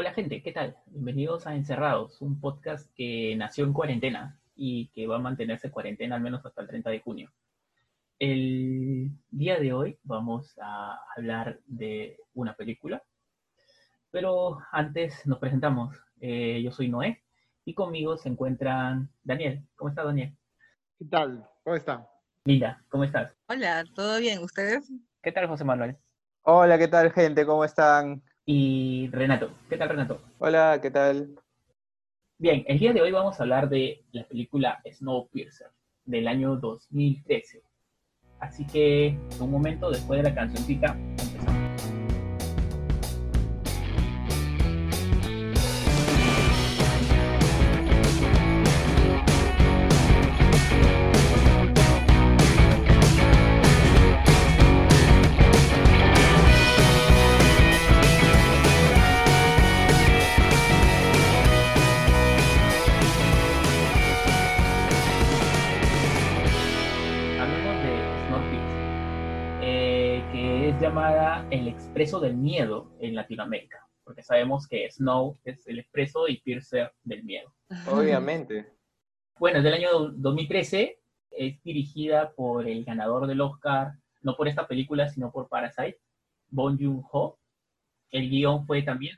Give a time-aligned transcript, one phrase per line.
[0.00, 0.76] Hola gente, ¿qué tal?
[0.86, 6.14] Bienvenidos a Encerrados, un podcast que nació en cuarentena y que va a mantenerse cuarentena
[6.14, 7.32] al menos hasta el 30 de junio.
[8.20, 13.02] El día de hoy vamos a hablar de una película,
[14.12, 15.96] pero antes nos presentamos.
[16.20, 17.24] Eh, yo soy Noé
[17.64, 19.66] y conmigo se encuentran Daniel.
[19.74, 20.32] ¿Cómo está Daniel?
[20.96, 21.44] ¿Qué tal?
[21.64, 22.08] ¿Cómo está?
[22.44, 23.32] Linda, ¿cómo estás?
[23.48, 24.44] Hola, ¿todo bien?
[24.44, 24.92] ¿Ustedes?
[25.20, 25.96] ¿Qué tal José Manuel?
[26.42, 27.44] Hola, ¿qué tal gente?
[27.44, 28.22] ¿Cómo están?
[28.50, 30.22] Y Renato, ¿qué tal Renato?
[30.38, 31.34] Hola, ¿qué tal?
[32.38, 35.66] Bien, el día de hoy vamos a hablar de la película Snowpiercer
[36.06, 37.60] del año 2013.
[38.40, 40.96] Así que, un momento después de la cancioncita,
[71.98, 77.24] expreso del miedo en Latinoamérica, porque sabemos que Snow es el expreso y Piercer del
[77.24, 77.52] miedo.
[77.90, 78.72] Obviamente.
[79.40, 81.00] Bueno, es del año 2013,
[81.32, 85.98] es dirigida por el ganador del Oscar, no por esta película, sino por Parasite,
[86.50, 87.36] Bong Joon-ho.
[88.12, 89.16] El guion fue también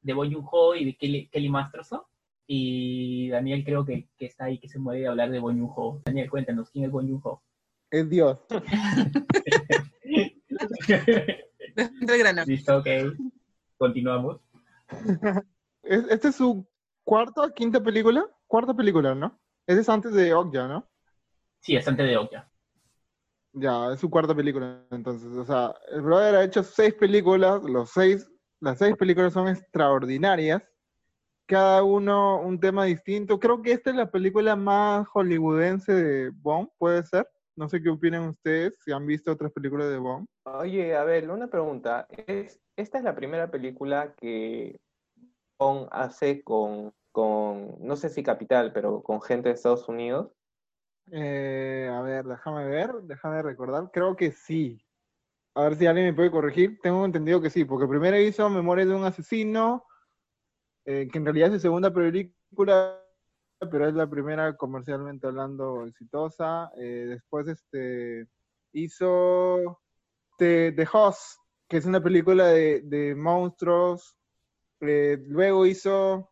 [0.00, 2.00] de Bong Joon-ho y de Kelly, Kelly Masterson.
[2.46, 6.00] Y Daniel creo que, que está ahí, que se muere de hablar de Bong Joon-ho.
[6.06, 7.42] Daniel, cuéntanos, ¿quién es Bong Joon-ho?
[7.90, 8.38] Es Dios.
[12.00, 12.44] Del grano.
[12.46, 12.86] Listo, ok.
[13.78, 14.40] Continuamos.
[15.82, 16.64] Es- ¿Esta es su
[17.04, 18.24] cuarta, quinta película?
[18.46, 19.40] Cuarta película, ¿no?
[19.66, 20.88] Ese es antes de Okja, ¿no?
[21.60, 22.48] Sí, es antes de Okja.
[23.54, 25.30] Ya, es su cuarta película, entonces.
[25.36, 30.62] O sea, el brother ha hecho seis películas, los seis, las seis películas son extraordinarias.
[31.46, 33.38] Cada uno un tema distinto.
[33.40, 37.28] Creo que esta es la película más hollywoodense de Bond, puede ser.
[37.56, 40.26] No sé qué opinan ustedes, si han visto otras películas de Bond.
[40.44, 42.06] Oye, a ver, una pregunta.
[42.26, 44.80] ¿Es, ¿Esta es la primera película que
[45.58, 50.32] Bond hace con, con, no sé si capital, pero con gente de Estados Unidos?
[51.10, 53.90] Eh, a ver, déjame ver, déjame recordar.
[53.92, 54.82] Creo que sí.
[55.54, 56.78] A ver si alguien me puede corregir.
[56.82, 59.84] Tengo entendido que sí, porque primero hizo Memoria de un asesino,
[60.86, 63.01] eh, que en realidad es su segunda película,
[63.70, 66.70] pero es la primera comercialmente hablando exitosa.
[66.76, 68.26] Eh, después este,
[68.72, 69.80] hizo
[70.38, 74.16] The, The Host, que es una película de, de monstruos.
[74.80, 76.28] Eh, luego hizo,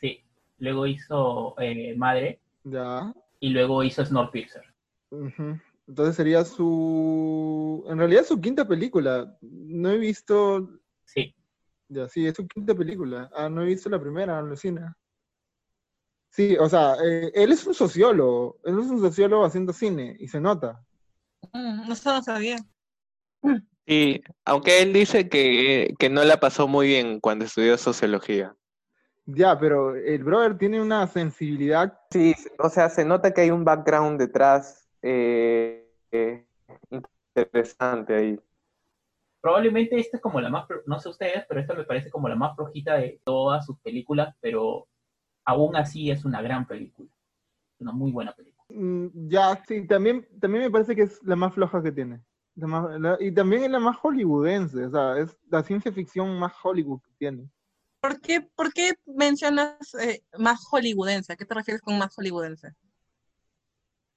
[0.00, 0.24] Sí.
[0.58, 4.62] Luego hizo eh, Madre ya, y luego hizo Snowpiercer.
[5.10, 5.58] Ujú.
[5.86, 9.36] Entonces sería su, en realidad su quinta película.
[9.40, 10.68] No he visto,
[11.04, 11.34] Sí.
[11.88, 13.28] ya sí, es su quinta película.
[13.34, 14.96] Ah, no he visto la primera, Alucina.
[16.30, 20.28] Sí, o sea, eh, él es un sociólogo, él es un sociólogo haciendo cine y
[20.28, 20.80] se nota.
[21.52, 22.56] Mm, No sé, no sabía.
[23.86, 28.54] Sí, aunque él dice que, que no la pasó muy bien cuando estudió sociología.
[29.26, 31.98] Ya, pero el brother tiene una sensibilidad.
[32.10, 36.46] Sí, o sea, se nota que hay un background detrás eh, eh,
[37.34, 38.40] interesante ahí.
[39.40, 42.36] Probablemente esta es como la más, no sé ustedes, pero esta me parece como la
[42.36, 44.86] más flojita de todas sus películas, pero
[45.50, 47.08] aún así es una gran película.
[47.78, 48.64] Una muy buena película.
[48.70, 52.20] Mm, Ya, sí, también, también me parece que es la más floja que tiene.
[52.54, 56.38] La más- la- y también es la más hollywoodense, o sea, es la ciencia ficción
[56.38, 57.48] más Hollywood que tiene.
[58.00, 61.32] ¿Por qué, por qué mencionas eh, más hollywoodense?
[61.32, 62.74] ¿A qué te refieres con más hollywoodense?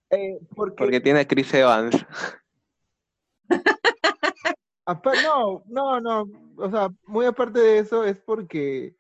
[0.10, 1.96] Eh, porque, Porque tiene a Chris Evans.
[5.24, 6.26] no, no, no,
[6.58, 8.96] o sea, muy aparte de eso es porque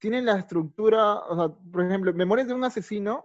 [0.00, 3.24] tienen la estructura, o sea, por ejemplo, Memorias de un asesino,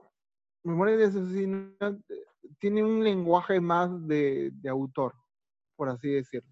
[0.63, 2.25] Memorias de asesino eh,
[2.59, 5.13] tiene un lenguaje más de, de autor,
[5.75, 6.49] por así decirlo,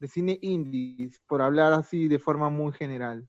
[0.00, 3.28] de cine indie, por hablar así de forma muy general.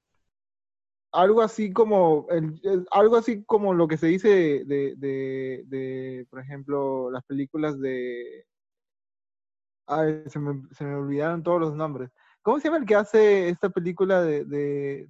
[1.12, 2.60] Algo así como, el-
[2.92, 4.30] algo así como lo que se dice
[4.66, 8.46] de, de- de- por ejemplo, las películas de
[9.88, 12.10] Ay, se me, se me olvidaron todos los nombres.
[12.42, 15.08] ¿Cómo se llama el que hace esta película de-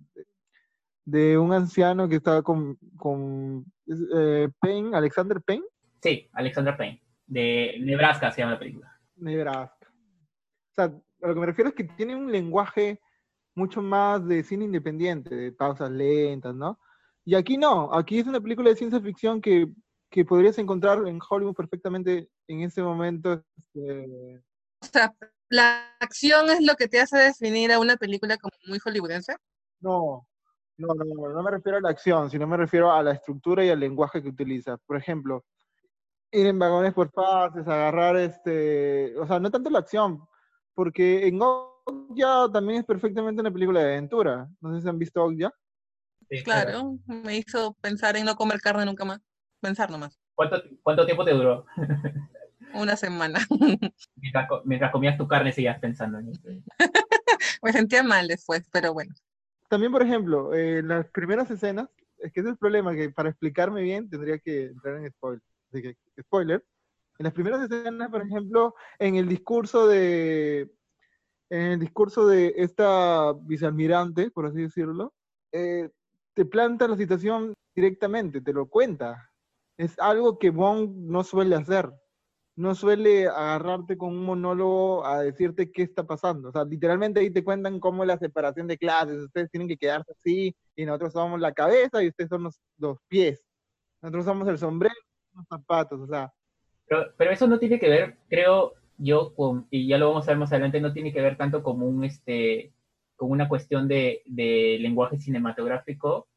[1.05, 5.65] de un anciano que está con, con eh, Payne, Alexander Payne?
[6.01, 8.99] Sí, Alexandra Payne, de Nebraska se llama la película.
[9.15, 9.87] Nebraska.
[9.87, 12.99] O sea, a lo que me refiero es que tiene un lenguaje
[13.55, 16.79] mucho más de cine independiente, de pausas lentas, ¿no?
[17.23, 19.67] Y aquí no, aquí es una película de ciencia ficción que,
[20.11, 23.43] que podrías encontrar en Hollywood perfectamente en ese momento.
[23.57, 24.43] este,
[24.81, 25.15] O sea,
[25.49, 29.35] ¿la acción es lo que te hace definir a una película como muy hollywoodense?
[29.79, 30.27] no,
[30.77, 33.63] No, no, no, no me refiero a la acción, sino me refiero a la estructura
[33.63, 34.77] y al lenguaje que utiliza.
[34.77, 35.45] Por ejemplo,
[36.31, 40.27] ir en vagones por partes, agarrar este, o sea, no tanto la acción,
[40.73, 44.49] porque en Okja también es perfectamente una película de aventura.
[44.59, 45.51] No sé si han visto Okja.
[46.29, 49.21] Sí, Claro, me hizo pensar en no comer carne nunca más.
[49.61, 50.19] Pensar nomás.
[50.33, 51.65] ¿Cuánto, cuánto tiempo te duró?
[52.73, 53.39] Una semana.
[54.15, 56.41] Mientras, mientras comías tu carne seguías pensando en eso.
[57.63, 59.13] Me sentía mal después, pero bueno.
[59.69, 63.81] También, por ejemplo, eh, las primeras escenas, es que es el problema, que para explicarme
[63.81, 65.41] bien tendría que entrar en spoiler.
[66.21, 66.65] Spoiler.
[67.17, 70.71] En las primeras escenas, por ejemplo, en el discurso de
[71.49, 75.13] en el discurso de esta vicealmirante, por así decirlo,
[75.51, 75.89] eh,
[76.33, 79.29] te planta la situación directamente, te lo cuenta.
[79.77, 81.91] Es algo que Bond no suele hacer.
[82.57, 86.49] No suele agarrarte con un monólogo a decirte qué está pasando.
[86.49, 90.13] O sea, literalmente ahí te cuentan cómo la separación de clases, ustedes tienen que quedarse
[90.13, 93.43] así, y nosotros somos la cabeza y ustedes son los, los pies.
[94.01, 94.95] Nosotros somos el sombrero,
[95.33, 96.31] los zapatos, o sea,
[96.87, 100.31] Pero, pero eso no tiene que ver, creo yo, con, y ya lo vamos a
[100.31, 102.71] ver más adelante, no tiene que ver tanto como un este
[103.17, 106.27] con una cuestión de, de lenguaje cinematográfico,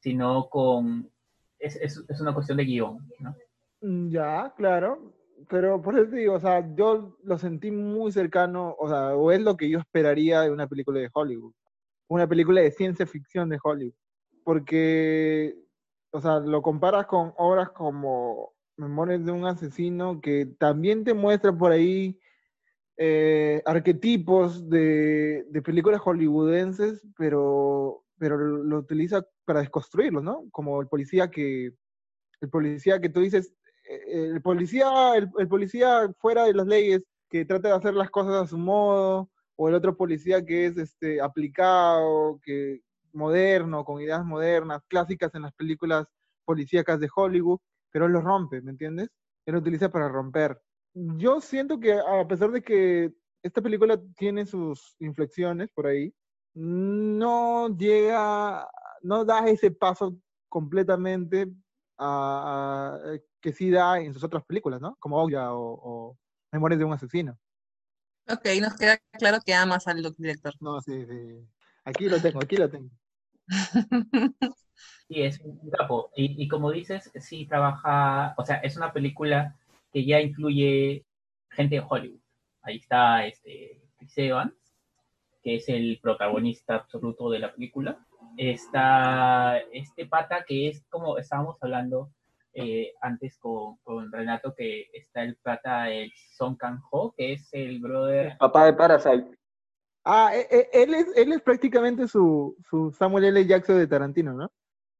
[0.00, 1.10] sino con
[1.58, 3.36] es, es, es una cuestión de guion, ¿no?
[3.80, 5.12] Mm, Ya, claro,
[5.48, 9.30] pero por eso te digo, o sea, yo lo sentí muy cercano, o sea, o
[9.30, 11.52] es lo que yo esperaría de una película de Hollywood,
[12.08, 13.94] una película de ciencia ficción de Hollywood,
[14.44, 15.54] porque,
[16.10, 21.52] o sea, lo comparas con obras como Memorias de un asesino, que también te muestra
[21.52, 22.18] por ahí
[22.96, 30.44] eh, arquetipos de, de películas hollywoodenses, pero, pero lo utiliza para desconstruirlos, ¿no?
[30.50, 31.72] Como el policía que,
[32.40, 33.52] el policía que tú dices,
[33.88, 38.34] el policía, el, el policía fuera de las leyes que trata de hacer las cosas
[38.34, 42.80] a su modo, o el otro policía que es este, aplicado, que
[43.12, 46.06] moderno, con ideas modernas, clásicas en las películas
[46.44, 47.58] policíacas de Hollywood,
[47.90, 49.08] pero él lo rompe, ¿me entiendes?
[49.46, 50.60] Él lo utiliza para romper.
[50.94, 53.12] Yo siento que a pesar de que
[53.42, 56.12] esta película tiene sus inflexiones por ahí,
[56.54, 58.68] no llega,
[59.02, 60.16] no da ese paso
[60.48, 61.46] completamente
[61.98, 64.96] a, a- que sí da en sus otras películas, ¿no?
[64.96, 66.18] Como Oya o, o
[66.52, 67.38] Memorias de un asesino.
[68.30, 70.54] Ok, nos queda claro que amas al director.
[70.60, 71.46] No, sí, sí.
[71.84, 72.90] Aquí lo tengo, aquí lo tengo.
[75.08, 76.10] Sí, es un capo.
[76.14, 79.56] Y, y como dices, sí trabaja, o sea, es una película
[79.90, 81.04] que ya incluye
[81.50, 82.20] gente de Hollywood.
[82.62, 84.54] Ahí está este Chris Evans,
[85.42, 88.06] que es el protagonista absoluto de la película.
[88.36, 92.12] Está este pata que es como estábamos hablando
[92.60, 97.80] eh, antes con, con Renato, que está el pata, el Song Kang-ho, que es el
[97.80, 99.38] brother Papá de Parasite.
[100.04, 103.46] Ah, e- e- él es, él es prácticamente su, su Samuel L.
[103.46, 104.50] Jackson de Tarantino, ¿no?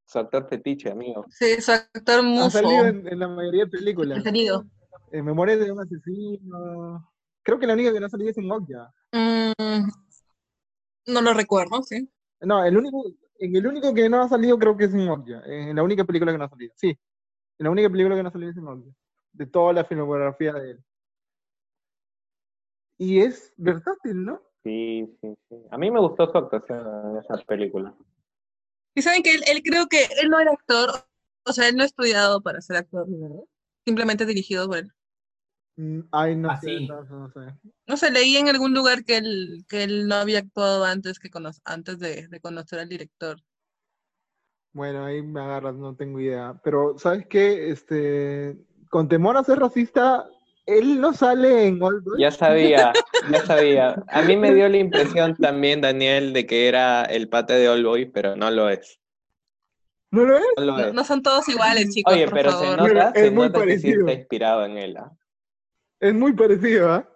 [0.06, 1.24] Su actor fetiche, amigo.
[1.30, 4.14] Sí, su actor Ha muso salido en, en la mayoría de películas.
[4.14, 4.64] preferido.
[5.10, 7.10] En Memorias de un asesino.
[7.42, 8.92] Creo que la única que no ha salido es en Okja.
[9.12, 9.88] Mm,
[11.06, 12.08] no lo recuerdo, sí.
[12.40, 13.04] No, el único,
[13.38, 15.42] en el único que no ha salido creo que es en Okja.
[15.46, 16.72] En la única película que no ha salido.
[16.76, 16.98] Sí,
[17.58, 18.90] la única película que no ha salido es en Okja.
[19.32, 20.84] De toda la filmografía de él.
[22.98, 24.42] Y es versátil, ¿no?
[24.64, 25.56] Sí, sí, sí.
[25.70, 26.80] A mí me gustó su actuación
[27.12, 27.94] en esa película.
[28.94, 30.90] Y saben que él, él creo que él no era actor,
[31.46, 33.44] o sea, él no ha estudiado para ser actor, ¿verdad?
[33.86, 34.92] Simplemente dirigido por él.
[35.76, 36.88] Mm, Ay, no Ah, sé, sí.
[36.88, 37.40] no, no sé.
[37.86, 41.30] No sé, leí en algún lugar que él, que él no había actuado antes, que
[41.30, 43.40] cono- antes de, de conocer al director.
[44.72, 46.54] Bueno, ahí me agarras, no tengo idea.
[46.62, 47.70] Pero, ¿sabes qué?
[47.70, 48.56] Este,
[48.90, 50.26] con temor a ser racista,
[50.66, 52.20] él no sale en Old Boy.
[52.20, 52.92] Ya sabía,
[53.30, 54.04] ya sabía.
[54.08, 57.84] A mí me dio la impresión también, Daniel, de que era el pate de All
[57.84, 59.00] Boy, pero no lo es.
[60.10, 60.44] ¿No lo es?
[60.56, 60.94] No lo No, es.
[60.94, 63.58] no son todos iguales, chicos, Oye, por pero se nota, Mira, es se muy nota
[63.64, 64.00] que sí parecido.
[64.00, 64.96] está inspirado en él.
[64.96, 65.12] ¿ah?
[66.00, 67.08] Es muy parecido, ¿ah?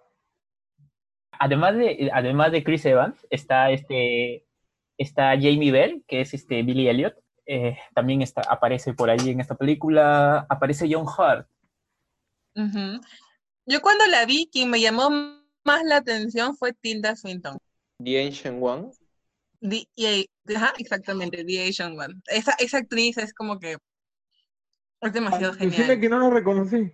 [1.39, 4.45] Además de, además de Chris Evans, está este
[4.97, 7.15] está Jamie Bell, que es este Billy Elliot.
[7.45, 10.45] Eh, también está, aparece por ahí en esta película.
[10.49, 11.05] Aparece John.
[12.55, 13.01] Ujú.
[13.65, 15.09] Yo cuando la vi, quien me llamó
[15.63, 17.57] más la atención fue Tilda Swinton.
[18.03, 18.91] The Ancient One.
[19.61, 19.87] The-
[20.55, 22.15] ajá, exactamente, The Asian One.
[22.27, 23.77] Esa, esa actriz es como que
[25.01, 25.99] es demasiado genial.
[25.99, 26.93] que no lo reconocí.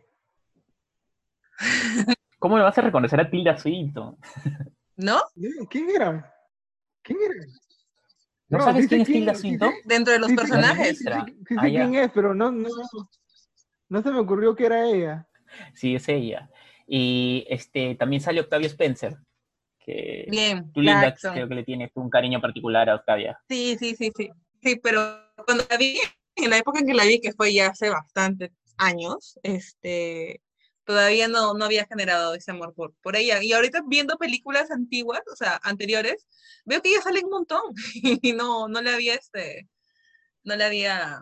[2.40, 4.18] ¿Cómo le vas a reconocer a Tilda Swinton?
[4.96, 5.22] ¿No?
[5.70, 6.34] ¿Quién era?
[7.02, 7.46] ¿Quién era?
[8.50, 9.74] ¿No, No, sabes quién es Tilda Swinton?
[9.86, 11.06] Dentro de los personajes.
[11.08, 11.26] Ah,
[11.66, 12.68] quién es, pero no, no,
[13.90, 15.28] no se me ocurrió que era ella.
[15.74, 16.50] Sí, es ella.
[16.88, 19.18] Y este también sale Octavio Spencer,
[19.80, 21.34] que Bien, tú, Linda, Jackson.
[21.34, 23.40] creo que le tienes un cariño particular a Octavia.
[23.48, 24.30] Sí, sí, sí, sí.
[24.62, 25.02] Sí, pero
[25.46, 26.00] cuando la vi,
[26.36, 30.42] en la época en que la vi, que fue ya hace bastantes años, este,
[30.90, 33.44] todavía no, no había generado ese amor por, por ella.
[33.44, 36.28] Y ahorita viendo películas antiguas, o sea, anteriores,
[36.66, 37.62] veo que ella sale un montón
[38.24, 39.70] y no, no le había, este,
[40.44, 41.22] no le había,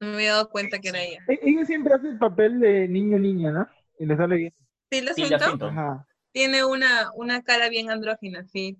[0.00, 1.24] no me había dado cuenta que era ella.
[1.26, 3.68] E- Ella siempre hace el papel de niño-niña, ¿no?
[3.98, 4.54] Y le sale bien.
[4.90, 5.66] Sí, lo siento.
[5.66, 6.06] Ajá.
[6.32, 8.76] Tiene una, una cara bien andrógina, sí.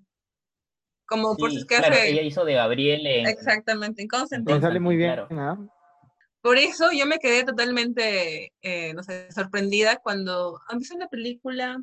[1.07, 3.25] Como por que claro, hace- ella hizo de Gabriel en...
[3.27, 4.57] Exactamente, en Constantine.
[4.57, 5.69] Le sale muy bien, Claro.
[6.43, 11.81] Por eso yo me quedé totalmente, eh, no sé, sorprendida cuando han visto una película,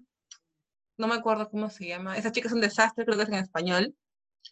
[0.99, 3.37] no me acuerdo cómo se llama, esa chica es un desastre, creo que es en
[3.37, 3.97] español,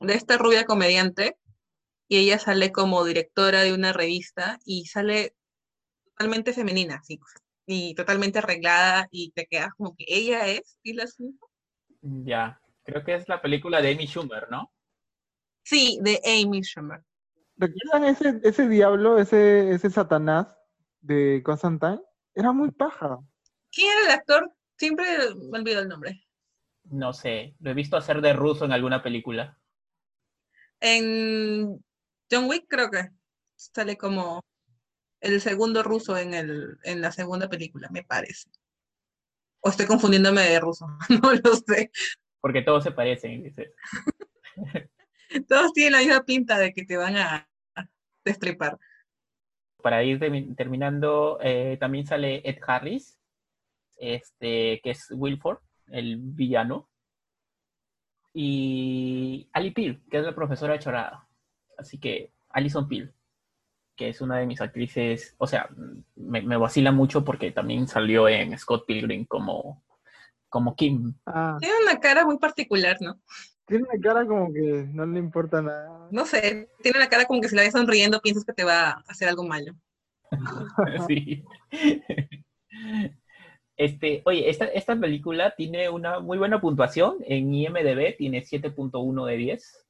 [0.00, 1.36] de esta rubia comediante,
[2.08, 5.36] y ella sale como directora de una revista y sale
[6.06, 7.20] totalmente femenina, sí,
[7.66, 11.04] y totalmente arreglada, y te quedas como que ella es, y la
[12.00, 14.72] Ya, creo que es la película de Amy Schumer, ¿no?
[15.64, 17.02] Sí, de Amy Schumer.
[17.58, 20.46] ¿Recuerdan ese, ese diablo, ese, ese Satanás
[21.00, 22.00] de Constantine?
[22.34, 23.18] Era muy paja.
[23.72, 24.52] ¿Quién era el actor?
[24.76, 25.06] Siempre
[25.50, 26.24] me olvido el nombre.
[26.84, 29.58] No sé, lo he visto hacer de ruso en alguna película.
[30.80, 31.84] En
[32.30, 33.10] John Wick creo que
[33.56, 34.44] sale como
[35.20, 38.48] el segundo ruso en, el, en la segunda película, me parece.
[39.60, 40.86] O estoy confundiéndome de ruso,
[41.22, 41.90] no lo sé.
[42.40, 43.74] Porque todos se parecen, dice.
[45.48, 47.48] Todos tienen la misma pinta de que te van a
[48.24, 48.78] destripar.
[49.82, 53.18] Para ir termi- terminando, eh, también sale Ed Harris,
[53.96, 55.58] este, que es Wilford,
[55.88, 56.88] el villano.
[58.34, 61.26] Y Ali Peel, que es la profesora chorada.
[61.76, 63.12] Así que Alison Peel,
[63.96, 65.68] que es una de mis actrices, o sea,
[66.16, 69.82] me, me vacila mucho porque también salió en Scott Pilgrim como,
[70.48, 71.14] como Kim.
[71.26, 73.20] Ah, Tiene una cara muy particular, ¿no?
[73.68, 76.08] Tiene una cara como que no le importa nada.
[76.10, 78.90] No sé, tiene la cara como que si la ves sonriendo piensas que te va
[78.90, 79.74] a hacer algo malo.
[81.08, 81.44] Sí.
[83.76, 87.18] Este, oye, esta, esta película tiene una muy buena puntuación.
[87.24, 89.86] En IMDb tiene 7.1 de 10.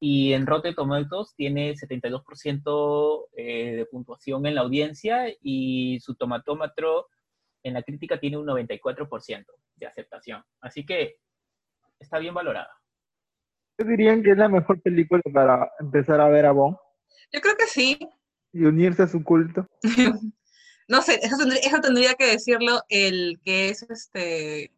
[0.00, 5.26] Y en Rotten Tomatoes tiene 72% eh, de puntuación en la audiencia.
[5.40, 7.08] Y su tomatómetro
[7.64, 9.44] en la crítica tiene un 94%
[9.76, 10.44] de aceptación.
[10.60, 11.16] Así que
[11.98, 12.81] está bien valorada.
[13.78, 16.76] ¿Ustedes dirían que es la mejor película para empezar a ver a Bond
[17.32, 17.98] Yo creo que sí.
[18.52, 19.66] y unirse a su culto?
[20.88, 24.72] No sé, eso tendría, eso tendría que decirlo el que es este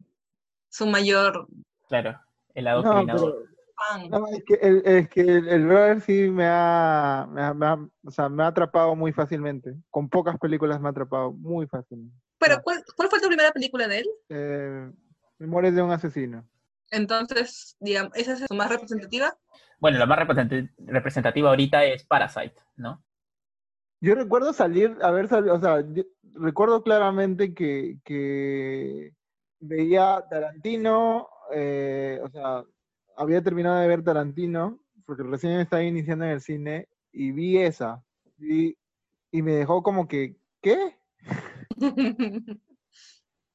[0.69, 1.49] su mayor
[1.89, 2.21] Claro,
[2.55, 3.33] el No, adoctrinador.
[3.33, 4.11] pero fan.
[4.11, 7.67] no, es que, el, es que el, el brother sí me ha, me, ha, me
[7.67, 9.75] ha- o sea, me ha atrapado muy fácilmente.
[9.91, 12.15] Con pocas películas me ha atrapado muy fácilmente.
[12.39, 14.07] Pero, ¿cuál, cuál fue tu primera película de él?
[14.29, 14.91] Eh,
[15.39, 16.47] Memorias de un asesino.
[16.91, 19.37] Entonces, digamos, ¿esa es su más representativa?
[19.81, 23.03] Bueno, la más represent- representativa ahorita es Parasite, ¿no?
[24.00, 29.12] Yo recuerdo salir, haber salido, o sea, yo recuerdo claramente que, que
[29.61, 32.64] veía Tarantino, eh, o sea,
[33.17, 38.03] había terminado de ver Tarantino, porque recién estaba iniciando en el cine, y vi esa,
[38.38, 38.76] y,
[39.31, 40.99] y me dejó como que, ¿qué?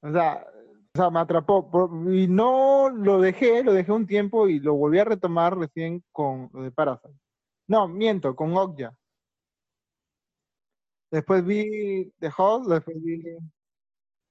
[0.01, 0.45] O sea,
[0.93, 1.69] o sea, me atrapó,
[2.11, 6.49] y no lo dejé, lo dejé un tiempo y lo volví a retomar recién con
[6.51, 7.13] lo de Parasite.
[7.67, 8.95] No, miento, con Okja.
[11.11, 13.23] Después vi The Host, después vi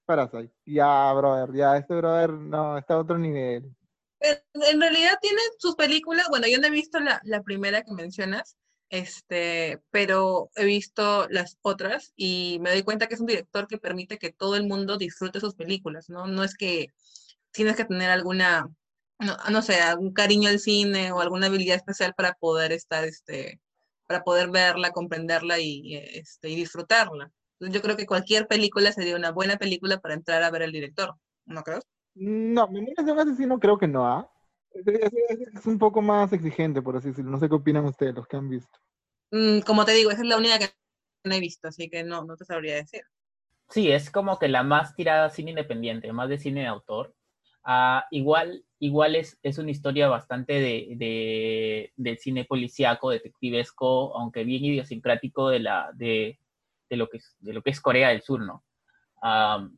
[0.05, 0.53] Parasite.
[0.65, 3.73] Ya, brother, ya, este brother no, está a otro nivel.
[4.21, 8.57] En, realidad tiene sus películas, bueno, yo no he visto la, la primera que mencionas,
[8.90, 13.78] este, pero he visto las otras y me doy cuenta que es un director que
[13.78, 16.26] permite que todo el mundo disfrute sus películas, ¿no?
[16.26, 16.88] No es que
[17.50, 18.68] tienes que tener alguna,
[19.18, 23.61] no, no sé, algún cariño al cine o alguna habilidad especial para poder estar, este,
[24.07, 27.30] para poder verla, comprenderla y, este, y disfrutarla.
[27.61, 31.14] Yo creo que cualquier película sería una buena película para entrar a ver al director,
[31.45, 31.85] ¿no crees?
[32.14, 34.30] No, Memorias de un asesino creo que no, ¿ah?
[35.54, 37.30] Es un poco más exigente, por así decirlo.
[37.30, 38.78] No sé qué opinan ustedes, los que han visto.
[39.30, 40.70] Mm, como te digo, esa es la única que
[41.25, 43.02] no he visto, así que no, no te sabría decir.
[43.68, 47.14] Sí, es como que la más tirada a cine independiente, más de cine de autor.
[47.64, 54.44] Ah, igual igual es, es una historia bastante de, de, del cine policíaco, detectivesco, aunque
[54.44, 56.38] bien idiosincrático de, la, de,
[56.88, 58.64] de, lo, que es, de lo que es Corea del Sur, ¿no?
[59.23, 59.68] Eh,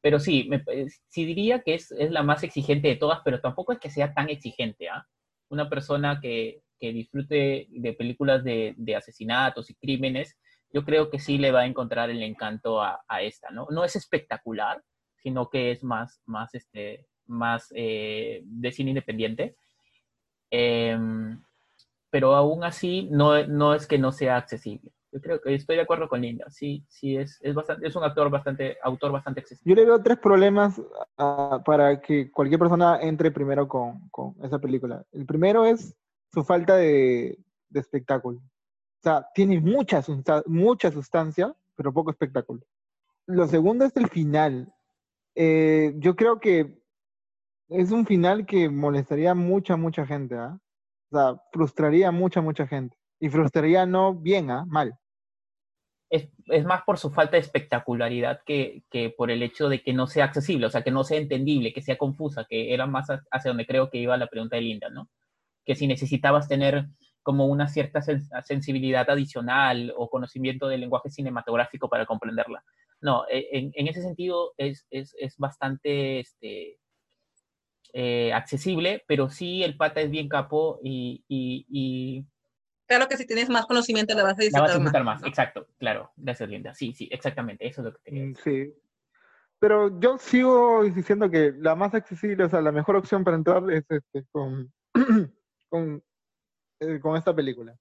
[0.00, 3.72] pero sí, eh, sí diría que es, es la más exigente de todas, pero tampoco
[3.72, 5.06] es que sea tan exigente, ¿ah?
[5.48, 10.36] Una persona que, que disfrute de películas de, asesinatos y crímenes,
[10.72, 13.66] yo creo que sí le va a encontrar el encanto a, a esta, ¿no?
[13.70, 14.82] No es espectacular,
[15.22, 19.56] sino que es más, más, este, más eh, de cine independiente.
[20.50, 21.42] Em,
[22.10, 24.92] pero aún así no, no es que no sea accesible.
[25.14, 26.44] Yo creo que estoy de acuerdo con Linda.
[26.50, 29.70] Sí, sí, es, es, bastante, es un actor bastante, autor bastante accesible.
[29.70, 34.58] Yo le veo tres problemas uh, para que cualquier persona entre primero con, con, esa
[34.58, 35.04] película.
[35.12, 35.94] El primero es
[36.32, 37.38] su falta de,
[37.72, 38.38] espectáculo.
[38.38, 40.02] O sea, tiene mucha,
[40.46, 42.62] mucha sustancia, pero poco espectáculo.
[43.26, 44.74] Lo segundo es el final.
[45.36, 46.76] Eh, yo creo que
[47.68, 50.34] es un final que molestaría a mucha, mucha gente.
[50.34, 50.58] ¿eh?
[51.12, 52.96] O sea, frustraría a mucha, mucha gente.
[53.20, 54.64] Y frustraría no bien, ¿eh?
[54.66, 54.98] mal
[56.14, 59.92] es, es, más por su falta de espectacularidad que, que, por el hecho de que
[59.92, 63.08] no sea accesible, o sea, que no sea entendible, que sea confusa, que era más
[63.08, 65.10] hacia donde creo que iba la pregunta de Linda, ¿no?
[65.64, 66.86] Que si necesitabas tener
[67.22, 68.00] como una cierta
[68.42, 72.62] sensibilidad adicional o conocimiento del lenguaje cinematográfico para comprenderla.
[73.00, 76.78] No, e, en, ese sentido es, es, es bastante este,
[77.92, 82.24] eh, accesible, pero sí el pata es bien capo y
[82.86, 85.20] claro que si tienes más conocimiento la vas a disfrutar, la vas a disfrutar más.
[85.20, 85.28] más.
[85.28, 86.74] Exacto, claro, gracias Linda.
[86.74, 88.42] Sí, sí, exactamente, eso es lo que quería decir.
[88.42, 88.80] Sí.
[89.58, 93.62] Pero yo sigo diciendo que la más accesible, o sea, la mejor opción para entrar
[93.70, 94.70] es este, con,
[95.70, 96.02] con,
[96.80, 97.74] eh, con esta película.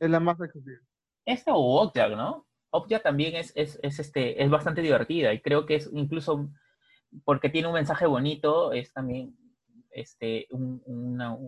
[0.00, 0.80] Es la más accesible.
[1.24, 2.46] Esta o Okja, ¿no?
[2.70, 6.50] Okja también es, es, es, este, es bastante divertida y creo que es incluso
[7.24, 9.36] porque tiene un mensaje bonito, es también
[9.90, 11.38] este, un, una,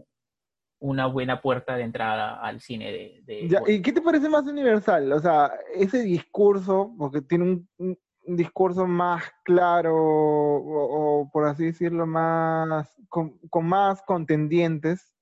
[0.78, 3.22] una buena puerta de entrada al cine de...
[3.24, 5.10] de ya, ¿Y qué te parece más universal?
[5.12, 11.46] O sea, ese discurso, porque tiene un, un, un discurso más claro o, o, por
[11.46, 15.12] así decirlo, más con, con, más contendientes.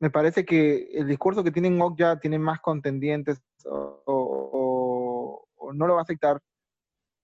[0.00, 5.94] Me parece que el discurso que tiene ya tiene más contendientes o, o, no lo
[5.94, 6.40] va a aceptar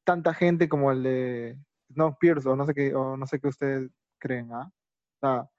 [0.05, 1.59] tanta gente como el de
[1.93, 4.71] Snowpiercer o no sé qué, o no sé qué ustedes creen, ¿ah?
[4.71, 5.51] O sea,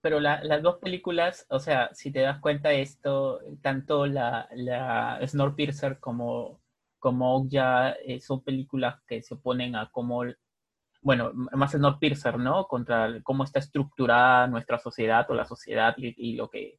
[0.00, 5.20] pero la, las dos películas, o sea, si te das cuenta esto, tanto la, la
[5.26, 6.60] Snowpiercer como,
[6.98, 10.24] como eh, son películas que se oponen a cómo,
[11.02, 12.66] bueno, más Snowpiercer, ¿no?
[12.66, 16.78] Contra cómo está estructurada nuestra sociedad o la sociedad y, y, lo que,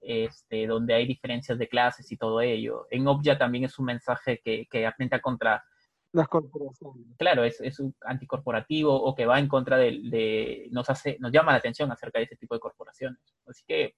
[0.00, 2.86] este, donde hay diferencias de clases y todo ello.
[2.90, 5.64] En Okja también es un mensaje que, que atenta contra
[6.22, 7.06] las corporaciones.
[7.18, 11.32] Claro, es, es un anticorporativo o que va en contra de, de, nos hace, nos
[11.32, 13.20] llama la atención acerca de ese tipo de corporaciones.
[13.46, 13.94] Así que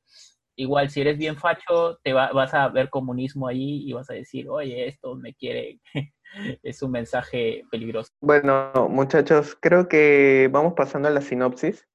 [0.56, 4.14] igual si eres bien facho, te va, vas a ver comunismo ahí y vas a
[4.14, 5.80] decir, oye, esto me quiere,
[6.62, 8.10] es un mensaje peligroso.
[8.20, 11.86] Bueno, muchachos, creo que vamos pasando a la sinopsis.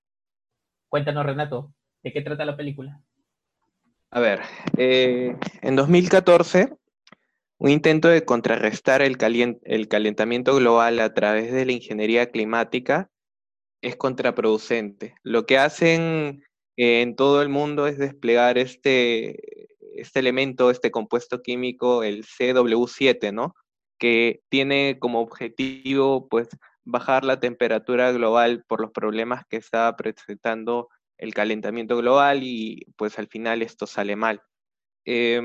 [0.89, 3.01] Cuéntanos, Renato, ¿de qué trata la película?
[4.11, 4.41] A ver,
[4.75, 6.75] eh, en 2014
[7.59, 13.11] un intento de contrarrestar el, calentamiento global a través de la ingeniería climática
[13.81, 15.15] es contraproducente.
[15.23, 16.43] Lo que hacen
[16.77, 19.67] en todo el mundo es desplegar este,
[19.99, 23.55] este elemento, este compuesto químico, el CW7, ¿no?
[23.99, 26.47] que tiene como objetivo pues,
[26.85, 33.19] bajar la temperatura global por los problemas que está presentando el calentamiento global y pues
[33.19, 34.41] al final esto sale mal.
[35.03, 35.41] Eh,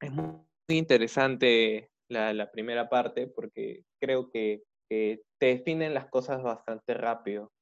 [0.00, 6.42] es muy interesante la, la, primera parte porque creo que, que, te definen las cosas
[6.42, 7.52] bastante rápido.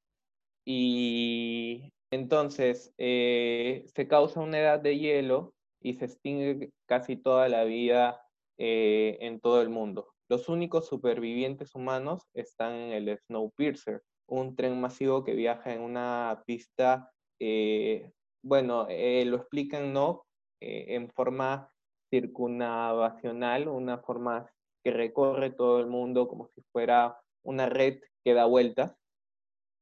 [0.65, 7.65] Y entonces eh, se causa una edad de hielo y se extingue casi toda la
[7.65, 8.21] vida
[8.57, 10.13] eh, en todo el mundo.
[10.29, 16.43] Los únicos supervivientes humanos están en el Snowpiercer, un tren masivo que viaja en una
[16.45, 18.11] pista, eh,
[18.43, 20.25] bueno, eh, lo explican, ¿no?
[20.61, 21.69] Eh, en forma
[22.13, 24.47] circunavacional, una forma
[24.83, 28.95] que recorre todo el mundo como si fuera una red que da vueltas.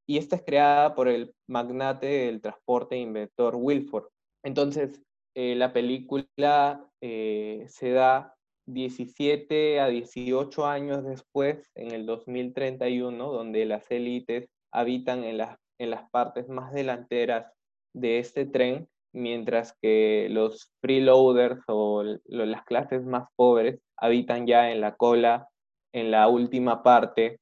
[0.07, 4.07] Y esta es creada por el magnate del transporte inventor Wilford.
[4.43, 5.01] Entonces,
[5.35, 8.33] eh, la película eh, se da
[8.65, 15.89] 17 a 18 años después, en el 2031, donde las élites habitan en las, en
[15.89, 17.51] las partes más delanteras
[17.93, 24.81] de este tren mientras que los freeloaders o las clases más pobres habitan ya en
[24.81, 25.47] la cola,
[25.93, 27.39] en la última parte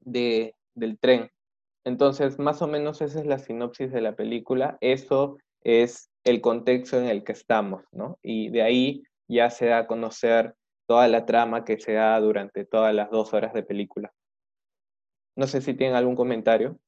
[0.00, 1.30] de, del tren.
[1.84, 4.76] Entonces, más o menos esa es la sinopsis de la película.
[4.80, 8.18] Eso es el contexto en el que estamos, ¿no?
[8.22, 10.54] Y de ahí ya se da a conocer
[10.86, 14.12] toda la trama que se da durante todas las dos horas de película.
[15.36, 16.78] No sé si tienen algún comentario.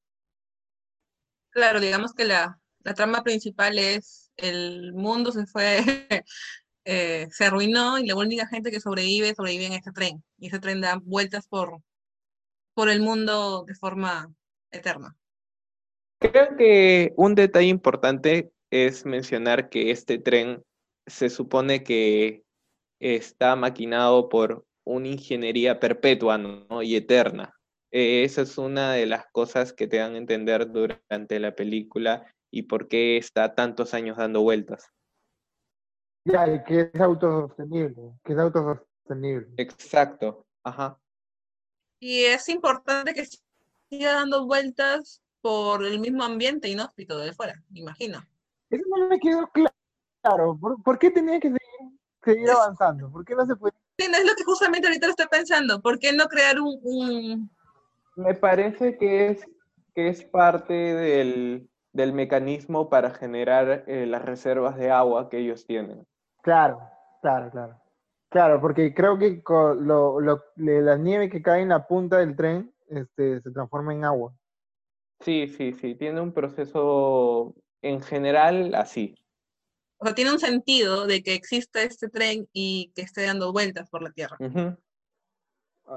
[1.50, 5.78] Claro, digamos que la, la trama principal es el mundo se fue,
[6.86, 10.24] eh, se arruinó y la única gente que sobrevive, sobrevive en este tren.
[10.38, 11.82] Y ese tren da vueltas por,
[12.74, 14.32] por el mundo de forma
[14.70, 15.14] eterna.
[16.18, 20.64] Creo que un detalle importante es mencionar que este tren
[21.06, 22.42] se supone que
[23.00, 26.40] está maquinado por una ingeniería perpetua
[26.82, 27.54] y eterna.
[27.90, 32.34] Eh, esa es una de las cosas que te dan a entender durante la película
[32.50, 34.86] y por qué está tantos años dando vueltas.
[36.24, 39.48] Ya, y que es autosostenible, que es autosostenible.
[39.56, 40.98] Exacto, ajá.
[42.00, 43.26] Y es importante que
[43.90, 48.20] siga dando vueltas por el mismo ambiente inhóspito de fuera, me imagino.
[48.70, 50.58] Eso no me quedó claro.
[50.60, 51.54] ¿Por, por qué tenía que
[52.22, 53.10] seguir, avanzando?
[53.10, 53.74] ¿Por qué no se puede?
[53.98, 55.80] Sí, no es lo que justamente ahorita lo estoy pensando.
[55.80, 57.50] ¿Por qué no crear un, un-
[58.16, 59.46] Me parece que es,
[59.94, 61.67] que es parte del,
[61.98, 66.06] del mecanismo para generar eh, las reservas de agua que ellos tienen.
[66.42, 66.80] Claro,
[67.20, 67.82] claro, claro.
[68.30, 72.72] Claro, porque creo que lo, lo- la nieve que cae en la punta del tren
[72.88, 74.32] este, se transforma en agua.
[75.20, 79.14] Sí, sí, sí, tiene un proceso en general así.
[79.98, 83.88] o sea, tiene un sentido de que exista este tren y que esté dando vueltas
[83.90, 84.36] por la Tierra?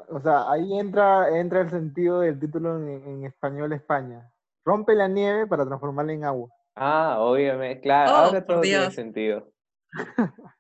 [0.10, 4.32] O sea, ahí entra, entra el sentido del título en, en español España.
[4.64, 6.50] Rompe la nieve para transformarla en agua.
[6.76, 9.52] Ah, obviamente, claro, Oh, ahora todo tiene sentido.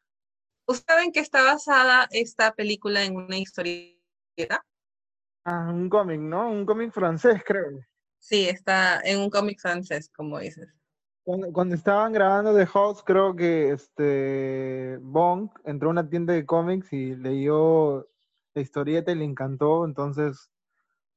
[0.68, 4.64] ¿Ustedes saben que está basada esta película en una historieta?
[5.44, 6.50] Ah, un cómic, ¿no?
[6.50, 7.80] Un cómic francés, creo.
[8.20, 10.70] Sí, está en un cómic francés, como dices.
[11.24, 16.46] Cuando, cuando estaban grabando The House, creo que este Bong entró a una tienda de
[16.46, 18.08] cómics y leyó
[18.54, 20.50] la historieta y le encantó, entonces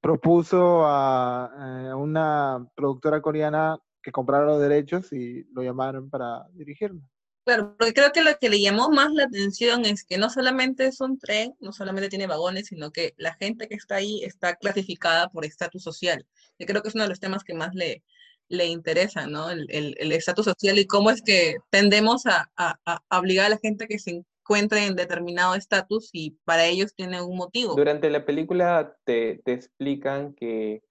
[0.05, 1.51] propuso a,
[1.87, 7.01] eh, a una productora coreana que comprara los derechos y lo llamaron para dirigirlo.
[7.47, 10.87] Claro, porque creo que lo que le llamó más la atención es que no solamente
[10.87, 14.57] es un tren, no solamente tiene vagones, sino que la gente que está ahí está
[14.57, 16.27] clasificada por estatus social.
[16.59, 18.03] Yo creo que es uno de los temas que más le,
[18.49, 19.51] le interesa, ¿no?
[19.51, 23.51] El el- el estatus social y cómo es que tendemos a, a- a obligar a
[23.51, 27.75] la gente que se encuentre en determinado estatus y para ellos tiene un motivo.
[27.75, 30.83] Durante la película te, te explican que,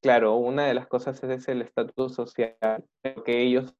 [0.00, 2.56] claro, una de las cosas es el estatus social,
[3.24, 3.74] que ellos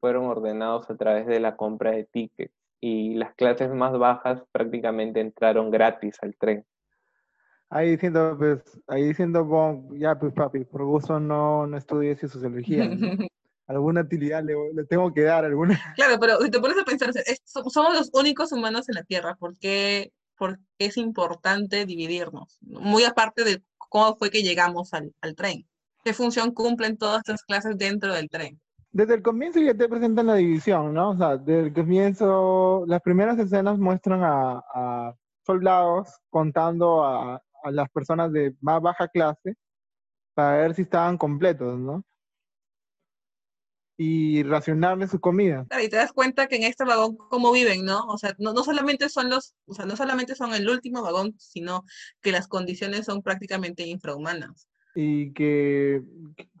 [0.00, 5.20] fueron ordenados a través de la compra de tickets y las clases más bajas prácticamente
[5.20, 6.66] entraron gratis al tren.
[7.70, 9.46] Ahí diciendo, pues, ahí diciendo
[9.92, 12.88] ya pues papi, por gusto no, no estudies sociología.
[12.88, 12.96] ¿no?
[13.68, 15.78] Alguna utilidad le, le tengo que dar, alguna.
[15.96, 19.04] Claro, pero si te pones a pensar, es- so- somos los únicos humanos en la
[19.04, 22.58] Tierra, ¿por qué, por qué es importante dividirnos?
[22.62, 25.66] Muy aparte de cómo fue que llegamos al, al tren.
[26.04, 28.60] ¿Qué función cumplen todas estas clases dentro del tren?
[28.90, 31.10] Desde el comienzo ya te presentan la división, ¿no?
[31.10, 37.70] O sea, desde el comienzo, las primeras escenas muestran a, a soldados contando a, a
[37.70, 39.56] las personas de más baja clase
[40.34, 42.02] para ver si estaban completos, ¿no?
[44.00, 45.66] Y racionarles su comida.
[45.82, 48.06] Y te das cuenta que en este vagón cómo viven, ¿no?
[48.06, 51.34] O sea, no, no solamente son los, o sea, no solamente son el último vagón,
[51.36, 51.84] sino
[52.22, 54.68] que las condiciones son prácticamente infrahumanas.
[54.94, 56.00] Y que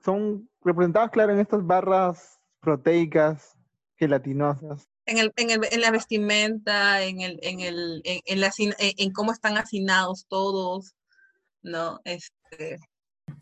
[0.04, 3.56] son representadas, claro, en estas barras proteicas
[3.96, 4.88] gelatinosas.
[5.06, 8.74] En, el, en, el, en la vestimenta, en, el, en, el, en, en, la, en,
[8.78, 10.96] en cómo están hacinados todos,
[11.62, 12.00] ¿no?
[12.04, 12.78] Este,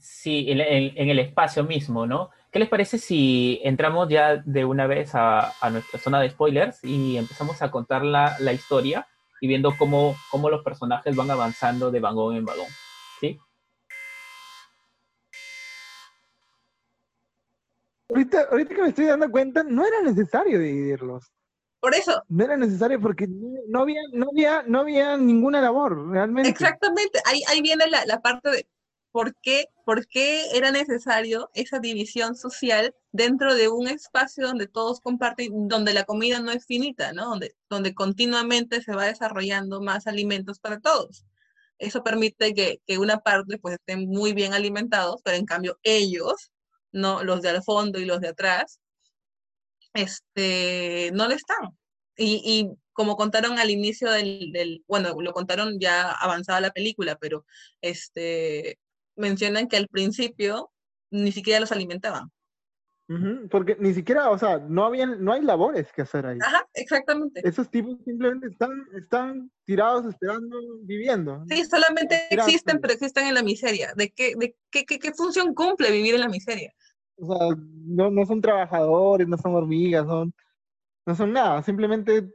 [0.01, 2.31] Sí, en, en- en el espacio mismo, ¿no?
[2.57, 6.83] ¿Qué les parece si entramos ya de una vez a, a nuestra zona de spoilers
[6.83, 9.07] y empezamos a contar la, la historia
[9.42, 12.64] y viendo cómo, cómo los personajes van avanzando de vagón en vagón?
[13.21, 13.38] ¿Sí?
[18.09, 21.31] Ahorita, ahorita que me estoy dando cuenta, no era necesario dividirlos.
[21.79, 26.09] por eso, No era necesario porque no, no había, no, había, no había ninguna labor,
[26.09, 26.49] realmente.
[26.49, 28.66] exactamente, ahí, ahí viene la, la parte de
[29.17, 35.01] por qué, por qué era necesario esa división social dentro de un espacio donde todos
[35.01, 37.31] comparten, donde la comida no es finita, ¿no?
[37.31, 41.25] Donde, donde continuamente se va desarrollando más alimentos para todos.
[41.79, 46.53] Eso permite que, que una parte pues estén muy bien alimentados, pero en cambio ellos,
[46.93, 48.81] no los de al fondo y los de atrás,
[49.95, 51.71] este, no lo están.
[52.19, 57.17] Y, y como contaron al inicio del, del, bueno, lo contaron ya avanzada la película,
[57.19, 57.47] pero
[57.81, 58.79] este,
[59.17, 60.71] mencionan que al principio
[61.11, 62.31] ni siquiera los alimentaban.
[63.51, 66.39] Porque ni siquiera, o sea, no, habían, no hay labores que hacer ahí.
[66.43, 67.41] Ajá, exactamente.
[67.49, 71.45] Esos tipos simplemente están, están tirados esperando, viviendo.
[71.49, 73.93] Sí, solamente existen, pero existen en la miseria.
[73.95, 76.73] ¿De qué, de qué, qué, qué función cumple vivir en la miseria?
[77.19, 80.35] O sea, no, no son trabajadores, no son hormigas, son,
[81.07, 81.63] no son nada.
[81.63, 82.29] Simplemente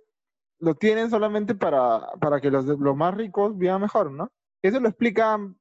[0.59, 4.31] lo tienen solamente para, para que los, los más ricos vivan mejor, ¿no?
[4.61, 5.59] Eso lo explican,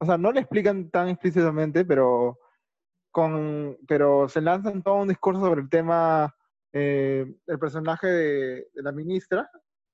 [0.00, 2.38] o sea, no lo explican tan explícitamente, pero,
[3.10, 6.34] con, pero se lanzan todo un discurso sobre el tema
[6.72, 9.50] eh, el personaje de, de la ministra.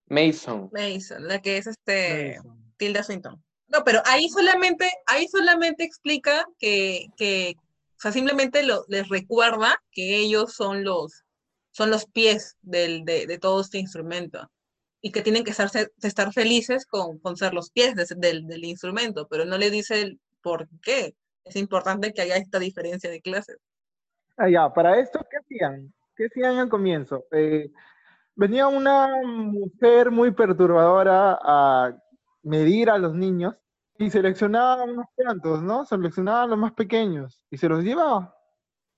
[0.09, 0.71] Mason.
[0.73, 2.75] Mason, la que es este Mason.
[2.77, 3.43] Tilda Swinton.
[3.67, 9.83] No, pero ahí solamente, ahí solamente explica que, que o sea, simplemente lo, les recuerda
[9.91, 11.25] que ellos son los,
[11.73, 14.49] son los pies del, de, de todo este instrumento
[15.07, 15.71] y que tienen que estar,
[16.03, 20.03] estar felices con, con ser los pies de- del, del instrumento, pero no le dice
[20.03, 21.15] el por qué.
[21.45, 23.59] Es importante que haya esta diferencia de clases.
[24.37, 25.93] Ah, ya, para esto, ¿qué hacían?
[26.17, 27.25] ¿Qué hacían al comienzo?
[27.31, 27.71] Eh,
[28.35, 31.97] venía una mujer muy perturbadora a
[32.43, 33.55] medir a los niños
[33.99, 35.87] y seleccionaba unos cuantos, ¿no?
[35.87, 38.35] Seleccionaba a los más pequeños y se los llevaba.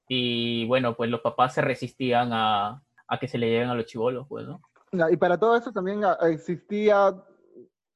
[0.08, 3.86] Y bueno, pues los papás se resistían a, a que se le lleven a los
[3.86, 4.60] chivolos, pues, ¿no?
[5.10, 7.14] Y para todo eso también ah, existía,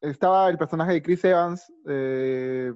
[0.01, 2.73] estaba el personaje de Chris Evans eh,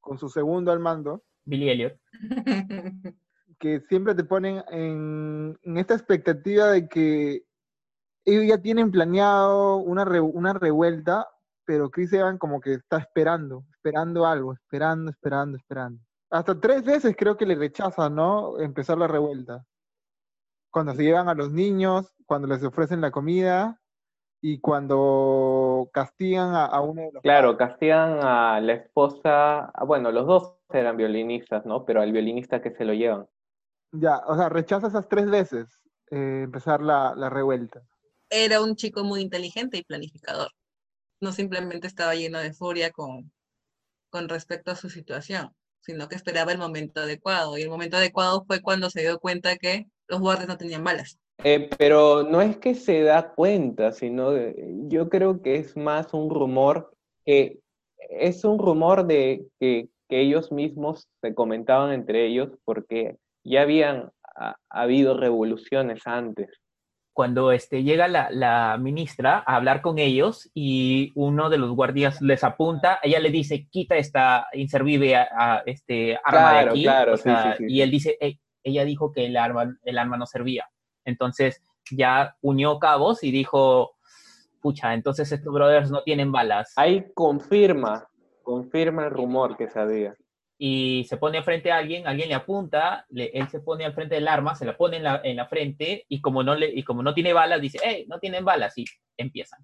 [0.00, 1.98] con su segundo al mando, Billy Elliot.
[3.58, 7.44] que siempre te ponen en, en esta expectativa de que
[8.24, 11.26] ellos ya tienen planeado una, re- una revuelta,
[11.64, 16.00] pero Chris Evans como que está esperando, esperando algo, esperando, esperando, esperando.
[16.30, 18.58] Hasta tres veces creo que le rechaza, ¿no?
[18.58, 19.64] Empezar la revuelta.
[20.76, 23.80] Cuando se llevan a los niños, cuando les ofrecen la comida
[24.42, 30.26] y cuando castigan a, a uno de los Claro, castigan a la esposa, bueno, los
[30.26, 31.86] dos eran violinistas, ¿no?
[31.86, 33.26] Pero al violinista que se lo llevan.
[33.92, 35.66] Ya, o sea, rechaza esas tres veces
[36.12, 37.82] eh, empezar la, la revuelta.
[38.30, 40.50] Era un chico muy inteligente y planificador.
[41.20, 43.32] No simplemente estaba lleno de furia con,
[44.10, 47.58] con respecto a su situación, sino que esperaba el momento adecuado.
[47.58, 51.18] Y el momento adecuado fue cuando se dio cuenta que los guardias no tenían balas.
[51.42, 54.54] Eh, pero no es que se da cuenta, sino de-
[54.88, 56.92] yo creo que es más un rumor,
[57.24, 57.60] que
[58.10, 64.10] es un rumor de que, que ellos mismos se comentaban entre ellos porque ya habían
[64.36, 66.48] ha- habido revoluciones antes.
[67.12, 72.20] Cuando este, llega la, la ministra a hablar con ellos y uno de los guardias
[72.20, 76.82] les apunta, ella le dice, quita esta inservible a, a- este, arma de aquí.
[76.82, 79.76] claro, o sí, sea, sí, sí, y él dice, "Ey, ella dijo que el arma,
[79.82, 80.68] el arma no servía.
[81.04, 83.92] Entonces ya unió cabos y dijo,
[84.60, 86.72] pucha, entonces estos brothers no tienen balas.
[86.76, 88.08] Ahí confirma,
[88.42, 90.14] confirma el rumor que se había.
[90.58, 94.14] y se pone frente a alguien, alguien le apunta, le- él se pone al frente
[94.14, 96.82] del arma, se la pone en la, en la frente y como no le y
[96.82, 98.86] como no tiene balas dice, hey, no tienen balas y
[99.18, 99.60] empiezan.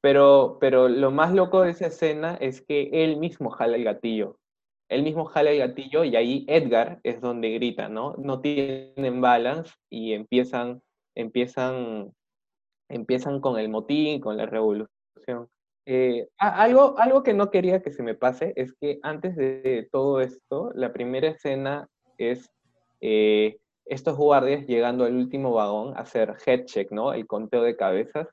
[0.00, 4.38] Pero, pero lo más loco de esa escena es que él mismo jala el gatillo.
[4.90, 8.14] Él mismo jala el gatillo y ahí Edgar es donde grita, ¿no?
[8.18, 10.82] No tienen balas y empiezan,
[11.14, 12.12] empiezan,
[12.88, 15.48] empiezan con el motín, con la revolución.
[15.86, 20.20] Eh, algo, algo que no quería que se me pase es que antes de todo
[20.20, 22.50] esto, la primera escena es
[23.00, 27.12] eh, estos guardias llegando al último vagón a hacer head check, ¿no?
[27.12, 28.26] El conteo de cabezas,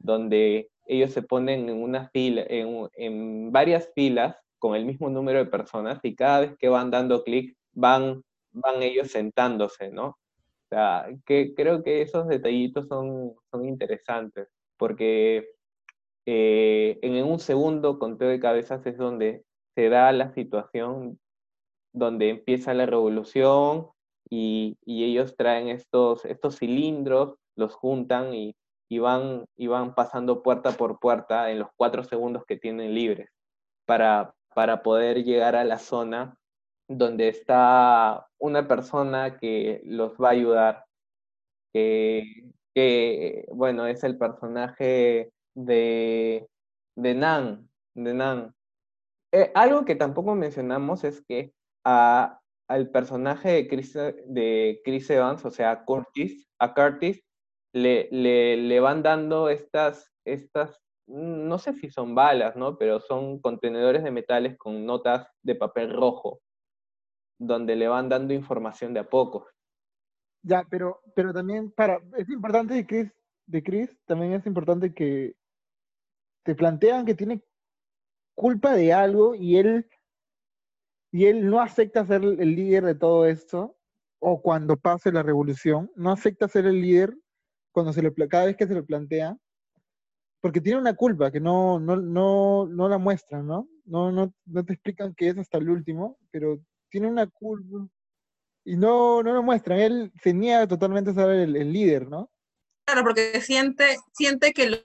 [0.00, 5.40] donde ellos se ponen en una fila, en, en varias filas con el mismo número
[5.40, 10.06] de personas y cada vez que van dando clic van, van ellos sentándose, ¿no?
[10.08, 15.48] O sea, que creo que esos detallitos son, son interesantes, porque
[16.26, 19.44] eh, en un segundo conteo de cabezas es donde
[19.74, 21.18] se da la situación
[21.92, 23.88] donde empieza la revolución
[24.28, 28.54] y, y ellos traen estos, estos cilindros, los juntan y,
[28.88, 33.30] y, van, y van pasando puerta por puerta en los cuatro segundos que tienen libres
[33.86, 36.36] para, para poder llegar a la zona
[36.86, 40.84] donde está una persona que los va a ayudar,
[41.72, 46.46] que, bueno, es el personaje de,
[46.94, 48.54] de Nan, de Nan.
[49.32, 51.54] Eh, algo que tampoco mencionamos es que
[51.86, 57.24] al personaje de Chris, de Chris Evans, o sea, a Curtis, a Curtis,
[57.72, 62.78] le, le, le van dando estas, estas, no sé si son balas, ¿no?
[62.78, 66.40] Pero son contenedores de metales con notas de papel rojo,
[67.38, 69.46] donde le van dando información de a poco.
[70.42, 73.12] Ya, pero, pero también para, es importante de Chris,
[73.46, 75.34] de Chris, también es importante que
[76.44, 77.44] te plantean que tiene
[78.34, 79.90] culpa de algo y él,
[81.12, 83.76] y él no acepta ser el líder de todo esto,
[84.20, 87.16] o cuando pase la revolución, no acepta ser el líder
[87.72, 89.36] cuando se le, cada vez que se le plantea,
[90.40, 93.68] porque tiene una culpa que no, no, no, no la muestran, ¿no?
[93.84, 97.88] No, no, no te explican qué es hasta el último, pero tiene una culpa
[98.64, 99.80] y no, no lo muestran.
[99.80, 102.30] Él se niega totalmente a ser el, el líder, ¿no?
[102.84, 104.76] Claro, porque siente, siente que lo-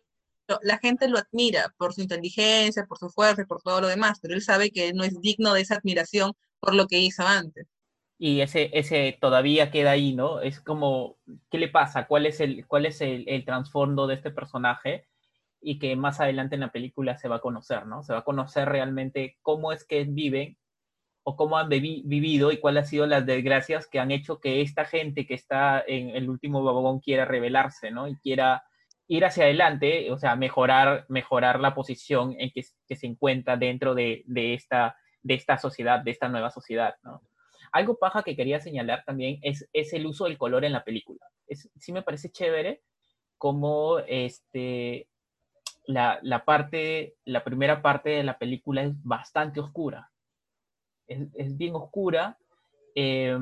[0.48, 3.88] lo- la gente lo admira por su inteligencia, por su fuerza y por todo lo
[3.88, 7.24] demás, pero él sabe que no es digno de esa admiración por lo que hizo
[7.26, 7.68] antes.
[8.18, 10.39] y ese, ese todavía queda ahí, ¿no?
[10.41, 11.18] Es como,
[11.52, 12.08] ¿qué le pasa?
[12.08, 15.08] ¿Cuál es el, cuál es el, el trasfondo de este personaje?
[15.67, 18.04] Y que más adelante en la película se va a conocer, ¿no?
[18.04, 20.58] Se va a conocer realmente cómo es que viven
[21.23, 24.86] o cómo han vivido y cuáles han sido las desgracias que han hecho que esta
[24.86, 28.08] gente que está en el último vagón quiera rebelarse, ¿no?
[28.08, 28.63] Y quiera
[29.08, 33.95] ir hacia adelante, o sea, mejorar, mejorar la posición en que, que se encuentra dentro
[33.95, 37.23] de, de, esta, de esta sociedad, de esta nueva sociedad, ¿no?
[37.71, 41.25] Algo paja que quería señalar también es, es el uso del color en la película.
[41.47, 42.84] Es, sí me parece chévere
[43.38, 45.10] como este,
[45.88, 50.12] la, la, parte, la primera parte de la película es bastante oscura.
[51.08, 52.38] Es, es bien oscura,
[52.95, 53.38] eh,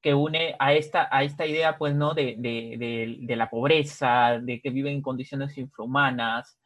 [0.00, 2.12] que une a esta, a esta idea, pues, ¿no?
[2.14, 6.58] De, de, de, la pobreza, de que viven en condiciones infrahumanas,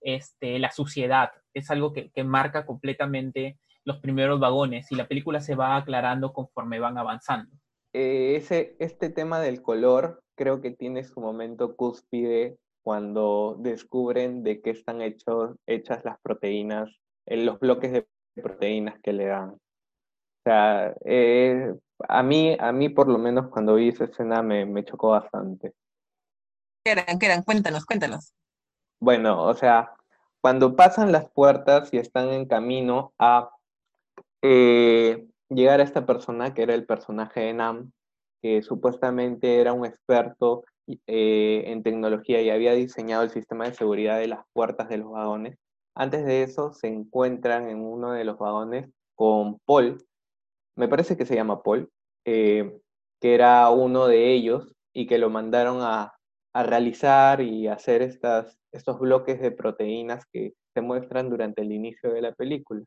[0.00, 1.30] este, la suciedad.
[1.52, 6.32] Es algo que, que marca completamente los primeros vagones y la película se va aclarando
[6.32, 7.50] conforme van avanzando.
[7.92, 14.60] Eh, ese, este tema del color creo que tiene su momento cúspide cuando descubren de
[14.60, 16.90] qué están hechos, hechas las proteínas,
[17.26, 19.50] en los bloques de proteínas que le dan.
[19.50, 19.60] O
[20.44, 21.74] sea, eh,
[22.06, 25.72] a, mí, a mí por lo menos cuando vi esa escena me, me chocó bastante.
[26.84, 27.18] ¿Qué eran?
[27.18, 27.42] ¿Qué eran?
[27.42, 28.34] Cuéntanos, cuéntanos.
[29.00, 29.94] Bueno, o sea,
[30.42, 33.48] cuando pasan las puertas y están en camino a
[34.42, 37.92] eh, llegar a esta persona que era el personaje de Nam,
[38.42, 44.18] que supuestamente era un experto eh, en tecnología y había diseñado el sistema de seguridad
[44.18, 45.56] de las puertas de los vagones.
[45.94, 50.04] Antes de eso se encuentran en uno de los vagones con Paul,
[50.76, 51.88] me parece que se llama Paul,
[52.24, 52.78] eh,
[53.20, 56.12] que era uno de ellos y que lo mandaron a,
[56.52, 62.12] a realizar y hacer estas, estos bloques de proteínas que se muestran durante el inicio
[62.12, 62.82] de la película.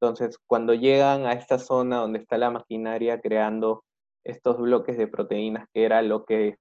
[0.00, 3.84] Entonces, cuando llegan a esta zona donde está la maquinaria creando
[4.24, 6.56] estos bloques de proteínas, que era lo que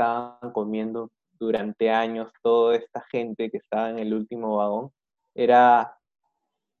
[0.00, 4.92] estaban comiendo durante años toda esta gente que estaba en el último vagón,
[5.34, 5.98] era,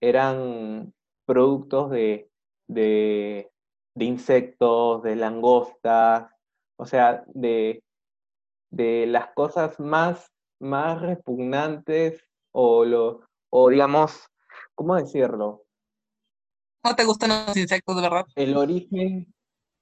[0.00, 0.92] eran
[1.26, 2.30] productos de,
[2.66, 3.50] de,
[3.94, 6.30] de insectos, de langostas,
[6.76, 7.82] o sea, de,
[8.70, 14.26] de las cosas más, más repugnantes o, lo, o digamos,
[14.74, 15.64] ¿cómo decirlo?
[16.82, 18.26] ¿No te gustan los insectos, de verdad?
[18.34, 19.34] El origen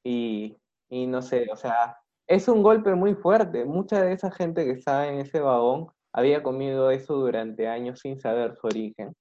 [0.05, 0.57] y,
[0.89, 1.97] y no sé, o sea,
[2.29, 3.65] es un golpe muy fuerte.
[3.65, 8.21] Mucha de esa gente que estaba en ese vagón había comido eso durante años sin
[8.21, 9.15] saber su origen.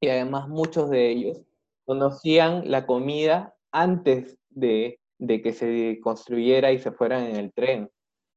[0.00, 1.42] Y además muchos de ellos
[1.86, 7.90] conocían la comida antes de, de que se construyera y se fueran en el tren.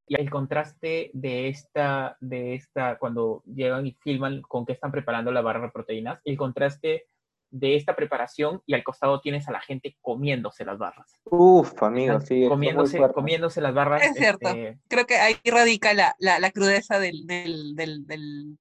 [0.08, 5.30] Y el contraste de esta, de esta, cuando llegan y filman con qué están preparando
[5.30, 7.06] la barra de proteínas, el contraste
[7.52, 11.20] de esta preparación y al costado tienes a la gente comiéndose las barras.
[11.24, 12.46] Uf, amigo, sí.
[12.48, 14.02] Comiéndose, comiéndose las barras.
[14.02, 14.48] Es cierto.
[14.48, 14.78] Este...
[14.88, 18.58] Creo que ahí radica la, la, la crudeza del, del, del, del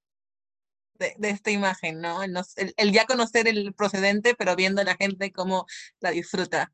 [0.99, 2.21] de, de, esta imagen, ¿no?
[2.21, 5.65] El, el, el, ya conocer el procedente, pero viendo a la gente cómo
[6.01, 6.71] la disfruta.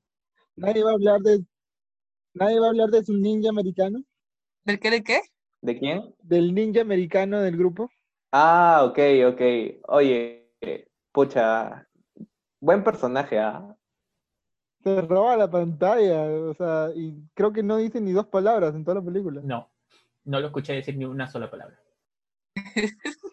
[0.56, 1.45] Nadie va a hablar de.
[2.34, 4.03] Nadie va a hablar de su ninja americano.
[4.65, 4.89] ¿Del qué?
[4.89, 5.21] ¿De qué?
[5.62, 6.15] ¿De quién?
[6.19, 7.91] Del ninja americano del grupo.
[8.32, 9.41] Ah, ok, ok.
[9.88, 10.51] Oye,
[11.12, 11.88] pucha,
[12.60, 13.76] Buen personaje, ¿ah?
[14.84, 18.84] Se roba la pantalla, o sea, y creo que no dice ni dos palabras en
[18.84, 19.41] toda la película.
[19.43, 19.72] No,
[20.24, 21.80] no lo escuché decir ni una sola palabra.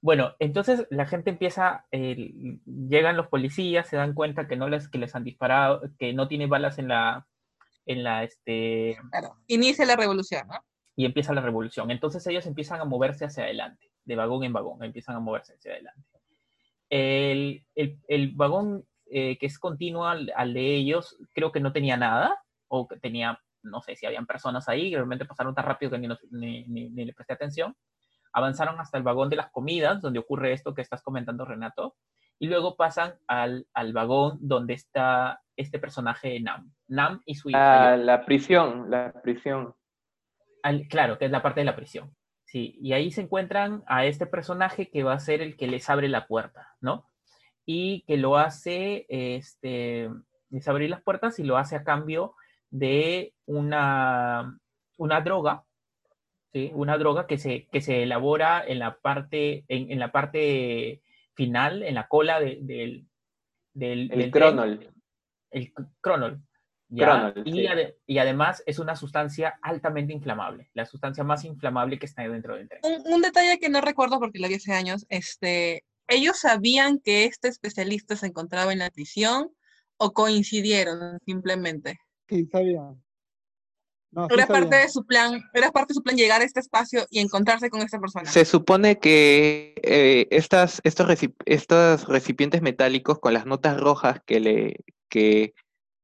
[0.00, 4.88] bueno, entonces la gente empieza, eh, llegan los policías, se dan cuenta que no les,
[4.88, 7.26] que les han disparado, que no tiene balas en la,
[7.86, 8.98] en la, este...
[9.10, 10.64] Claro, inicia la revolución, ¿no?
[10.94, 11.90] Y empieza la revolución.
[11.90, 15.72] Entonces ellos empiezan a moverse hacia adelante, de vagón en vagón, empiezan a moverse hacia
[15.72, 16.02] adelante.
[16.94, 21.72] El, el, el vagón eh, que es continuo al, al, de ellos, creo que no
[21.72, 25.64] tenía nada, o que tenía, no sé si habían personas ahí, que realmente pasaron tan
[25.64, 27.74] rápido que ni, ni, ni, ni, le presté atención.
[28.34, 31.96] Avanzaron hasta el vagón de las comidas, donde ocurre esto que estás comentando, Renato,
[32.38, 36.72] y luego pasan al, al vagón donde está este personaje Nam.
[36.88, 37.92] Nam y su hija.
[37.92, 39.74] Ah, la prisión, la prisión.
[40.62, 42.14] Al, claro, que es la parte de la prisión.
[42.52, 45.88] Sí, y ahí se encuentran a este personaje que va a ser el que les
[45.88, 47.08] abre la puerta, ¿no?
[47.64, 50.10] Y que lo hace, este,
[50.50, 52.34] les abrir las puertas y lo hace a cambio
[52.68, 54.60] de una,
[54.98, 55.64] una droga,
[56.52, 56.70] ¿sí?
[56.74, 61.00] Una droga que se, que se elabora en la parte, en, en la parte
[61.32, 63.06] final, en la cola de, de,
[63.72, 64.12] del...
[64.12, 64.78] El del cronol.
[64.78, 65.02] Tren,
[65.52, 65.72] el
[66.02, 66.42] cronol.
[66.92, 67.32] ¿Ya?
[67.44, 72.22] y, ade y, además es una sustancia altamente inflamable, la sustancia más inflamable que está
[72.22, 72.80] dentro del tren.
[72.84, 77.24] Un, un, detalle que no recuerdo porque lo vi hace años, este, ellos sabían que
[77.24, 79.50] este especialista se encontraba en la prisión
[79.96, 81.98] o coincidieron simplemente?
[82.28, 83.02] Sí, sabían.
[84.10, 86.60] No, sí Era parte de su plan, era parte de su plan llegar a este
[86.60, 88.30] espacio y encontrarse con esta persona.
[88.30, 94.40] Se supone que eh, estas, estos, recip- estos recipientes metálicos con las notas rojas que,
[94.40, 94.76] le,
[95.08, 95.54] que,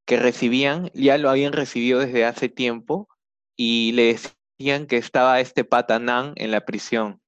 [0.08, 3.08] que recibían ya lo habían recibido desde hace tiempo
[3.54, 4.18] y le
[4.58, 7.20] decían que estaba este patanán en la prisión.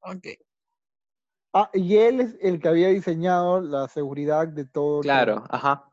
[0.00, 0.26] Ok.
[1.52, 5.02] Ah, y él es el que había diseñado la seguridad de todo.
[5.02, 5.92] Claro, ajá.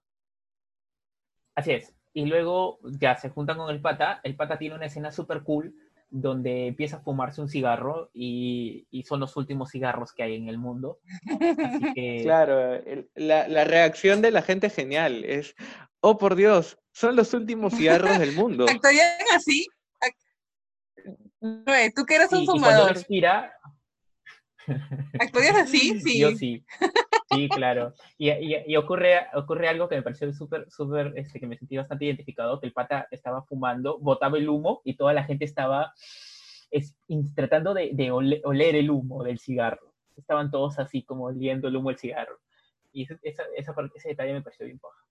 [1.53, 1.93] Así es.
[2.13, 4.21] Y luego ya se juntan con el pata.
[4.23, 5.75] El pata tiene una escena súper cool
[6.09, 10.47] donde empieza a fumarse un cigarro y, y son los últimos cigarros que hay en
[10.49, 10.99] el mundo.
[11.63, 15.25] Así que Claro, el- la, la reacción de la gente es genial.
[15.25, 15.55] Es,
[15.99, 18.65] oh por Dios, son los últimos cigarros del mundo.
[18.69, 19.67] ¿Actuarían así?
[21.95, 23.53] Tú que eres sí, un y cuando fumador, expira,
[25.19, 25.99] ¿actuarías así?
[25.99, 26.19] Sí.
[26.19, 26.65] Yo sí.
[27.35, 27.93] Sí, claro.
[28.17, 31.77] Y, y- y ocurre, ocurre algo que me pareció súper, súper, este, que me sentí
[31.77, 35.93] bastante identificado, que el pata estaba fumando, botaba el humo y toda la gente estaba
[36.71, 36.95] es-
[37.35, 39.93] tratando de, de ole- oler el humo del cigarro.
[40.15, 42.39] Estaban todos así como oliendo el humo del cigarro.
[42.91, 45.03] Y esa, esa ese detalle me pareció bien paja.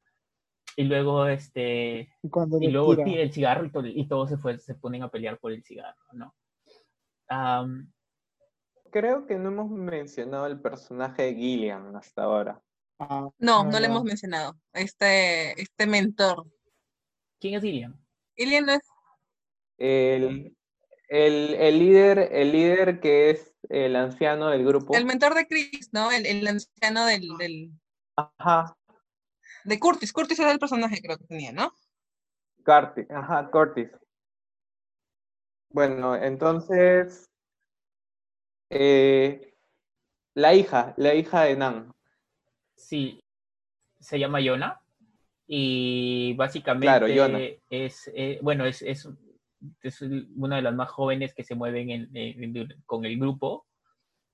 [0.76, 3.04] Y luego, este, Y cuando y le luego tira.
[3.04, 5.62] tira el cigarro y, to- y todos se, fue- se ponen a pelear por el
[5.62, 6.34] cigarro, ¿no?
[8.94, 12.62] Creo que no hemos mencionado el personaje de Gillian hasta ahora.
[13.00, 13.86] Ah, No, no le ya.
[13.86, 14.56] hemos mencionado.
[14.72, 16.46] Este, este mentor.
[17.40, 18.00] ¿Quién es Dilian?
[18.36, 18.82] Ilian no es
[19.78, 20.56] El,
[21.08, 24.94] el, el líder, el líder que es el anciano del grupo.
[24.94, 26.12] el mentor de Chris, ¿no?
[26.12, 27.72] El, el anciano del, del-
[28.16, 28.76] Ajá,
[29.64, 30.12] de Curtis.
[30.12, 31.72] Curtis era el personaje creo que tenía, ¿no?
[32.64, 33.90] Curtis, ajá, Curtis.
[35.70, 37.28] Bueno, entonces,
[38.70, 39.54] eh,
[40.34, 41.94] la hija, la hija de Nan.
[42.76, 43.22] Sí,
[44.00, 44.80] se llama Yona
[45.46, 47.38] y básicamente Claro, Yona.
[47.70, 49.08] es, eh, bueno, es, es,
[49.82, 53.66] es una de las más jóvenes que se mueven en- en- con el grupo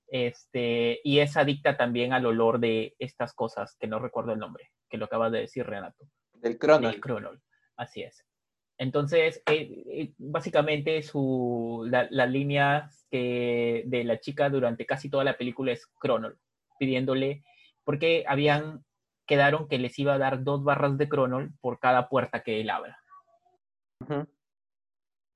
[0.07, 4.71] este, y es adicta también al olor de estas cosas, que no recuerdo el nombre,
[4.89, 6.05] que lo acaba de decir Renato.
[6.33, 6.91] Del Cronol.
[6.91, 7.41] del Cronol.
[7.77, 8.25] Así es.
[8.81, 15.23] Entonces, eh, eh, básicamente su, la, la línea que de la chica durante casi toda
[15.23, 16.39] la película es Cronol,
[16.79, 17.43] pidiéndole,
[17.83, 18.83] porque habían,
[19.27, 22.71] quedaron que les iba a dar dos barras de Cronol por cada puerta que él
[22.71, 22.97] abra.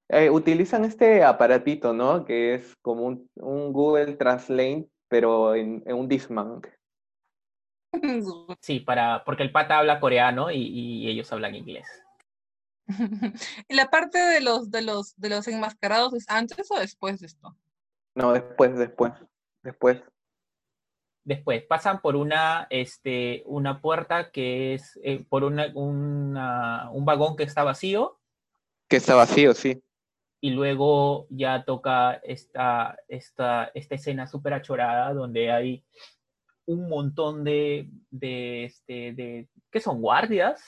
[0.09, 2.25] Eh, utilizan este aparatito, ¿no?
[2.25, 6.61] Que es como un, un Google Translate, pero en, en un Discman.
[8.59, 12.04] Sí, para, porque el pata habla coreano y, y ellos hablan inglés.
[13.69, 17.27] ¿Y la parte de los, de los, de los enmascarados es antes o después de
[17.27, 17.55] esto?
[18.13, 19.13] No, después, después,
[19.63, 20.01] después.
[21.23, 27.35] Después pasan por una, este, una puerta que es eh, por una, una- un vagón
[27.35, 28.19] que está vacío
[28.87, 29.81] Que está vacío, sí.
[30.39, 35.83] y luego ya toca esta, esta, esta escena súper achorada donde hay
[36.67, 40.01] un montón de, de, este, de, ¿qué son?
[40.01, 40.61] Guardias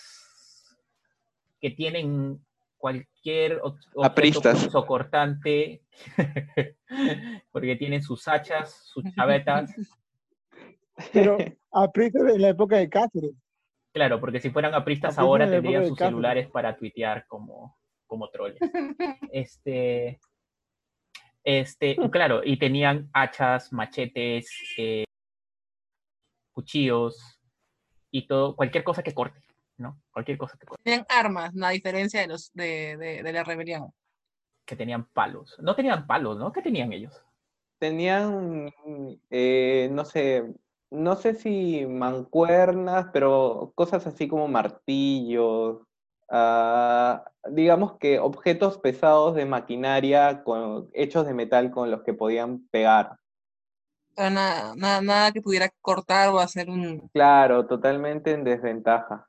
[1.60, 2.46] que tienen
[2.78, 4.68] cualquier objeto Apristas.
[4.88, 5.84] cortante
[7.52, 9.74] porque tienen sus hachas, sus chavetas.
[11.14, 11.38] Pero
[11.72, 13.36] aprieta en la época de Cáceres.
[13.94, 16.12] Claro, porque si fueran apristas ahora tendrían sus Cáceres.
[16.12, 18.60] celulares para tuitear como, como troles.
[19.32, 20.20] Este,
[21.44, 25.06] este, claro, y tenían hachas, machetes, eh,
[26.52, 27.40] cuchillos
[28.12, 29.40] y todo, cualquier cosa que corte,
[29.78, 30.00] ¿no?
[30.12, 33.92] Cualquier cosa que corte, Tenían armas, a diferencia de los de, de, de la rebelión.
[34.66, 35.56] que tenían palos.
[35.60, 36.52] No tenían palos, ¿no?
[36.52, 37.24] ¿Qué tenían ellos?
[37.80, 38.72] Tenían,
[39.30, 40.54] eh, no sé,
[40.90, 45.82] no sé si mancuernas, pero cosas así como martillos,
[46.30, 52.68] ah, digamos que objetos pesados de maquinaria con, hechos de metal con los que podían
[52.70, 53.18] pegar.
[54.16, 57.08] Pero nada, nada, nada que pudiera cortar o hacer un...
[57.14, 59.28] Claro, totalmente en desventaja.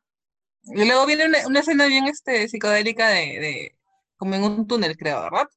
[0.64, 3.78] Y luego viene una, una escena bien este, psicodélica de, de...
[4.16, 5.48] como en un túnel, creo, ¿verdad?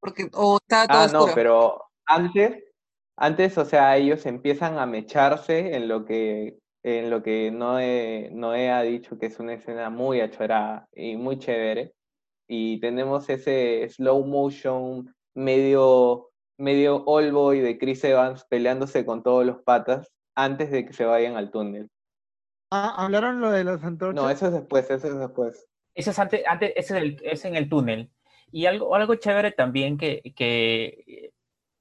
[0.00, 2.62] Porque, o estaba todo Ah, no, pero antes,
[3.16, 8.70] antes, o sea, ellos empiezan a mecharse en lo que, en lo que Noé, Noé
[8.70, 11.94] ha dicho que es una escena muy achorada y muy chévere.
[12.46, 19.46] Y tenemos ese slow motion medio, medio all boy de Chris Evans peleándose con todos
[19.46, 21.88] los patas antes de que se vayan al túnel.
[22.70, 24.22] Ah, ¿hablaron lo de las antorchas?
[24.22, 25.66] No, eso es después, eso es después.
[25.94, 28.10] Ese es, antes, antes, ese es, el- es en el túnel.
[28.50, 31.32] Y algo, algo chévere también que, que,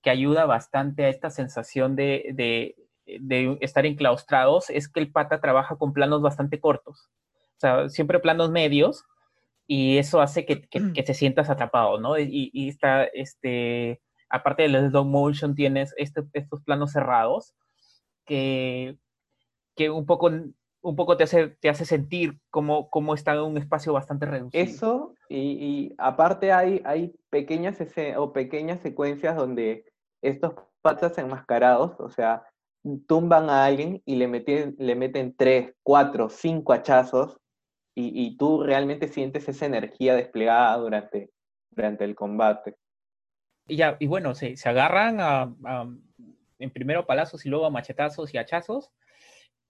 [0.01, 2.75] que ayuda bastante a esta sensación de, de,
[3.19, 7.09] de estar enclaustrados es que el pata trabaja con planos bastante cortos.
[7.57, 9.03] O sea, siempre planos medios
[9.67, 12.19] y eso hace que, que, te sientas atrapado, ¿no?
[12.19, 17.55] Y, y, está, este, aparte del slow motion, tienes este, estos planos cerrados
[18.25, 18.97] que,
[19.75, 20.29] que un poco
[20.83, 24.63] un poco te hace, te hace sentir como, como está en un espacio bastante reducido.
[24.63, 27.77] Eso, y, y aparte hay, hay pequeñas,
[28.17, 29.85] o pequeñas secuencias donde
[30.21, 32.43] estos patas enmascarados, o sea,
[33.07, 37.37] tumban a alguien y le meten, le meten tres, cuatro, cinco hachazos
[37.95, 41.31] y, y tú realmente sientes esa energía desplegada durante,
[41.71, 42.75] durante el combate.
[43.67, 45.49] Y, ya, y bueno, se, se agarran a,
[46.59, 48.91] en primero palazos y luego a machetazos y hachazos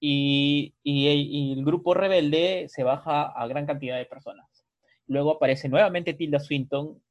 [0.05, 4.65] y, y, el grupo rebelde se baja a gran cantidad de personas.
[5.07, 7.01] Luego aparece nuevamente Tilda Swinton,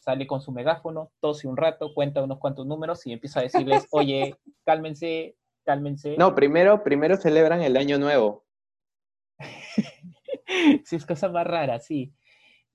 [0.00, 3.86] sale con su megáfono, tose un rato, cuenta unos cuantos números y empieza a decirles,
[3.92, 6.16] oye, cálmense, cálmense.
[6.18, 8.44] No, primero, primero celebran el año nuevo.
[10.84, 12.12] sí, es cosa más rara, sí.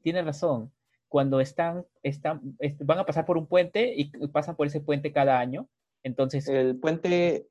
[0.01, 0.71] Tiene razón.
[1.09, 5.39] Cuando están, están, van a pasar por un puente y pasan por ese puente cada
[5.39, 5.67] año.
[6.03, 6.47] Entonces.
[6.47, 7.49] El puente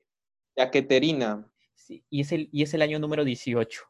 [0.57, 1.50] Yaqueterina
[1.89, 3.81] y, es el, y es el año número 18.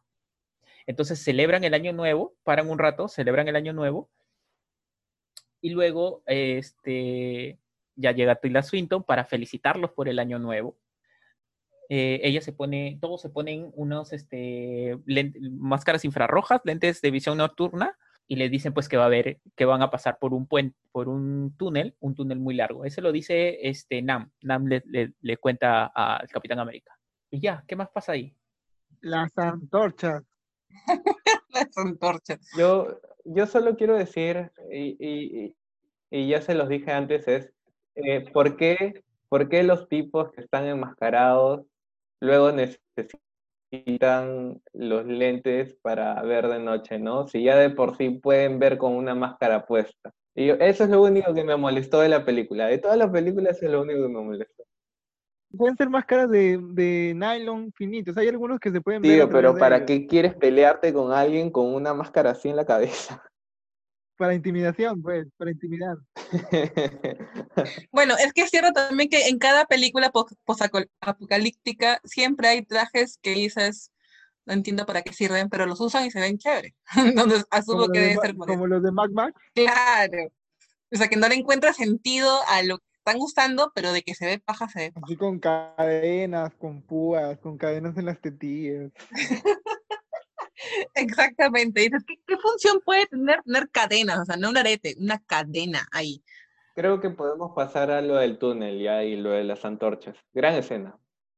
[0.87, 4.09] Entonces celebran el año nuevo, paran un rato, celebran el año nuevo,
[5.61, 7.59] y luego este,
[7.95, 10.77] ya llega Tilda Swinton para felicitarlos por el año nuevo.
[11.89, 14.97] Eh, ella se pone, todos se ponen unos este,
[15.59, 19.65] máscaras infrarrojas, lentes de visión nocturna, y le dicen pues que va a haber, que
[19.65, 22.85] van a pasar por un puente, por un túnel, un túnel muy largo.
[22.85, 24.31] Eso lo dice este Nam.
[24.41, 24.83] Nam le,
[25.19, 26.97] le cuenta al Capitán América.
[27.31, 28.35] Y ya, ¿qué más pasa ahí?
[28.99, 30.23] Las antorchas.
[31.49, 32.39] Las antorchas.
[32.57, 35.55] Yo, yo solo quiero decir, y,
[36.11, 37.53] ya se los dije antes, es
[37.95, 41.65] eh, ¿por, qué, ¿por qué los tipos que están enmascarados
[42.19, 43.11] luego necesitan
[44.73, 47.29] los lentes para ver de noche, ¿no?
[47.29, 50.13] Si ya de por sí pueden ver con una máscara puesta.
[50.35, 52.67] Y eso es lo único que me molestó de la película.
[52.67, 54.60] De todas las películas es lo único que me molestó
[55.57, 58.17] pueden ser máscaras de, de nylon finitos.
[58.17, 59.11] Hay algunos que se pueden ver.
[59.11, 63.21] Tío, pero ¿para qué quieres pelearte con alguien con una máscara así en la cabeza?
[64.17, 65.97] Para intimidación, pues, para intimidar.
[67.91, 70.11] bueno, es que es cierto también que en cada película
[71.01, 73.89] apocalíptica siempre hay trajes que dices,
[74.45, 76.75] no entiendo para qué sirven, pero los usan y se ven chévere.
[76.97, 79.33] Entonces asumo que debe ser por Como los de Mac Mac.
[79.55, 80.31] Claro.
[80.91, 84.25] O sea, que no le encuentra sentido a lo están gustando, pero de que se
[84.27, 85.05] ve paja, se ve paja.
[85.05, 88.91] Así con cadenas, con púas, con cadenas en las tetillas.
[90.93, 91.89] Exactamente.
[92.27, 94.19] ¿qué, función puede tener tener cadenas?
[94.19, 96.23] O sea, no un arete, una cadena ahí.
[96.75, 100.15] Creo que podemos pasar a lo del túnel ya y lo de las antorchas.
[100.33, 100.97] Gran escena.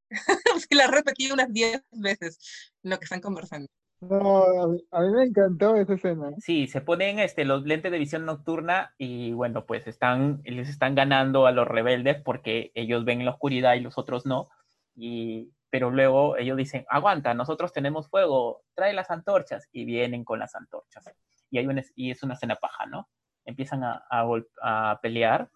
[0.68, 3.70] sí, la repetí unas 10 veces lo que están conversando.
[4.10, 4.44] No,
[4.92, 6.32] a mí, me encantó esa escena.
[6.40, 10.96] Sí, se ponen este, los lentes de visión nocturna y bueno, pues están, les están
[10.96, 14.50] ganando a los rebeldes porque ellos ven en la oscuridad y los otros no.
[14.96, 20.40] Y, pero luego ellos dicen, aguanta, nosotros tenemos fuego, trae las antorchas y vienen con
[20.40, 21.06] las antorchas.
[21.50, 23.10] Y, hay y es una escena paja, ¿no?
[23.46, 25.50] Empiezan a, a pelear.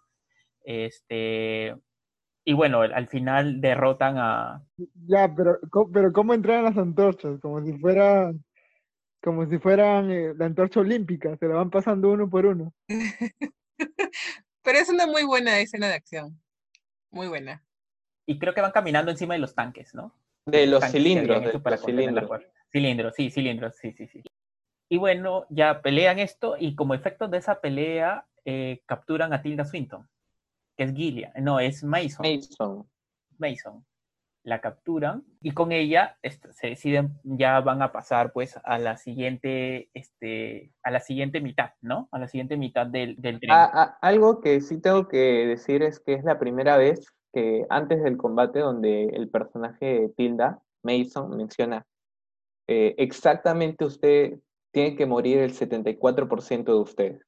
[0.64, 1.76] Este,
[2.48, 4.66] y bueno, al final derrotan a...
[5.06, 5.60] Ya, pero,
[5.92, 7.42] pero ¿cómo entran las antorchas?
[7.42, 8.42] Como si fueran,
[9.22, 12.74] como si fueran eh, la antorcha olímpica, se la van pasando uno por uno.
[14.64, 16.42] pero es una muy buena escena de acción.
[17.12, 17.66] Muy buena.
[18.26, 20.14] Y creo que van caminando encima de los tanques, ¿no?
[20.46, 22.30] De los cilindros, de los cilindros.
[22.72, 24.24] Cilindros, sí, cilindros, sí, sí, sí.
[24.90, 29.66] Y bueno, ya pelean esto y como efecto de esa pelea eh, capturan a Tilda
[29.66, 30.08] Swinton
[30.78, 32.26] que es Gillian, no, es Mason.
[32.26, 32.90] Mason.
[33.38, 33.86] Mason.
[34.44, 38.96] La capturan y con ella este, se deciden, ya van a pasar pues a la
[38.96, 42.08] siguiente, este, a la siguiente mitad, ¿no?
[42.12, 43.52] A la siguiente mitad del, del tren.
[43.52, 47.66] Ah, ah, algo que sí tengo que decir es que es la primera vez que
[47.70, 51.86] antes del combate donde el personaje de Tilda, Mason, menciona
[52.68, 54.40] eh, exactamente usted
[54.72, 57.22] tiene que morir el 74% de usted.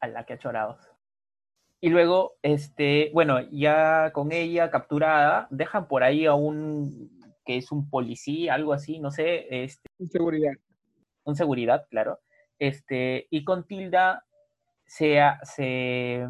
[0.00, 0.78] A la que ha chorado.
[1.80, 7.72] Y luego, este, bueno, ya con ella capturada, dejan por ahí a un que es
[7.72, 9.64] un policía, algo así, no sé.
[9.64, 10.52] Este, un seguridad.
[11.24, 12.20] Un seguridad, claro.
[12.58, 14.24] Este, y con Tilda
[14.86, 16.28] se, se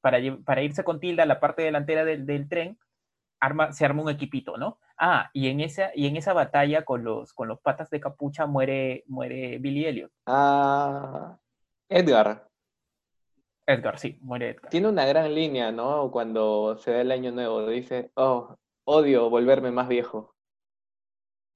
[0.00, 2.78] para, para, irse con Tilda a la parte delantera del, del, tren,
[3.40, 4.78] arma, se arma un equipito, ¿no?
[4.96, 8.46] Ah, y en esa, y en esa batalla con los, con los patas de capucha
[8.46, 10.12] muere, muere Billy Elliot.
[10.26, 11.38] Ah,
[11.88, 12.47] Edgar.
[13.68, 14.70] Edgar, sí, muere Edgar.
[14.70, 16.10] Tiene una gran línea, ¿no?
[16.10, 20.34] Cuando se da el año nuevo, dice, oh, odio volverme más viejo.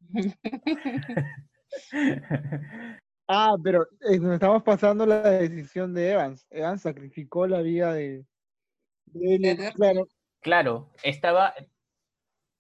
[3.29, 6.47] Ah, pero eh, nos estamos pasando la decisión de Evans.
[6.51, 8.27] Evans sacrificó la vida de,
[9.75, 10.07] claro.
[10.41, 11.55] Claro, estaba,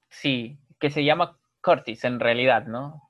[0.09, 3.03] sí, que se llama Curtis en realidad, ¿no?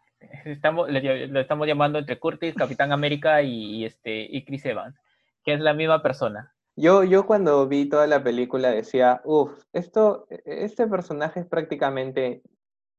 [0.44, 4.98] Estamos, lo estamos llamando entre Curtis, Capitán América y, y este, y Chris Evans,
[5.44, 6.54] que es la misma persona.
[6.76, 12.42] Yo, yo cuando vi toda la película decía, uff, esto, este personaje es prácticamente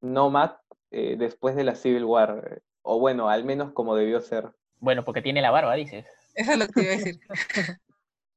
[0.02, 0.52] Nomad
[0.92, 4.52] eh, después de la Civil War, eh, o bueno, al menos como debió ser.
[4.80, 6.06] Bueno, porque tiene la barba, dices.
[6.36, 7.20] Eso es lo que iba a decir.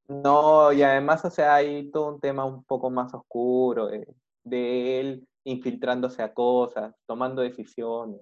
[0.09, 4.07] No, y además, o sea, hay todo un tema un poco más oscuro de,
[4.45, 8.21] de él infiltrándose a cosas, tomando decisiones.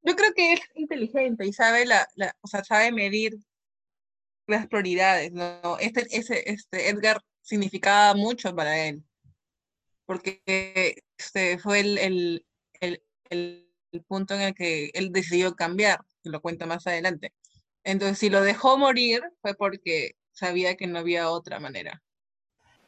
[0.00, 3.34] Yo creo que es inteligente y sabe la, la- o sea, sabe medir
[4.46, 5.78] las prioridades, ¿no?
[5.78, 9.02] Este, ese, este Edgar significaba mucho para él,
[10.06, 10.42] porque
[11.18, 12.46] este fue el, el,
[12.80, 13.64] el, el-
[14.08, 17.32] punto en el que él decidió cambiar, que lo cuenta más adelante.
[17.84, 22.02] Entonces, si lo dejó morir fue porque sabía que no había otra manera.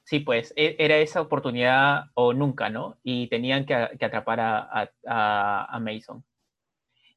[0.02, 2.98] Sí, pues e- era esa oportunidad o nunca, ¿no?
[3.04, 6.24] Y tenían que, que atrapar a- a- a Mason.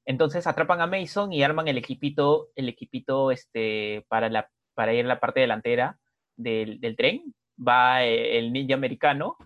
[0.10, 5.06] Entonces atrapan a Mason y arman el equipito, el equipito este, para, la, para ir
[5.06, 6.00] a la parte delantera
[6.36, 7.32] del, del tren.
[7.62, 9.38] Va eh, el ninja americano,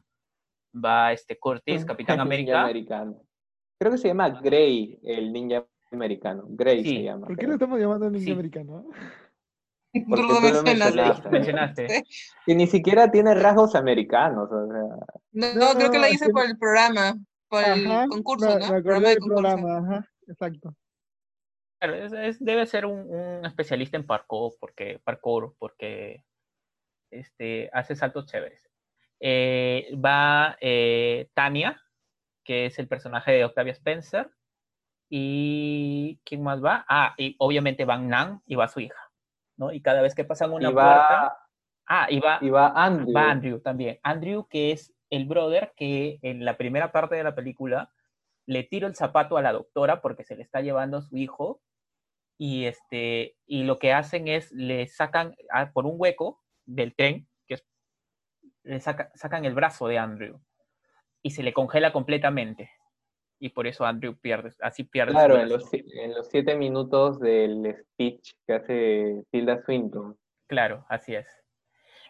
[0.74, 2.62] va este Curtis, Capitán Ninja América.
[2.62, 3.22] americano.
[3.78, 6.46] Creo que se llama Grey, el ninja americano.
[6.48, 6.96] Grey Sí.
[6.98, 7.28] se llama.
[7.28, 8.32] ¿Por qué lo estamos llamando ninja Sí.
[8.32, 8.86] americano?
[10.10, 11.30] Porque Tú lo tú lo mencionaste.
[11.30, 12.04] mencionaste.
[12.48, 14.50] Y ni siquiera tiene rasgos americanos.
[14.50, 17.16] O sea, No, No, creo que lo no, hice por el programa,
[17.50, 18.60] por el concurso, ¿no?
[18.60, 19.42] me acordé Programa de del concurso.
[19.42, 20.76] programa, ajá, exacto.
[21.80, 26.24] Claro, es- es- debe ser un, un especialista en parkour porque, parkour, porque
[27.12, 28.62] este, hace saltos chéveres.
[29.20, 31.82] Eh, va eh, Tania,
[32.44, 34.30] que es el personaje de Octavia Spencer.
[35.10, 36.86] ¿Y quién más va?
[36.88, 39.12] Ah, y obviamente van Nan y va su hija,
[39.58, 39.72] ¿no?
[39.72, 40.88] Y cada vez que pasan una y puerta...
[41.22, 41.40] va,
[41.86, 43.14] Ah, y va, y va Andrew.
[43.14, 44.00] va Andrew también.
[44.04, 47.93] Andrew, que es el brother que en la primera parte de la película
[48.46, 51.62] le tira el zapato a la doctora porque se le está llevando a su hijo
[52.38, 57.28] y, este, y lo que hacen es le sacan ah, por un hueco del tren,
[57.48, 57.66] que es,
[58.64, 60.42] le saca- sacan el brazo de Andrew
[61.22, 62.72] y se le congela completamente.
[63.40, 68.34] Y por eso Andrew pierde, así pierde Claro, los, en los siete minutos del speech
[68.48, 70.18] que hace Tilda Swinton.
[70.48, 71.28] Claro, así es.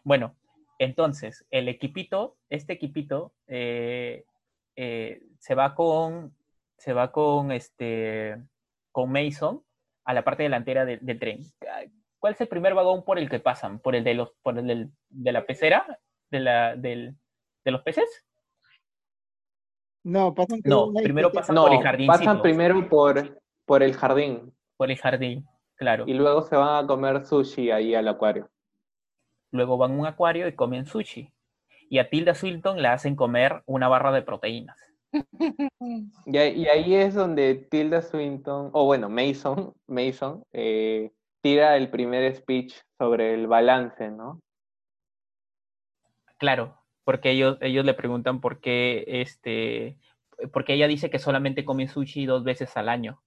[0.03, 0.35] Bueno,
[0.77, 4.25] entonces, el equipito, este equipito, eh,
[4.75, 6.33] eh, se va con,
[6.77, 8.41] se va con este,
[8.93, 9.61] con Mason
[10.05, 11.39] a la parte delantera de- del tren.
[12.17, 13.79] ¿Cuál es el primer vagón por el que pasan?
[13.79, 15.99] ¿Por el de los, por el del- de la pecera?
[16.31, 17.17] ¿De la, del,
[17.65, 18.25] de los peces?
[20.05, 22.17] No, pasan por No, primero pasan No, por el jardincito.
[22.19, 26.05] pasan primero por, por el jardín Por el jardín, claro.
[26.07, 28.49] y luego se van a comer sushi ahí al acuario.
[29.51, 31.33] Luego van a un acuario y comen sushi.
[31.89, 34.77] Y a Tilda Swinton le hacen comer una barra de proteínas.
[36.25, 41.11] Y, ahí- y ahí es donde Tilda Swinton, o bueno, Mason, Mason eh,
[41.41, 44.39] tira el primer speech sobre el balance, ¿no?
[46.37, 49.97] Claro, porque ellos, ellos le preguntan por qué, este,
[50.51, 53.21] porque ella dice que solamente come sushi dos veces al año.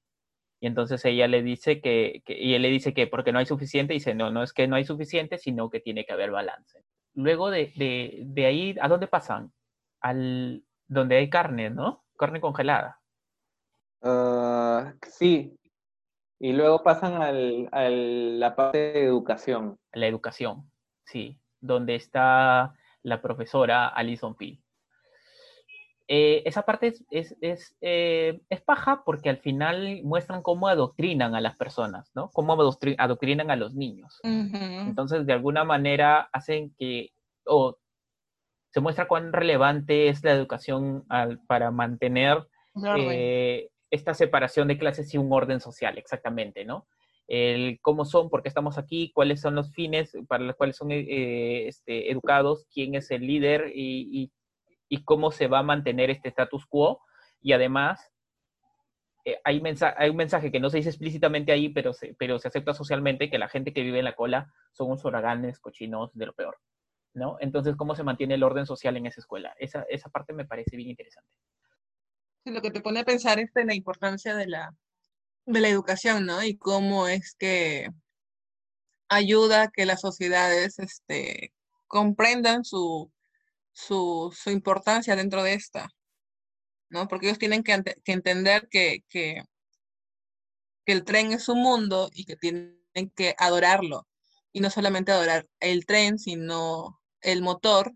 [0.60, 3.46] Y entonces ella le dice que, que- y él le dice que porque no hay
[3.46, 6.84] suficiente, dice, no, no es que no hay suficiente, sino que tiene que haber balance.
[7.14, 9.52] Luego de, de, de ahí, ¿a dónde pasan?
[10.02, 12.04] Al, donde hay carne, ¿no?
[12.16, 13.00] Carne congelada.
[14.02, 15.56] Ah, sí.
[16.38, 19.78] Y luego pasan al, a la parte de educación.
[19.92, 20.70] La educación,
[21.04, 24.62] sí, donde está la profesora Alison Peel.
[26.08, 31.34] Eh, esa parte es, es, es, eh, es paja porque al final muestran cómo adoctrinan
[31.34, 32.30] a las personas, ¿no?
[32.30, 34.20] Cómo adoctri- adoctrinan a los niños.
[34.22, 37.10] Entonces, de alguna manera hacen que,
[37.44, 37.76] o
[38.76, 42.46] se muestra cuán relevante es la educación al- para mantener
[43.10, 46.86] eh, esta separación de clases y un orden social, exactamente, ¿no?
[47.26, 50.92] El cómo son, por qué estamos aquí, cuáles son los fines para los cuales son
[50.92, 54.32] eh, este, educados, quién es el líder y, y-
[54.90, 57.00] y cómo se va a mantener este status quo.
[57.40, 58.12] Y además,
[59.24, 62.74] eh, hay, un mensaje que no se dice explícitamente ahí, pero se, pero se acepta
[62.74, 66.34] socialmente, que la gente que vive en la cola son unos oraganes, cochinos, de lo
[66.34, 66.58] peor,
[67.16, 67.38] ¿no?
[67.40, 69.54] Entonces, ¿cómo se mantiene el orden social en esa escuela?
[69.58, 71.30] Esa, esa parte me parece bien interesante.
[72.44, 74.74] Lo que te pone a pensar es en la importancia de la,
[75.46, 76.44] de la educación, ¿no?
[76.44, 77.88] Y cómo es que
[79.08, 81.52] ayuda a que las sociedades este,
[81.86, 83.10] comprendan su,
[83.72, 85.88] su, su importancia dentro de esta,
[86.90, 87.08] ¿no?
[87.08, 89.42] Porque ellos tienen que, entender que, que,
[90.84, 92.76] que el tren es un mundo y que tienen
[93.16, 94.06] que adorarlo.
[94.52, 97.92] Y no solamente adorar el tren, sino el motor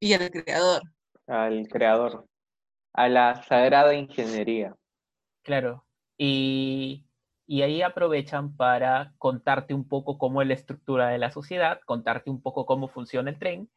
[0.00, 0.82] y el creador.
[1.26, 2.26] Al creador,
[2.92, 4.74] a la sagrada ingeniería.
[5.42, 5.84] Claro.
[6.16, 7.06] Y,
[7.46, 12.30] y ahí aprovechan para contarte un poco cómo es la estructura de la sociedad, contarte
[12.30, 13.70] un poco cómo funciona el tren,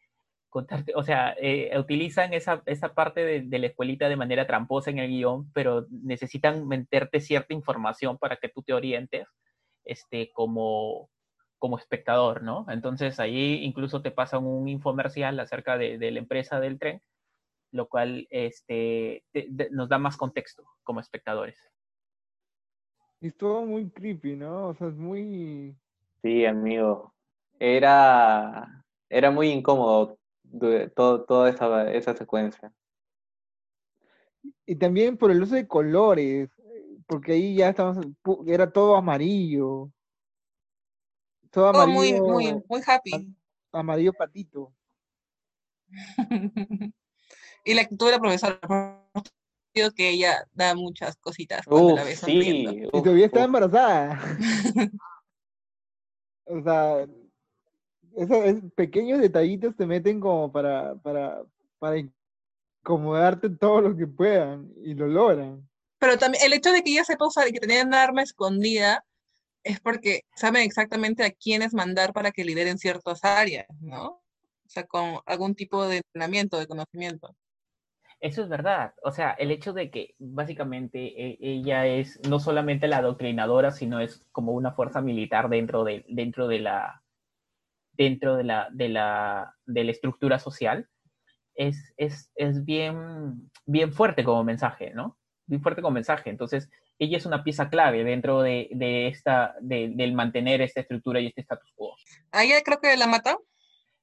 [0.50, 4.90] contarte, o sea, eh, utilizan esa, esa parte de, de la escuelita de manera tramposa
[4.90, 9.28] en el guion, pero necesitan meterte cierta información para que tú te orientes
[9.86, 11.10] este, como,
[11.62, 12.66] como espectador, ¿no?
[12.70, 17.04] Entonces ahí incluso te pasan un infomercial acerca de, de la empresa del tren,
[17.72, 21.60] lo cual este, te- nos da más contexto como espectadores.
[23.22, 24.70] Y es todo muy creepy, ¿no?
[24.70, 25.78] O sea, es muy...
[26.24, 27.14] Sí, amigo.
[27.60, 30.18] Era, era muy incómodo
[30.96, 32.74] todo, toda esa, esa secuencia.
[34.66, 38.00] Y también por el uso de colores, eh, porque ahí ya estamos,
[38.48, 39.92] era todo amarillo.
[41.52, 43.36] Todo Todo muy, amarillo, muy, muy happy.
[43.72, 44.74] amarillo patito.
[47.66, 48.60] y la actitud de la profesora,
[49.96, 52.40] que ella da muchas cositas cuando Uf, la ves sí.
[52.84, 53.46] Y uf, todavía está uf.
[53.46, 54.20] embarazada.
[56.46, 57.08] O sea,
[58.18, 61.44] esos es- pequeños detallitos te meten como para, para,
[61.80, 61.98] para
[62.84, 65.66] incomodarte todo lo que puedan y lo logran.
[65.98, 69.06] Pero también el hecho de que ella sepa usar y que tenía un arma escondida
[69.64, 74.08] es porque saben exactamente a quiénes mandar para que lideren ciertas áreas, ¿no?
[74.66, 77.36] O sea, con algún tipo de entrenamiento, de conocimiento.
[78.20, 78.94] Eso es verdad.
[79.04, 81.00] O sea, el hecho de que básicamente
[81.32, 86.06] e- ella es no solamente la adoctrinadora, sino es como una fuerza militar dentro de,
[86.08, 87.02] dentro de la
[87.94, 90.90] dentro de la, de la, de la estructura social,
[91.56, 95.18] es, es, es bien, bien fuerte como mensaje, ¿no?
[95.48, 96.30] Bien fuerte como mensaje.
[96.30, 96.70] Entonces,
[97.04, 101.28] ella es una pieza clave dentro de, de esta, de- del mantener esta estructura y
[101.28, 101.96] este status quo.
[102.32, 103.38] A ella creo que la mata.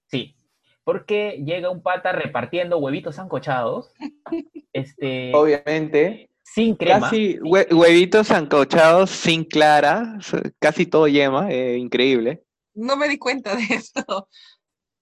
[0.07, 0.35] Sí,
[0.83, 3.93] porque llega un pata repartiendo huevitos sancochados,
[4.73, 7.01] este, Obviamente, sin crema.
[7.09, 10.19] casi hue- huevitos sancochados sin clara,
[10.59, 12.43] casi todo yema, eh, increíble.
[12.75, 14.29] No me di cuenta de esto.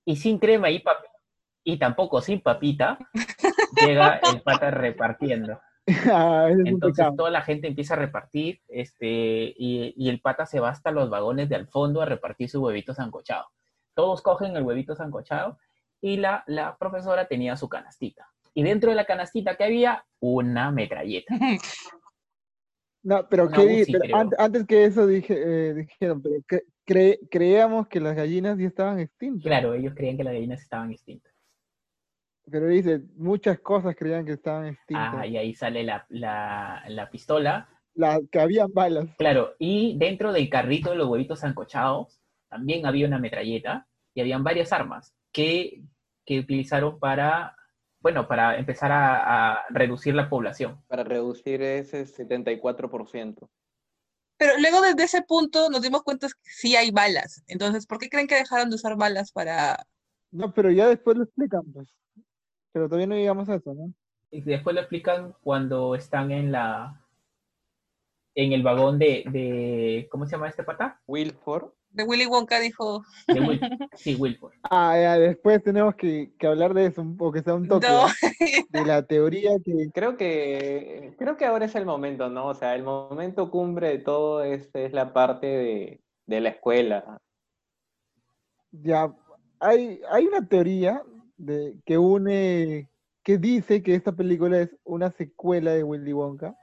[0.05, 0.83] y sin crema y,
[1.65, 2.99] y tampoco sin papita,
[3.81, 5.61] llega el pata repartiendo.
[6.13, 9.07] Ah, es Entonces toda la gente empieza a repartir este,
[9.57, 12.63] y, y el pata se va hasta los vagones de al fondo a repartir su
[12.63, 13.47] huevito sancochado.
[13.95, 15.59] Todos cogen el huevito sancochado
[16.01, 18.29] y la, la profesora tenía su canastita.
[18.53, 21.35] Y dentro de la canastita que había, una metralleta.
[23.03, 24.17] No, pero, Una ¿qué di- UCI, pero creo.
[24.17, 25.35] ant- antes que eso dije,
[25.71, 29.45] eh, dijeron, pero cre- cre- creíamos que las gallinas ya estaban extintas.
[29.45, 31.33] Claro, ellos creían que las gallinas estaban extintas.
[32.51, 35.15] Pero dice, muchas cosas creían que estaban extintas.
[35.17, 37.69] Ah, y ahí sale la, la, la pistola.
[37.95, 39.09] Las que habían balas.
[39.19, 44.45] Claro, y dentro del carrito de los huevitos sancochados también había una metralleta y habían
[44.45, 45.83] varias armas que,
[46.25, 47.57] que utilizaron para,
[48.01, 50.81] bueno, para empezar a, a reducir la población.
[50.87, 53.49] Para reducir ese 74%.
[54.39, 57.43] Pero luego desde ese punto nos dimos cuenta que sí hay balas.
[57.49, 59.87] Entonces, ¿por qué creen que dejaron de usar balas para...
[60.31, 61.89] No, pero ya después lo explican, pues.
[62.77, 63.91] Pero todavía no llegamos a eso, ¿no?
[64.31, 67.03] Y después lo explican cuando están en la
[68.35, 71.01] en el vagón de, de ¿cómo se llama este pata?
[71.07, 73.61] Wilford, De Willy Wonka dijo, De Wil-
[73.97, 74.53] sí, Wilford.
[74.65, 77.87] Ah, ya, después tenemos que, que hablar de eso, un poco, que sea un toque,
[78.69, 79.89] de la teoría que...
[79.95, 82.49] creo que, creo que ahora es el momento, ¿no?
[82.49, 87.17] O sea, el momento cumbre de todo es, es la parte de, de la escuela.
[88.71, 89.11] Ya,
[89.61, 91.03] hay, hay una teoría
[91.37, 92.89] de, que une,
[93.23, 96.57] que dice que esta película es una secuela de Willy Wonka.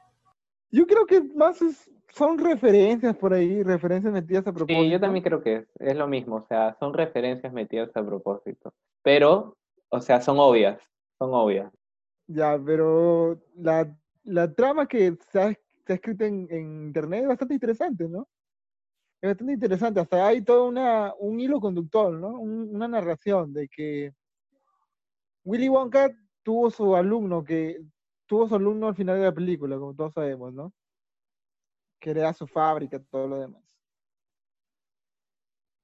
[0.71, 4.83] Yo creo que más es- son referencias por ahí, referencias metidas a propósito.
[4.83, 8.05] Sí, yo también creo que es, es lo mismo, o sea, son referencias metidas a
[8.05, 8.73] propósito.
[9.01, 9.57] Pero,
[9.89, 10.79] o sea, son obvias,
[11.17, 11.71] son obvias.
[12.27, 15.51] Ya, pero la, la trama que se ha,
[15.85, 18.27] se ha escrito en, en internet es bastante interesante, ¿no?
[19.21, 22.29] Es bastante interesante, hasta hay todo una, un hilo conductor, ¿no?
[22.39, 24.13] Un- una narración de que
[25.43, 27.81] Willy Wonka tuvo su alumno, que
[28.25, 30.73] tuvo su alumno al final de la película, como todos sabemos, ¿no?
[31.99, 33.63] Que su fábrica, todo lo demás.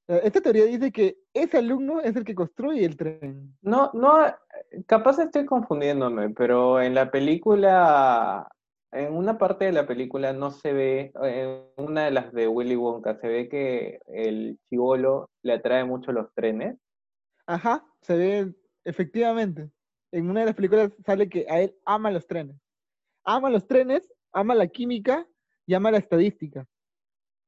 [0.07, 3.55] Eh, Esta teoría dice que ese alumno es el que construye el tren.
[3.62, 4.26] No, no,
[4.86, 8.49] capaz estoy confundiéndome, pero en la película,
[8.91, 12.76] en una parte de la película no se ve, en una de las de Willy
[12.76, 16.78] Wonka, se ve que el chivolo le atrae mucho los trenes.
[17.45, 18.53] Ajá, se ve
[18.86, 19.69] efectivamente.
[20.11, 22.59] En una de las películas sale que a él ama los trenes.
[23.23, 25.27] Ama los trenes, ama la química
[25.65, 26.65] y ama la estadística.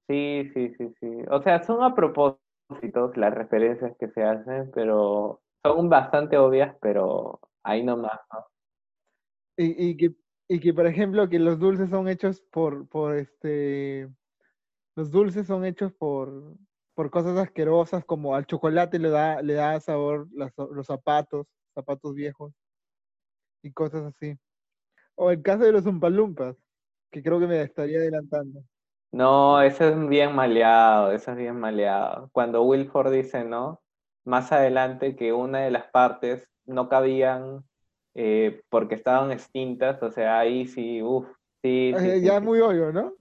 [0.08, 1.08] Sí, sí, sí, sí.
[1.30, 7.40] O sea, son a propósito las referencias que se hacen, pero son bastante obvias, pero
[7.64, 8.46] ahí nomás, ¿no?
[9.58, 10.16] Y, y que,
[10.48, 14.10] y que, por ejemplo, que los dulces son hechos por, por este,
[14.96, 16.56] los dulces son hechos por,
[16.94, 22.14] por cosas asquerosas, como al chocolate le da, le da sabor las- los zapatos, zapatos
[22.14, 22.54] viejos
[23.64, 24.38] y cosas así.
[25.16, 26.56] O el caso de los Umpalumpas,
[27.12, 28.64] que creo que me estaría adelantando.
[29.12, 32.30] No, eso es bien maleado, eso es bien maleado.
[32.32, 33.82] Cuando Wilford dice, ¿no?
[34.26, 37.64] Más adelante que una de las partes no cabían
[38.14, 41.28] eh, porque estaban extintas, o sea, ahí sí, uff,
[41.62, 42.46] sí, sí, sí, ya sí.
[42.46, 43.14] muy obvio, ¿no?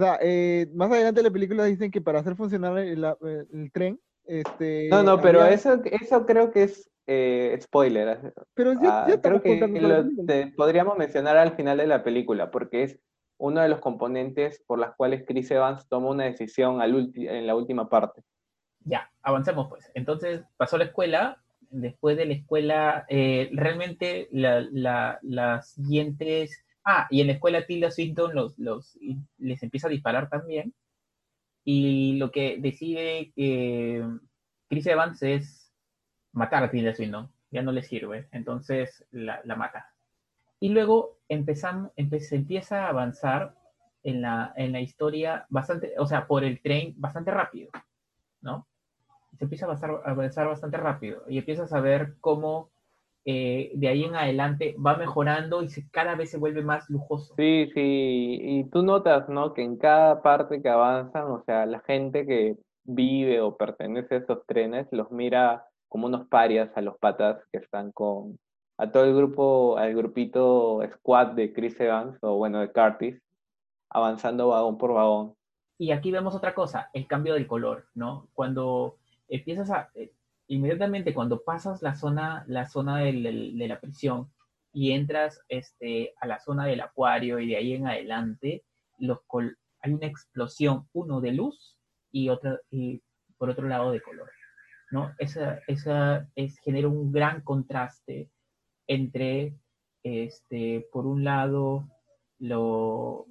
[0.00, 3.04] O sea, eh, más adelante en la película dicen que para hacer funcionar el,
[3.52, 4.88] el tren, este...
[4.90, 8.32] No, no, pero había- eso, eso creo que es eh, spoiler.
[8.54, 12.50] Pero ya, Ah, ya creo que lo te- podríamos mencionar al final de la película,
[12.50, 12.98] porque es
[13.36, 17.46] uno de los componentes por las cuales Chris Evans toma una decisión al ulti- en
[17.46, 18.22] la última parte.
[18.86, 19.90] Ya, avancemos pues.
[19.92, 21.42] Entonces pasó la escuela.
[21.68, 26.64] Después de la escuela, eh, realmente la- la- las siguientes.
[26.84, 28.98] Ah, y en la escuela Tilda Swinton los, los,
[29.38, 30.74] les empieza a disparar también.
[31.64, 34.04] Y lo que decide que
[34.68, 35.72] Chris Evans es
[36.32, 37.30] matar a Tilda Swinton.
[37.50, 38.28] Ya no le sirve.
[38.32, 39.92] Entonces la, la mata.
[40.60, 43.54] Y luego empezamos, empe- se empieza a avanzar
[44.02, 47.70] en la, en la historia bastante, o sea, por el tren bastante rápido,
[48.40, 48.66] ¿no?
[49.38, 52.70] se empieza a avanzar, a avanzar bastante rápido y empiezas a ver cómo
[53.24, 57.34] eh, de ahí en adelante va mejorando y se, cada vez se vuelve más lujoso.
[57.36, 59.52] Sí, sí, y tú notas, ¿no?
[59.52, 64.18] Que en cada parte que avanzan, o sea, la gente que vive o pertenece a
[64.18, 68.38] esos trenes los mira como unos parias a los patas que están con,
[68.78, 73.20] a todo el grupo, al grupito squad de Chris Evans, o bueno, de Curtis,
[73.90, 75.34] avanzando vagón por vagón.
[75.76, 78.28] Y aquí vemos otra cosa, el cambio del color, ¿no?
[78.32, 78.96] Cuando
[79.28, 80.12] empiezas a, eh,
[80.50, 84.30] inmediatamente cuando pasas la zona, la zona del- de la prisión
[84.72, 88.64] y entras este, a la zona del acuario y de ahí en adelante,
[88.98, 89.18] los
[89.82, 91.78] hay una explosión, uno de luz
[92.12, 93.00] y otra, y
[93.38, 94.28] por otro lado de color,
[94.90, 95.14] ¿no?
[95.18, 98.28] Esa, esa es, genera un gran contraste
[98.86, 99.54] entre,
[100.02, 101.88] este, por un lado,
[102.40, 103.26] lo,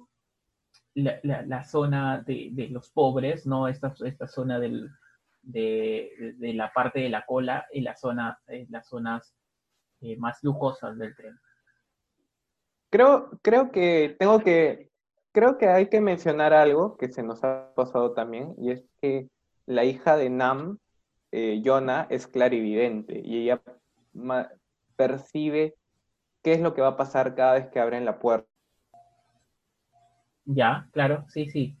[0.94, 3.68] la zona de, de los pobres, ¿no?
[3.68, 4.90] Esta, esta zona del,
[5.42, 9.34] de, de la parte de la cola y la zona, eh, las zonas
[10.00, 11.38] eh, más lujosas del tren.
[12.90, 14.90] Creo, creo que tengo que,
[15.32, 19.28] creo que hay que mencionar algo que se nos ha pasado también, y es que
[19.66, 20.78] la hija de Nam,
[21.30, 23.62] eh, Yona, es clarividente y ella
[24.12, 24.50] ma-
[24.96, 25.76] percibe
[26.42, 28.48] qué es lo que va a pasar cada vez que abren la puerta.
[30.44, 31.76] Ya, claro, sí, sí.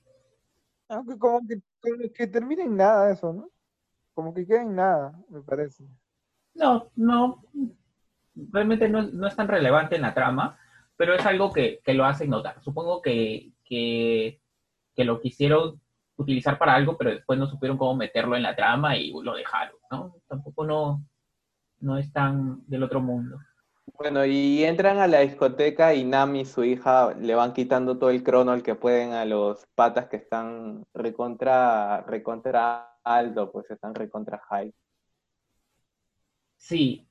[0.88, 1.60] Aunque como que,
[2.14, 3.50] que termina en nada eso, ¿no?
[4.14, 5.84] Como que queda en nada, me parece.
[6.54, 7.44] No, no,
[8.34, 10.58] realmente no, no es tan relevante en la trama,
[10.96, 12.62] pero es algo que, que lo hacen notar.
[12.62, 14.40] Supongo que, que,
[14.94, 15.80] que lo quisieron
[16.16, 19.76] utilizar para algo, pero después no supieron cómo meterlo en la trama y lo dejaron,
[19.90, 20.16] ¿no?
[20.28, 21.02] Tampoco no,
[21.80, 23.38] no es tan del otro mundo.
[23.98, 28.10] Bueno, y entran a la discoteca y Nam y su hija le van quitando todo
[28.10, 33.94] el crono al que pueden a los patas que están recontra, recontra alto, pues están
[33.94, 34.72] recontra high.
[36.56, 37.06] Sí,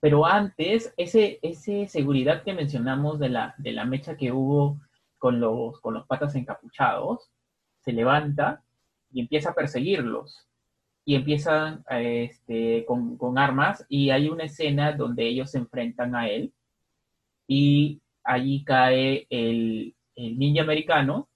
[0.00, 4.80] pero antes, ese, ese seguridad que mencionamos de la, de la mecha que hubo
[5.18, 7.30] con los, con los patas encapuchados,
[7.80, 8.62] se levanta
[9.10, 10.45] y empieza a perseguirlos.
[11.06, 16.28] Y empiezan este, con, con armas y hay una escena donde ellos se enfrentan a
[16.28, 16.52] él
[17.46, 21.28] y allí cae el, el ninja americano,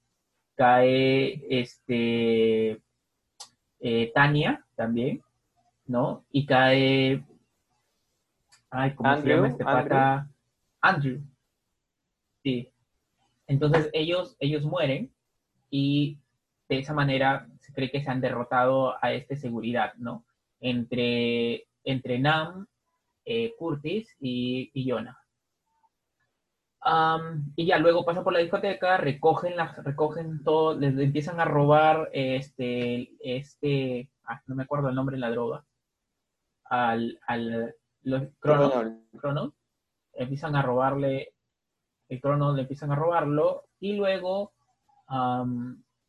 [0.55, 2.81] cae este,
[3.79, 5.21] eh, Tania también,
[5.87, 6.25] ¿no?
[6.31, 7.23] Y cae
[8.69, 9.89] Ay, ¿cómo se Andrew, llama este Andrew.
[9.89, 10.29] pata?
[10.81, 11.21] Andrew.
[12.43, 12.69] Sí.
[13.47, 15.11] Entonces ellos, ellos mueren
[15.69, 16.17] y
[16.69, 20.25] de esa manera se cree que se han derrotado a este seguridad, ¿no?
[20.59, 22.67] Entre, entre Nam,
[23.25, 25.17] eh, Curtis y, y Jonah.
[27.55, 32.09] Y ya luego pasan por la discoteca, recogen las, recogen todo, les empiezan a robar
[32.11, 35.63] este, este, ah, no me acuerdo el nombre de la droga,
[36.65, 39.01] al, al los cronos, Crono.
[39.19, 39.53] Cronos,
[40.13, 41.33] empiezan a robarle,
[42.09, 44.53] el Cronos le empiezan a robarlo y luego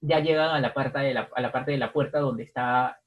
[0.02, 2.98] ya llegan a la, parte de la, a la parte de la puerta donde está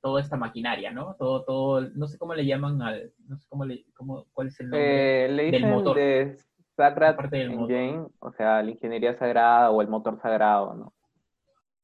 [0.00, 1.16] toda esta maquinaria, ¿no?
[1.18, 4.60] Todo, todo, no sé cómo le llaman al, no sé cómo le, cómo, cuál es
[4.60, 5.96] el nombre Eh, le del dicen motor.
[5.96, 6.36] de
[6.76, 7.52] Sacred del.
[7.52, 10.92] Engine, o sea, la ingeniería sagrada o el motor sagrado, ¿no?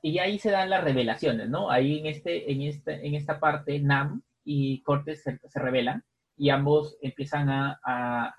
[0.03, 1.71] Y ahí se dan las revelaciones, ¿no?
[1.71, 6.05] Ahí en, este, en, esta, en esta parte, Nam y Cortes se, se revelan
[6.37, 8.35] y ambos empiezan a, a,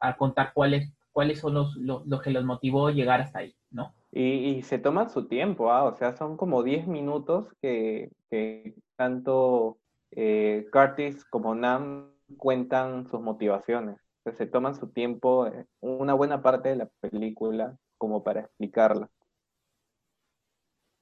[0.00, 3.54] a contar cuáles, cuáles son los, los, lo que los motivó a llegar hasta ahí,
[3.70, 3.94] ¿no?
[4.12, 5.84] Y, y se toman su tiempo, ¿ah?
[5.84, 9.78] O sea, son como 10 minutos que, que tanto
[10.10, 13.96] eh, Curtis como Nam cuentan sus motivaciones.
[13.96, 18.40] O sea, se toman su tiempo, eh, una buena parte de la película, como para
[18.40, 19.08] explicarla.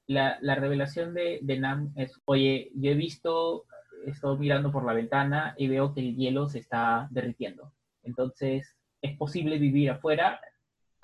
[0.07, 3.65] La, la revelación de, de Nam es, oye, yo he visto,
[4.05, 7.73] estoy mirando por la ventana y veo que el hielo se está derritiendo.
[8.03, 10.39] Entonces, ¿es posible vivir afuera?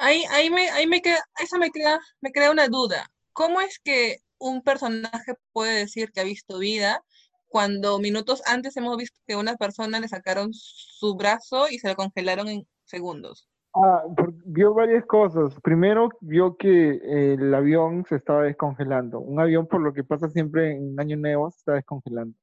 [0.06, 3.08] Ahí, ahí me, ahí me queda, eso me crea, me crea una duda.
[3.34, 7.02] ¿Cómo es que un personaje puede decir que ha visto vida
[7.48, 11.96] cuando minutos antes hemos visto que una persona le sacaron su brazo y se lo
[11.96, 13.50] congelaron en segundos?
[13.74, 14.04] Ah,
[14.46, 15.60] vio varias cosas.
[15.64, 19.20] Primero, vio que eh, el avión se estaba descongelando.
[19.20, 22.38] Un avión, por lo que pasa siempre en Año Nuevo, se está descongelando.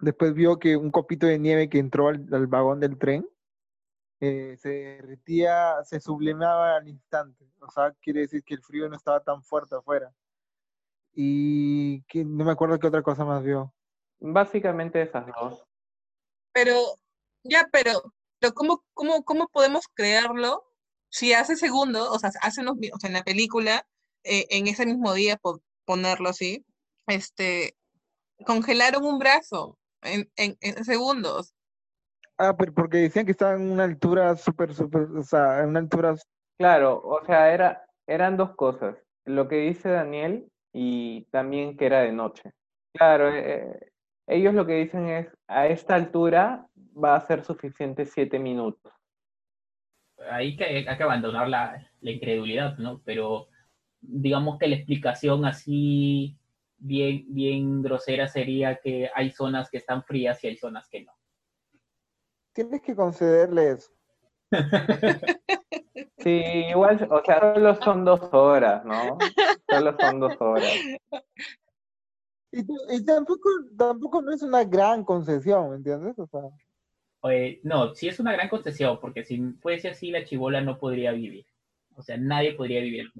[0.00, 3.26] Después vio que un copito de nieve que entró al, al vagón del tren
[4.26, 7.44] eh, se derretía, se sublimaba al instante.
[7.60, 10.14] O sea, quiere decir que el frío no estaba tan fuerte afuera.
[11.12, 13.74] Y que, no me acuerdo qué otra cosa más vio.
[14.20, 15.66] Básicamente esas dos.
[16.52, 16.98] Pero,
[17.42, 20.64] ya, pero, pero ¿cómo, cómo, cómo podemos creerlo
[21.10, 23.86] si hace segundo, o sea, hace unos, o sea, en la película,
[24.22, 26.64] eh, en ese mismo día, por ponerlo así,
[27.06, 27.76] este,
[28.46, 31.54] congelaron un brazo en, en, en segundos.
[32.38, 35.80] Ah, pero porque decían que estaba en una altura súper, súper, o sea, en una
[35.80, 36.16] altura
[36.58, 38.96] Claro, o sea, era, eran dos cosas.
[39.24, 42.52] Lo que dice Daniel y también que era de noche.
[42.92, 43.92] Claro, eh,
[44.26, 48.92] ellos lo que dicen es, a esta altura va a ser suficiente siete minutos.
[50.30, 53.00] Ahí que hay que abandonar la, la incredulidad, ¿no?
[53.04, 53.48] Pero
[54.00, 56.38] digamos que la explicación así
[56.78, 61.12] bien, bien grosera sería que hay zonas que están frías y hay zonas que no.
[62.54, 63.90] Tienes que concederle eso.
[66.18, 66.30] Sí,
[66.70, 69.18] igual, o sea, solo son dos horas, ¿no?
[69.68, 70.72] Solo son dos horas.
[72.50, 76.18] Y, tampoco, tampoco no es una gran concesión, ¿me entiendes?
[76.18, 76.40] O sea,
[77.30, 81.12] Eh, no, sí es una gran concesión, porque si fuese así, la chivola no podría
[81.12, 81.44] vivir.
[81.94, 83.12] O sea, nadie podría vivir.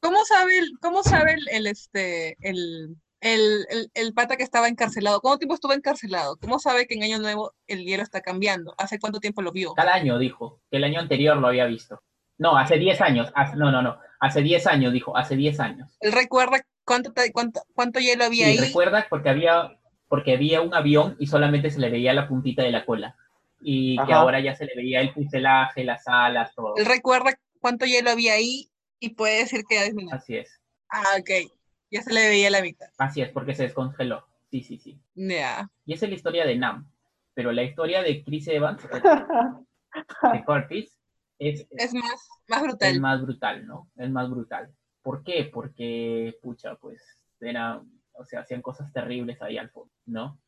[0.00, 2.94] ¿Cómo sabe el, cómo sabe el, el, este, el,
[3.24, 5.20] el, el, el pata que estaba encarcelado?
[5.20, 6.36] ¿Cuánto tiempo estuvo encarcelado?
[6.36, 8.74] ¿Cómo sabe que en Año Nuevo el hielo está cambiando?
[8.78, 9.74] ¿Hace cuánto tiempo lo vio?
[9.74, 12.00] Cada año dijo que el año anterior lo había visto.
[12.38, 13.32] No, hace 10 años.
[13.34, 13.98] hace- no, no, no.
[14.20, 15.96] Hace 10 años, dijo, hace 10 años.
[16.00, 18.58] Él recuerda cuánto, cuánto, cuánto hielo había Sí, ahí.
[18.58, 22.72] recuerda porque había, porque había un avión y solamente se le veía la puntita de
[22.72, 23.16] la cola.
[23.60, 26.74] Y que ahora ya se le veía el fuselaje, las alas, todo.
[26.76, 28.68] Él recuerda cuánto hielo había ahí
[29.00, 30.14] y puede decir que ha disminuido.
[30.18, 30.60] Así es.
[30.90, 31.50] Ah, ok.
[31.94, 32.88] Ya se le veía la mitad.
[32.98, 34.26] Así es, porque se descongeló.
[34.50, 35.00] Sí, sí, sí.
[35.14, 35.70] Ya.
[35.86, 36.90] Y esa es la historia de Nam.
[37.34, 38.82] Pero la historia de Chris Evans,
[40.32, 40.98] de Curtis,
[41.38, 43.00] es, Es más, más es brutal.
[43.00, 43.88] más brutal, ¿no?
[43.96, 44.74] Es más brutal.
[45.02, 45.48] ¿Por qué?
[45.52, 47.00] Porque, pucha, pues,
[47.38, 47.80] era,
[48.14, 50.40] o sea, hacían cosas terribles ahí al fondo, ¿no?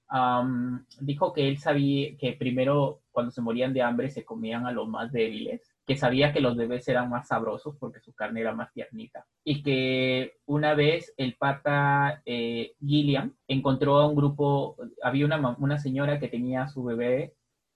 [1.01, 4.89] Dijo que él sabía que primero, cuando se morían de hambre, se comían a los
[4.89, 8.73] más débiles, que sabía que los bebés eran más sabrosos porque su carne era más
[8.73, 15.57] tiernita, y que una vez el pata eh, Gillian encontró a un grupo, había una,
[15.59, 17.35] una señora que tenía a su bebé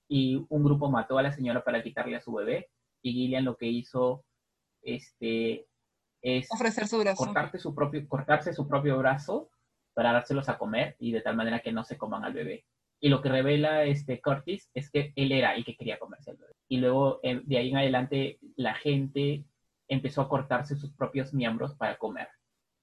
[0.09, 2.69] y un grupo mató a la señora para quitarle a su bebé
[3.03, 4.25] y Gillian lo que hizo
[4.83, 5.69] este,
[6.23, 7.25] es Ofrecer su brazo.
[7.25, 9.51] cortarte su propio, cortarse su propio brazo
[9.95, 12.65] para dárselos a comer y de tal manera que no se coman al bebé.
[13.01, 16.53] Y lo que revela este Curtis es que él era el que quería comerse bebé.
[16.69, 19.45] Y luego eh, de ahí en adelante la gente
[19.89, 22.29] empezó a cortarse sus propios miembros para comer,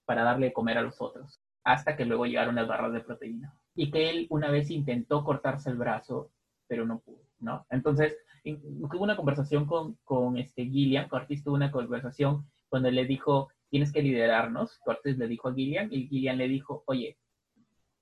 [0.06, 3.54] para darle de comer a los otros, hasta que luego llegaron las barras de proteína.
[3.76, 6.32] Y que él una vez intentó cortarse el brazo,
[6.68, 7.66] pero no pudo, ¿no?
[7.70, 13.06] Entonces, en- tuvo una conversación con, con este Gillian, Curtis tuvo una conversación cuando le
[13.06, 17.18] dijo, tienes que liderarnos, Curtis le dijo a Gillian, y Gillian le dijo, oye,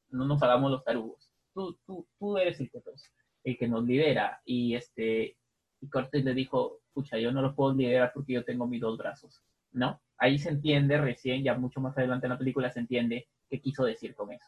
[0.10, 3.04] no nos hagamos los tarugos, tú, tú, tú eres el que, nos,
[3.44, 5.38] el que nos lidera, y este,
[5.82, 8.98] y Curtis le dijo, pucha, yo no lo puedo liderar porque yo tengo mis dos
[8.98, 9.42] brazos,
[9.72, 10.02] ¿no?
[10.18, 13.86] Ahí se entiende recién, ya mucho más adelante en la película se entiende qué quiso
[13.86, 14.46] decir con eso.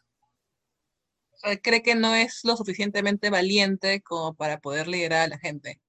[1.62, 5.80] Cree que no es lo suficientemente valiente como para poder liderar a la gente.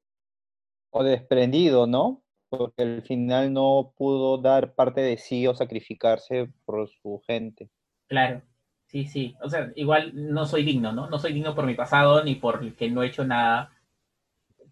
[0.90, 2.22] O desprendido, ¿no?
[2.50, 7.70] Porque al final no pudo dar parte de sí o sacrificarse por su gente.
[8.08, 8.42] Claro.
[8.88, 9.36] Sí, sí.
[9.42, 11.08] O sea, igual no soy digno, ¿no?
[11.08, 13.70] No soy digno por mi pasado ni por que no he hecho nada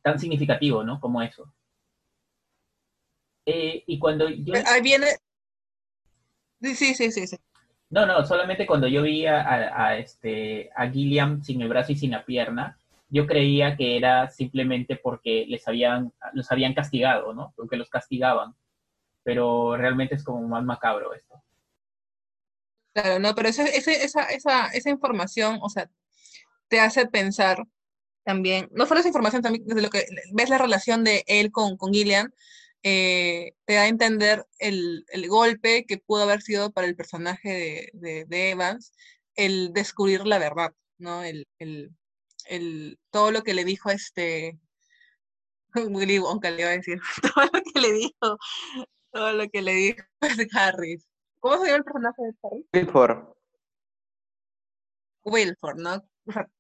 [0.03, 0.99] tan significativo, ¿no?
[1.01, 1.53] Como eso.
[3.45, 4.55] Eh, y cuando yo...
[4.67, 5.07] Ahí viene...
[6.61, 7.27] Sí, sí, sí, sí.
[7.27, 7.37] sí.
[7.91, 11.93] No, no, solamente cuando yo vi a, a- a, este, a Gilliam sin el brazo
[11.93, 17.33] y sin la pierna, yo creía que era simplemente porque les habían, los habían castigado,
[17.35, 17.53] ¿no?
[17.55, 18.55] Porque los castigaban.
[19.23, 21.43] Pero realmente es como más macabro esto.
[22.97, 25.91] Claro, no, pero ese- esa, esa, esa información, o sea,
[26.69, 27.65] te hace pensar
[28.25, 31.77] también, no solo esa información, también desde lo que ves la relación de él con,
[31.77, 32.33] con Gillian,
[32.83, 37.51] eh, te da a entender el, el golpe que pudo haber sido para el personaje
[37.51, 38.93] de, de- de Evans,
[39.35, 41.23] el descubrir la verdad, ¿no?
[41.25, 41.91] El, el,
[42.47, 44.59] el- todo lo que le dijo este
[45.75, 46.99] Willy Wonka, le iba a decir,
[47.35, 48.39] todo lo que le dijo,
[49.13, 50.03] todo lo que le dijo
[50.55, 51.07] Harris.
[51.47, 52.67] ¿Cómo se llama el personaje de Harris?
[52.73, 53.25] Wilford.
[55.25, 56.05] Wilford, ¿no?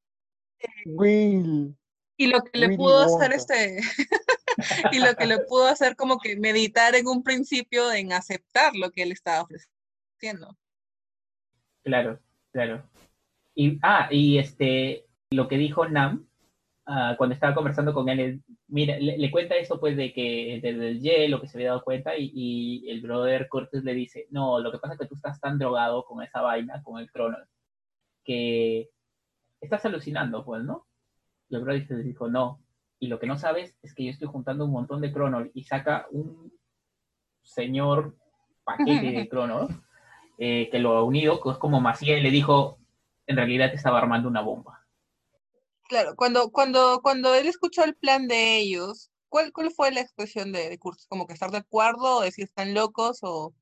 [0.87, 1.77] Will.
[2.17, 3.81] y lo que le pudo hacer este
[4.93, 8.93] y lo que le pudo hacer como que meditar en un principio en aceptar lo
[8.93, 10.57] que él estaba ofreciendo.
[11.83, 12.21] Claro,
[12.53, 12.89] claro.
[13.57, 16.26] Y, ah, y este, lo que dijo Nam,
[16.87, 20.61] ah, cuando estaba conversando con él, es, mira, le, le cuenta eso pues de que
[20.63, 24.27] desde el hielo que se había dado cuenta y, y el brother Cortés le dice,
[24.31, 27.11] no, lo que pasa es que tú estás tan drogado con esa vaina, con el
[27.11, 27.39] crono,
[28.25, 28.91] que
[29.61, 30.87] estás alucinando, pues, ¿no?
[31.49, 32.61] Y el brother le dijo, no.
[32.99, 35.65] Y lo que no sabes es que yo estoy juntando un montón de cronos y
[35.65, 36.53] saca un
[37.43, 38.17] señor
[38.65, 39.71] paquete de cronos
[40.39, 42.79] eh, que lo ha unido, que es como Maciel le dijo,
[43.27, 44.76] en realidad estaba armando una bomba.
[45.89, 50.53] Claro, cuando, cuando, cuando él escuchó el plan de ellos, ¿cuál, cuál fue la expresión
[50.53, 51.07] de, de Kurtz?
[51.07, 53.55] ¿Como que estar de acuerdo o decir están locos o...?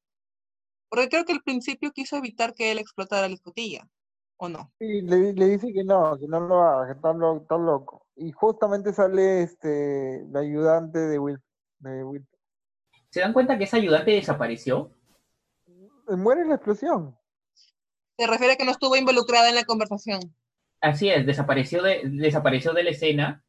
[0.88, 3.86] Porque creo que al principio quiso evitar que él explotara la escotilla,
[4.36, 4.72] ¿o no?
[4.78, 8.06] Sí, le, le dice que no, que no lo haga, que está, lo- está loco.
[8.16, 11.38] Y justamente sale este la ayudante de Will.
[11.78, 12.26] De Will.
[13.10, 14.92] ¿Se dan cuenta que esa ayudante desapareció?
[16.06, 17.18] Muere en la explosión.
[18.16, 20.20] Se refiere a que no estuvo involucrada en la conversación.
[20.84, 23.42] Así es, desapareció de, desapareció de la escena.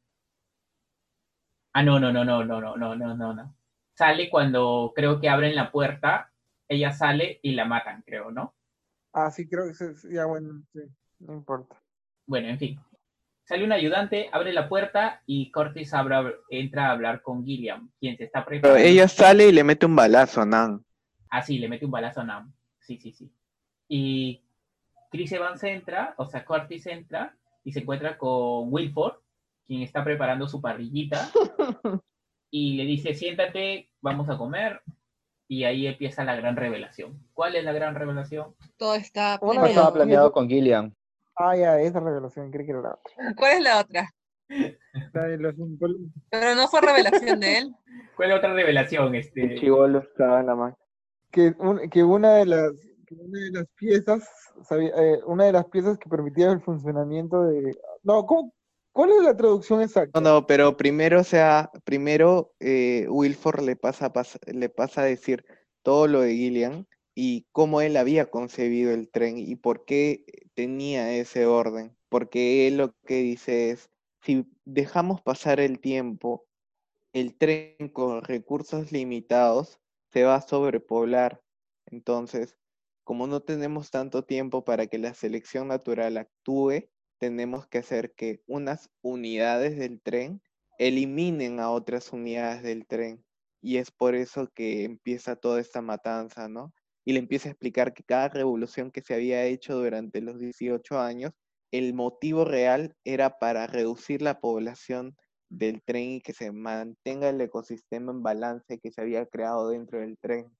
[1.73, 3.55] Ah, no, no, no, no, no, no, no, no, no, no.
[3.93, 6.31] Sale cuando creo que abren la puerta,
[6.69, 8.55] ella sale y la matan, creo, ¿no?
[9.11, 10.79] Ah, sí, creo que sí, ya bueno, sí,
[11.19, 11.75] no importa.
[12.25, 12.79] Bueno, en fin.
[13.43, 18.15] Sale un ayudante, abre la puerta y Curtis abra- entra a hablar con Gilliam, quien
[18.17, 18.81] se está Pero preparando.
[18.87, 20.85] ella sale y le mete un balazo a Nan.
[21.29, 22.53] Ah, sí, le mete un balazo a Nam.
[22.79, 23.29] Sí, sí, sí.
[23.89, 24.44] Y
[25.15, 29.15] Chris Evans entra, o sea, Curtis entra y se encuentra con Wilford,
[29.65, 31.29] quien está preparando su parrillita.
[32.51, 34.81] y le dice, siéntate, vamos a comer.
[35.47, 37.19] Y ahí empieza la gran revelación.
[37.33, 38.55] ¿Cuál es la gran revelación?
[38.77, 39.93] Todo está No estaba planeado.
[39.93, 40.93] planeado con Gillian.
[41.37, 43.33] Ah, ya, esa revelación, creí que era la otra.
[43.37, 44.09] ¿Cuál es la otra?
[45.13, 47.75] La de los impol- Pero no fue revelación de él.
[48.15, 49.13] ¿Cuál es la otra revelación?
[49.15, 50.77] El Este, chivolo estaba en la mano.
[51.31, 52.71] que, un- que una de las
[53.19, 54.29] una de las piezas
[54.71, 58.53] eh, una de las piezas que permitía el funcionamiento de no ¿cómo-
[58.91, 60.19] ¿cuál es la traducción exacta?
[60.19, 65.01] No, no, pero primero, o sea, primero eh, Wilford le pasa, a pas- le pasa
[65.01, 65.45] a decir
[65.83, 71.13] todo lo de Gillian y cómo él había concebido el tren y por qué tenía
[71.13, 71.95] ese orden.
[72.09, 73.89] Porque él lo que dice es,
[74.21, 76.45] si dejamos pasar el tiempo,
[77.13, 79.79] el tren con recursos limitados
[80.11, 81.41] se va a sobrepoblar.
[81.87, 82.57] Entonces,
[83.05, 88.41] como no tenemos tanto tiempo para que la selección natural actúe, tenemos que hacer que
[88.47, 90.41] unas unidades del tren
[90.79, 93.23] eliminen a otras unidades del tren.
[93.61, 96.73] Y es por eso que empieza toda esta matanza, ¿no?
[97.05, 100.99] Y le empieza a explicar que cada revolución que se había hecho durante los 18
[100.99, 101.31] años,
[101.71, 105.15] el motivo real era para reducir la población
[105.49, 109.99] del tren y que se mantenga el ecosistema en balance que se había creado dentro
[109.99, 110.51] del tren.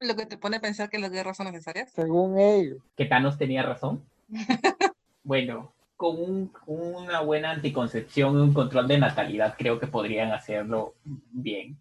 [0.00, 1.90] Lo que te pone a pensar que las guerras son necesarias.
[1.92, 4.02] según ellos que Thanos tenía razón.
[5.24, 10.94] Bueno, con un- una buena anticoncepción y un control de natalidad, creo que podrían hacerlo
[11.04, 11.76] bien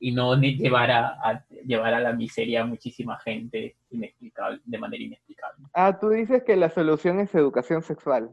[0.00, 4.78] y no ni llevar a, a- llevar a la miseria a muchísima gente inexplicable, de
[4.78, 5.66] manera inexplicable.
[5.74, 8.30] Ah, tú dices que la solución es educación sexual.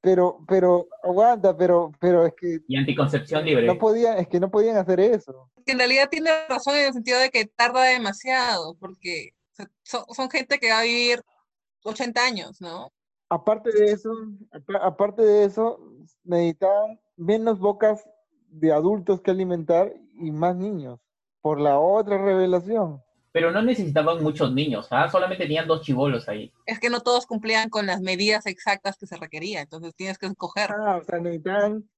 [0.00, 3.66] Pero pero aguanta pero pero es que Y anticoncepción libre.
[3.66, 6.92] no podían es que no podían hacer eso Que en realidad tiene razón en el
[6.92, 9.30] sentido de que tarda demasiado, porque
[9.82, 11.20] son, son gente que va a vivir
[11.84, 12.90] 80 años, ¿no?
[13.28, 14.10] aparte de eso
[14.52, 15.78] apa- aparte de eso
[16.24, 18.02] necesitaban menos bocas
[18.48, 20.98] de adultos que alimentar y más niños
[21.40, 23.00] por la otra revelación
[23.32, 25.08] Pero no necesitaban muchos niños, ¿ah?
[25.08, 26.52] solamente tenían dos chivolos ahí.
[26.66, 30.26] Es que no todos cumplían con las medidas exactas que se requería, entonces tienes que
[30.26, 30.70] escoger.
[30.72, 31.88] Ah, o sea, necesitaban,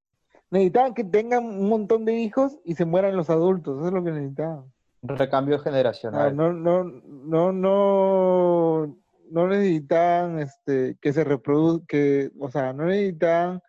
[0.51, 4.03] necesitaban que tengan un montón de hijos y se mueran los adultos, eso es lo
[4.03, 4.71] que necesitaban.
[5.01, 6.35] Recambio Ah, generacional.
[6.35, 8.97] no, no, no, no,
[9.31, 13.61] no necesitaban este, que se reproduzca, que, o sea, no necesitaban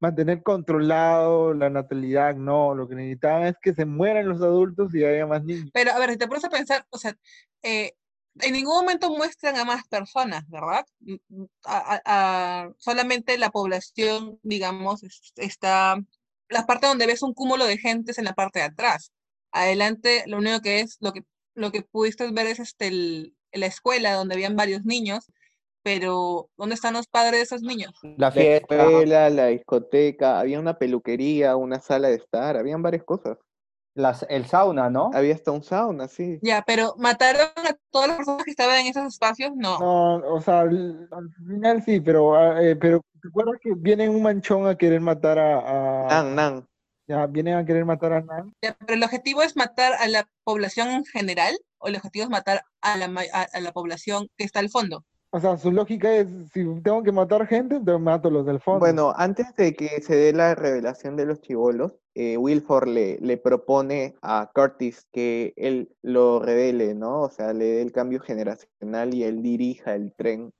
[0.00, 5.04] mantener controlado la natalidad, no, lo que necesitaban es que se mueran los adultos y
[5.04, 5.70] haya más niños.
[5.72, 7.16] Pero a ver, si te pones a pensar, o sea,
[7.62, 7.92] eh,
[8.40, 10.86] en ningún momento muestran a más personas, ¿verdad?
[11.00, 15.96] Mm, mm, solamente la población, digamos, es- está,
[16.48, 19.12] la parte donde ves un cúmulo de gente es en la parte de atrás.
[19.52, 21.24] Adelante, lo único que es, lo que,
[21.54, 22.90] lo que pudiste ver es este,
[23.52, 25.26] la escuela donde habían varios niños,
[25.82, 27.92] pero ¿dónde están los padres de esos niños?
[28.02, 28.74] La La fiesta.
[28.74, 33.38] escuela, la discoteca, había una peluquería, una sala de estar, habían varias cosas.
[33.92, 35.10] las- el sauna, ¿no?
[35.12, 36.38] Había hasta un sauna, sí.
[36.42, 39.50] Ya, pero ¿mataron a todas las personas que estaban en esos espacios?
[39.56, 39.78] No.
[39.80, 44.08] No, o sea, al, al final sí, pero, ah, eh, pero ¿te acuerdas que viene
[44.08, 46.68] un manchón a querer matar a, a- Nan, nan.
[47.08, 48.52] ya, vienen a querer matar a Nan?
[48.62, 52.30] Ya, pero el objetivo es matar a la población en general o el objetivo es
[52.30, 55.04] matar a la, ma- a, a la población que está al fondo.
[55.32, 58.80] O sea, su lógica es, si tengo que matar gente, entonces mato los del fondo.
[58.80, 63.36] Bueno, antes de que se dé la revelación de los chivolos, eh, Wilford le, le
[63.36, 67.20] propone a Curtis que él lo revele, ¿no?
[67.20, 70.52] O sea, le dé el cambio generacional y él dirija el tren.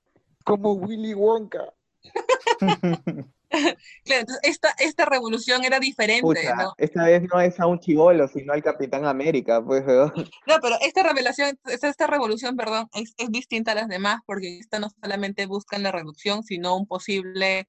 [0.45, 1.75] como Willy Wonka.
[4.05, 6.75] Claro, entonces esta, esta revolución era diferente, Pucha, ¿no?
[6.79, 9.85] esta vez no es a un chivolo, sino al Capitán América, pues.
[10.47, 14.59] No, pero esta revelación, esta, esta revolución, perdón, es, es distinta a las demás porque
[14.59, 17.67] esta no solamente buscan la reducción, sino un posible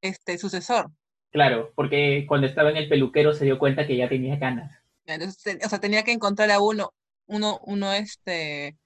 [0.00, 0.90] este, sucesor.
[1.32, 4.72] Claro, porque cuando estaba en el peluquero se dio cuenta que ya tenía canas.
[5.06, 6.92] Entonces, o sea, tenía que encontrar a uno,
[7.26, 8.76] uno, uno, este,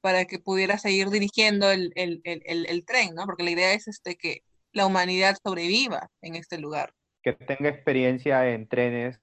[0.00, 3.24] para que pudiera seguir dirigiendo el, el, el, el- el tren, ¿no?
[3.26, 4.42] Porque la idea es este, que
[4.76, 6.92] la humanidad sobreviva en este lugar.
[7.22, 9.18] que tenga experiencia en trenes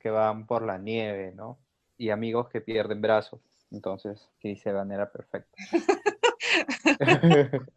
[0.00, 1.60] que van por la nieve, ¿no?
[1.96, 3.40] Y amigos que pierden brazos.
[3.70, 5.56] Entonces, que dice de manera perfecta.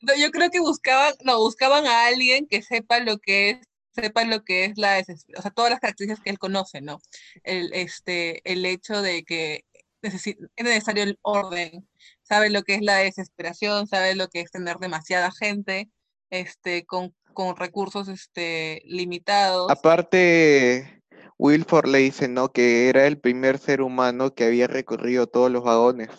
[0.00, 3.58] Yo creo que buscaban, no, buscaban a alguien que sepa lo que es,
[3.92, 5.04] sepa lo que es la
[5.36, 6.98] o sea, todas las características que él conoce, ¿no?
[7.44, 9.66] El, este, el hecho de que
[10.00, 11.86] es necesario el orden,
[12.30, 15.90] sabe lo que es la desesperación, sabe lo que es tener demasiada gente,
[16.30, 19.72] este, con, con recursos, este, limitados.
[19.72, 21.02] Aparte,
[21.38, 22.52] Wilford le dice, ¿no?
[22.52, 26.10] Que era el primer ser humano que había recorrido todos los vagones.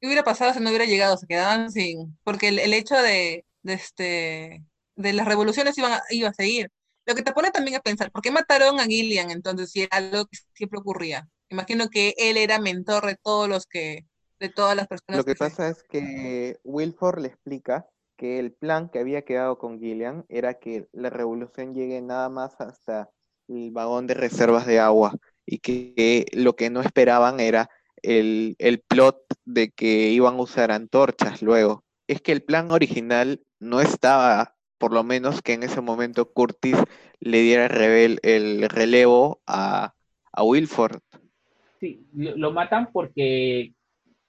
[0.00, 1.16] ¿Qué hubiera pasado si no hubiera llegado?
[1.16, 4.64] Se quedaban sin, porque el, el hecho de, de este,
[4.96, 6.70] de las revoluciones iban a- iba a seguir.
[7.06, 9.96] Lo que te pone también a pensar, ¿por qué mataron a Gillian entonces si era
[9.96, 11.26] algo que siempre ocurría?
[11.48, 14.06] Imagino que él era mentor de todos los que,
[14.40, 17.86] de todas las personas Lo que pasa es que Wilford le explica
[18.16, 22.60] que el plan que había quedado con Gillian era que la revolución llegue nada más
[22.60, 23.10] hasta
[23.48, 25.14] el vagón de reservas de agua
[25.46, 27.70] y que lo que no esperaban era
[28.02, 31.84] el, el plot de que iban a usar antorchas luego.
[32.06, 36.76] Es que el plan original no estaba, por lo menos que en ese momento Curtis
[37.20, 39.94] le diera el, revel- el relevo a,
[40.32, 41.00] a Wilford.
[41.80, 43.72] Sí, lo, lo matan porque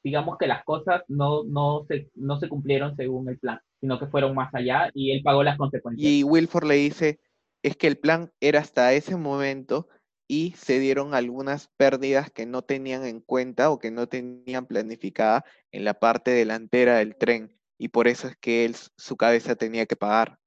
[0.04, 4.08] digamos que las cosas no, no, se, no se cumplieron según el plan, sino que
[4.08, 6.10] fueron más allá y él pagó las consecuencias.
[6.10, 7.20] Y Wilford le dice,
[7.64, 9.88] es que el plan era hasta ese momento
[10.28, 15.44] y se dieron algunas pérdidas que no tenían en cuenta o que no tenían planificada
[15.72, 17.58] en la parte delantera del tren.
[17.78, 20.38] Y por eso es que él, su cabeza tenía que pagar.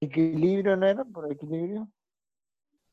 [0.00, 1.04] ¿Equilibrio no era?
[1.04, 1.88] ¿Por equilibrio?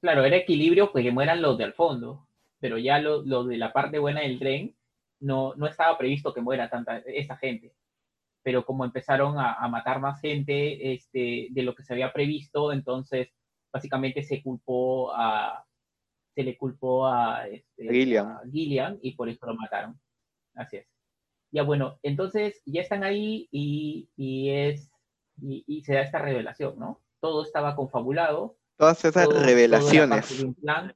[0.01, 2.27] Claro, era equilibrio porque mueran los del fondo,
[2.59, 4.75] pero ya los lo de la parte buena del tren
[5.23, 7.73] no, no estaba previsto que muera tanta esa gente.
[8.43, 12.71] Pero como empezaron a, a matar más gente este, de lo que se había previsto,
[12.73, 13.29] entonces
[13.71, 15.65] básicamente se culpó a
[16.35, 18.27] se le culpó a, este, Gillian.
[18.27, 19.99] a Gillian y por eso lo mataron.
[20.55, 20.87] Así es.
[21.51, 24.89] Ya bueno, entonces ya están ahí y, y es
[25.41, 27.01] y, y se da esta revelación, ¿no?
[27.19, 30.43] Todo estaba confabulado, Todas esas todo- todo revelaciones.
[30.65, 30.95] parte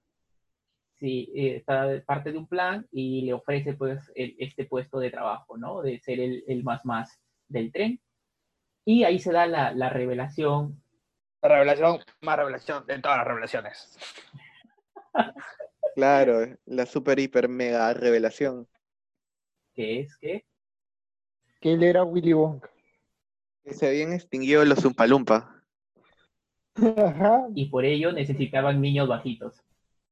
[1.00, 5.12] Sí, eh, está parte de un plan y le ofrece pues el- este puesto de
[5.12, 5.82] trabajo, ¿no?
[5.82, 8.02] De ser el, el más más del tren.
[8.84, 10.82] Y ahí se da la, la revelación.
[11.42, 13.98] Revelación, más revelación de todas las revelaciones.
[15.96, 18.68] Claro, la super hiper mega revelación.
[19.74, 20.46] que es que
[21.60, 22.70] Que él era Willy Wonka.
[23.64, 25.64] Que se habían extinguido los Zumpalumpa.
[26.76, 27.48] Ajá.
[27.56, 29.64] y por ello necesitaban niños bajitos.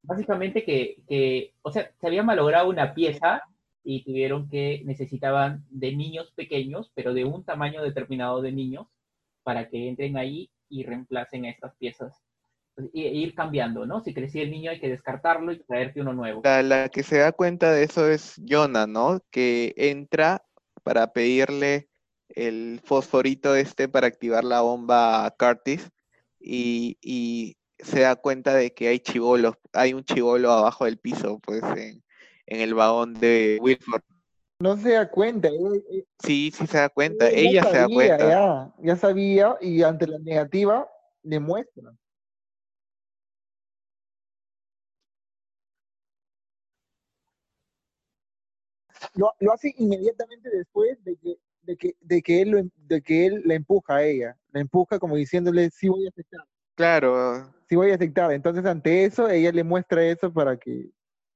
[0.06, 3.42] Básicamente que, que, o sea, se había malogrado una pieza
[3.82, 8.88] y tuvieron que, necesitaban de niños pequeños, pero de un tamaño determinado de niños,
[9.42, 12.20] para que entren ahí y reemplacen estas piezas.
[12.76, 14.02] E ir cambiando, ¿no?
[14.02, 16.42] Si crecía el niño hay que descartarlo y traerte uno nuevo.
[16.44, 19.20] La, que se da cuenta de eso es Jonah, ¿no?
[19.30, 20.44] Que entra
[20.82, 21.88] para pedirle
[22.28, 25.88] el fosforito este para activar la bomba a Curtis
[26.40, 31.38] y, y se da cuenta de que hay chivolos, hay un chivolo abajo del piso,
[31.40, 32.02] pues en,
[32.46, 34.02] en el vagón de Wilford.
[34.58, 35.48] No se da cuenta.
[35.48, 38.18] eh, eh, Sí, sí se da cuenta, ella se da cuenta.
[38.30, 40.88] Ya, ya sabía y ante la negativa
[41.22, 41.92] le muestra.
[49.14, 53.26] Lo, lo hace inmediatamente después de que, de que, de que él lo de que
[53.26, 54.38] él la empuja a ella.
[54.52, 58.32] La empuja como diciéndole sí voy a aceptar, Claro, sí voy a aceptar.
[58.32, 60.90] Entonces ante eso ella le muestra eso para que,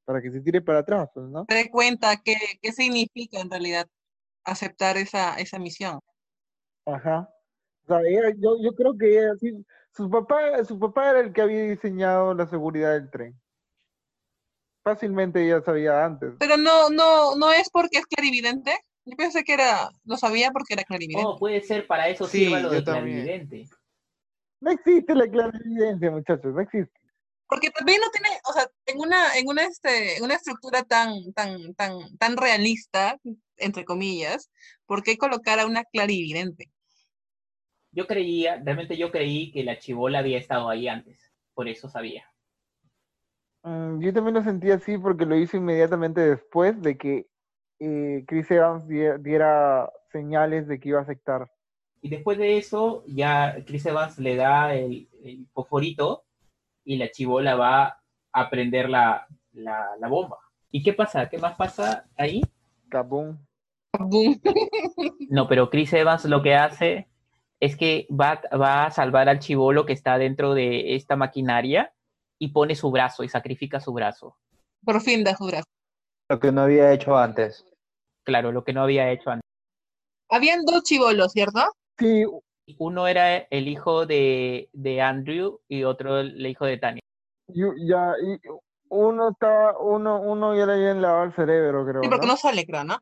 [0.05, 1.47] para que se tire para atrás, pues, ¿no?
[1.48, 3.86] Se dé cuenta qué, qué significa en realidad
[4.44, 6.01] aceptar esa, esa misión.
[6.86, 7.28] Ajá.
[7.85, 11.32] O sea, ella- yo, yo creo que ella sí- su papá, su papá era el
[11.32, 13.40] que había diseñado la seguridad del tren.
[14.82, 16.35] Fácilmente ella sabía antes.
[16.39, 18.73] Pero no, no, no es porque es clarividente.
[19.05, 21.27] Yo pensé que era, lo sabía porque era clarividente.
[21.27, 23.48] Oh, puede ser, para eso Sí, sirva lo yo de también.
[24.61, 26.99] No existe la clarividencia, muchachos, no existe.
[27.49, 31.32] Porque también no tiene, o sea, en una, en una, este, en una estructura tan,
[31.32, 33.19] tan, tan, tan realista,
[33.57, 34.51] entre comillas,
[34.87, 36.70] ¿por qué colocar a una clarividente?
[37.93, 42.24] Yo creía, realmente yo creí que la chivola había estado ahí antes, por eso sabía.
[43.62, 47.27] Mm, yo también lo sentí así porque lo hizo inmediatamente después de que
[47.81, 51.51] eh, Chris Evans die- diera señales de que iba a aceptar.
[52.02, 56.24] Y después de eso, ya Chris Evans le da el, el fosforito
[56.85, 58.02] y la chivola va
[58.32, 60.39] a prender la, la, la bomba.
[60.70, 61.28] ¿Y qué pasa?
[61.28, 62.43] ¿Qué más pasa ahí?
[62.89, 63.39] Capum.
[63.98, 64.40] Boom.
[65.28, 67.09] No, pero Chris Evans lo que hace
[67.60, 71.93] es que va, va a salvar al chivolo que está dentro de esta maquinaria
[72.39, 74.36] y pone su brazo y sacrifica su brazo.
[74.85, 75.66] Por fin da su brazo.
[76.28, 77.64] Lo que no había hecho antes.
[78.24, 79.48] Claro, lo que no había hecho antes.
[80.31, 81.60] Habían dos chivolos, ¿cierto?
[82.01, 82.24] Sí,
[82.78, 87.02] Uno era el hijo de, de Andrew y otro el hijo de Tania.
[87.48, 88.39] yo- ya, y
[88.89, 92.02] uno estaba, uno, uno ya le habían lavado el cerebro, creo.
[92.02, 92.32] Sí, porque ¿no?
[92.32, 92.98] no sale, creo, ¿no?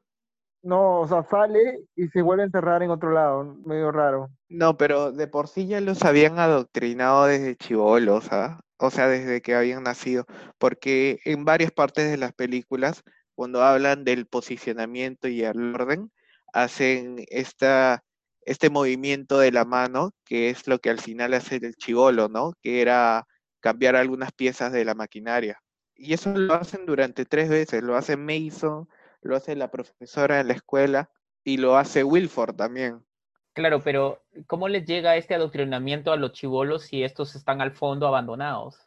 [0.62, 4.28] No, o sea, sale y se vuelve a enterrar en otro lado, medio raro.
[4.48, 8.60] no, pero de por sí ya los habían adoctrinado desde chivolos, ¿ah?
[8.78, 10.24] O sea, desde que habían nacido,
[10.58, 13.02] porque en varias partes de las películas,
[13.34, 16.10] cuando hablan del posicionamiento y el orden,
[16.52, 18.02] hacen esta,
[18.48, 22.54] este movimiento de la mano, que es lo que al final hace el chivolo, ¿no?
[22.62, 23.26] Que era
[23.60, 25.60] cambiar algunas piezas de la maquinaria.
[25.94, 28.88] Y eso lo hacen durante tres veces, lo hace Mason,
[29.20, 31.10] lo hace la profesora en la escuela
[31.44, 33.04] y lo hace Wilford también.
[33.52, 38.06] Claro, pero ¿cómo les llega este adoctrinamiento a los chivolos si estos están al fondo
[38.06, 38.78] abandonados?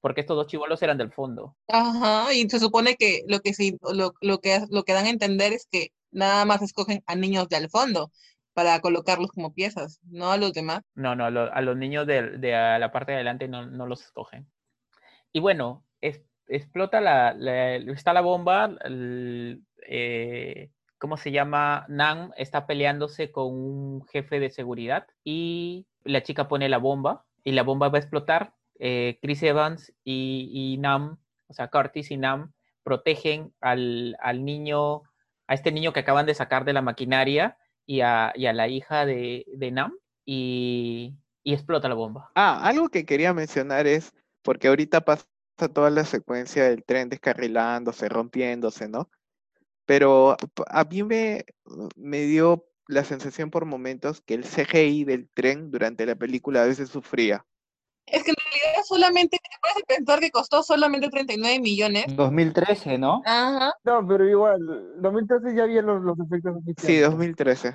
[0.00, 1.56] Porque estos dos chivolos eran del fondo.
[1.66, 5.10] Ajá, y se supone que lo que sí, lo, lo que lo que dan a
[5.10, 8.12] entender es que nada más escogen a niños del fondo
[8.58, 10.80] para colocarlos como piezas, no a los demás.
[10.96, 13.86] No, no, lo- a los niños de, de a la parte de adelante no, no
[13.86, 14.48] los escogen.
[15.32, 21.86] Y bueno, es- explota la, la- está la bomba, el, eh, ¿cómo se llama?
[21.88, 27.52] Nan está peleándose con un jefe de seguridad y la chica pone la bomba y
[27.52, 28.54] la bomba va a explotar.
[28.80, 35.02] Eh, Chris Evans y, y Nam, o sea, Curtis y Nam protegen al, al niño,
[35.46, 37.56] a este niño que acaban de sacar de la maquinaria
[37.88, 42.30] y a, y a la hija de, de Nam y, y explota la bomba.
[42.34, 44.12] Ah, algo que quería mencionar es,
[44.42, 45.24] porque ahorita pasa
[45.72, 49.10] toda la secuencia del tren descarrilándose, rompiéndose, ¿no?
[49.86, 50.36] Pero
[50.66, 51.46] a mí me,
[51.96, 56.66] me dio la sensación por momentos que el CGI del tren durante la película a
[56.66, 57.46] veces sufría.
[58.12, 62.04] Es que en realidad solamente, te puedes pensar que costó solamente 39 millones.
[62.14, 63.22] 2013, ¿no?
[63.24, 63.74] Ajá.
[63.84, 64.58] No, pero igual,
[65.00, 67.10] 2013 ya había los, los efectos Sí, especiales.
[67.10, 67.74] 2013.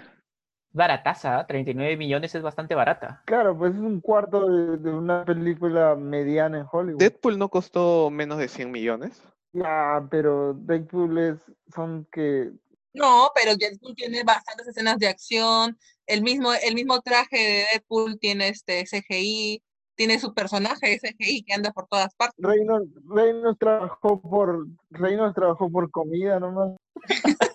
[0.76, 3.22] Barataza, 39 millones es bastante barata.
[3.26, 6.98] Claro, pues es un cuarto de, de una película mediana en Hollywood.
[7.00, 9.22] Deadpool no costó menos de 100 millones.
[9.52, 11.38] Ya, pero Deadpool es,
[11.76, 12.52] son que
[12.94, 15.78] No, pero Deadpool tiene bastantes escenas de acción.
[16.08, 19.62] El mismo, el mismo traje de Deadpool tiene este CGI,
[19.96, 22.36] tiene su personaje de CGI que anda por todas partes.
[22.44, 26.72] Reynolds, Reynolds trabajó por Reynolds trabajó por comida nomás.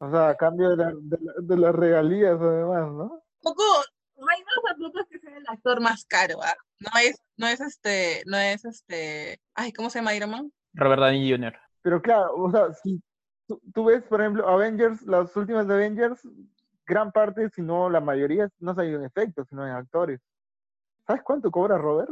[0.00, 3.22] O sea, a cambio de, la- de la- de las regalías además, ¿no?
[3.40, 3.62] Poco,
[4.16, 6.54] Reynolds tampoco es que sea el actor más caro, ¿ah?
[6.80, 10.52] No es, no es este, no es este, ay, ¿cómo se llama Iron Man?
[10.74, 11.54] Robert Downey Jr.
[11.80, 13.00] Pero claro, o sea, si
[13.46, 16.20] tú, tú ves, por ejemplo, Avengers, las últimas de Avengers,
[16.86, 20.20] gran parte, si no la mayoría, no se ha ido en efectos, sino en actores.
[21.06, 22.10] ¿Sabes cuánto cobra Robert?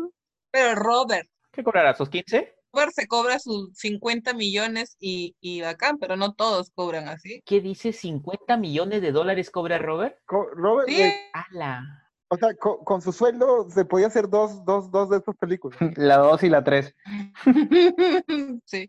[0.50, 1.94] Pero Robert, ¿Qué cobrará?
[1.94, 2.54] ¿Sus 15?
[2.72, 7.42] Robert se cobra sus 50 millones y, y bacán, pero no todos cobran así.
[7.44, 7.92] ¿Qué dice?
[7.92, 10.18] ¿50 millones de dólares cobra Robert?
[10.24, 11.82] Co- Robert, Sí, eh, ¡Hala!
[12.28, 15.78] o sea, co- con su sueldo se podía hacer dos, dos, dos de estas películas.
[15.98, 16.94] La 2 y la 3.
[18.64, 18.88] sí.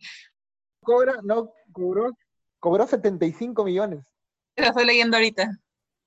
[0.81, 2.11] Cobra, no, cobró,
[2.59, 4.05] cobró 75 millones.
[4.55, 5.49] Lo estoy leyendo ahorita.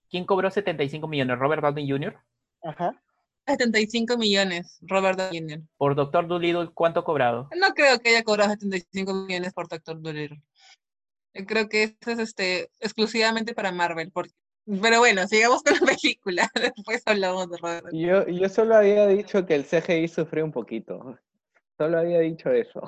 [0.08, 1.38] ¿Quién cobró 75 millones?
[1.38, 2.16] ¿Robert Downey Jr.?
[2.62, 3.02] Ajá.
[3.46, 5.62] 75 millones, Robert Downey Jr.
[5.76, 7.48] Por Doctor Dolittle, ¿cuánto ha cobrado?
[7.56, 10.42] No creo que haya cobrado 75 millones por Doctor Dolittle.
[11.34, 14.10] Yo Creo que esto es este, exclusivamente para Marvel.
[14.10, 14.32] Porque...
[14.82, 16.50] Pero bueno, sigamos con la película.
[16.54, 17.84] Después hablamos de Robert.
[17.84, 18.06] Downey.
[18.06, 21.18] Yo, yo solo había dicho que el CGI sufrió un poquito.
[21.78, 22.80] Solo había dicho eso.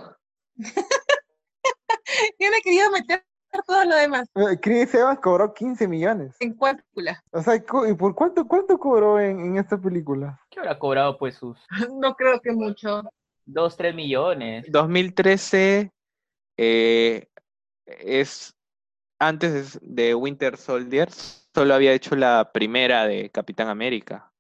[2.41, 3.25] Yo le quería meter
[3.67, 4.29] todo lo demás.
[4.35, 6.37] Eh, Chris Evans cobró 15 millones.
[6.41, 7.23] ¿En cuál película?
[7.33, 10.41] O sea, ¿y por cuánto, cuánto cobró en, en esta película?
[10.51, 11.17] ¿Qué habrá cobrado?
[11.19, 11.59] Pues sus
[12.01, 13.03] No creo que mucho.
[13.47, 14.67] 2, 3 millones.
[14.69, 15.91] 2013
[16.59, 17.29] eh,
[17.87, 18.55] es
[19.19, 21.11] antes de Winter Soldier.
[21.11, 24.31] Solo había hecho la primera de Capitán América.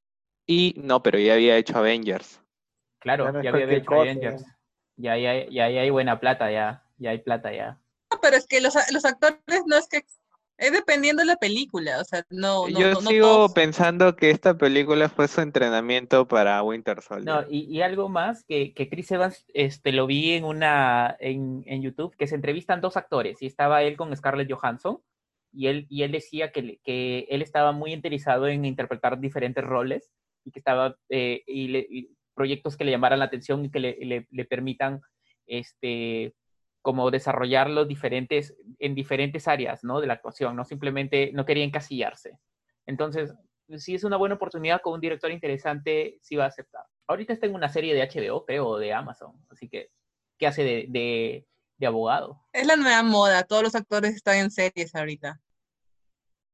[0.46, 2.40] Y no, pero ya había hecho Avengers.
[3.00, 4.44] Claro, Ya no es ya había hecho cosa, Avengers.
[4.96, 6.84] Ya, ya, ya, ya hay buena plata, ya.
[6.98, 7.78] Ya hay plata, ya.
[8.22, 10.02] Pero es que los, los actores no es que.
[10.60, 12.00] Es dependiendo de la película.
[12.00, 12.68] O sea, no.
[12.68, 17.00] no Yo no- no sigo todos- pensando que esta película fue su entrenamiento para Winter
[17.00, 17.26] Soldier.
[17.26, 21.62] No, y, y algo más que, que Chris Evans este, lo vi en una en,
[21.66, 25.00] en YouTube, que se entrevistan dos actores, y estaba él con Scarlett Johansson,
[25.52, 30.10] y él, y él decía que, que él estaba muy interesado en interpretar diferentes roles,
[30.44, 33.78] y que estaba, eh, y, le- y proyectos que le llamaran la atención y que
[33.78, 35.02] le, le- le permitan,
[35.46, 36.34] este,
[36.88, 40.00] como desarrollar los diferentes, en diferentes áreas, ¿no?
[40.00, 42.38] De la actuación, no simplemente, no quería encasillarse.
[42.86, 43.34] Entonces,
[43.76, 46.84] si es una buena oportunidad con un director interesante, sí va a aceptar.
[47.06, 49.90] Ahorita está en una serie de HBO, creo, o de Amazon, así que,
[50.38, 51.46] ¿qué hace de, de,
[51.76, 52.40] de abogado?
[52.54, 53.42] Es la nueva moda.
[53.42, 55.38] Todos los actores están en series ahorita.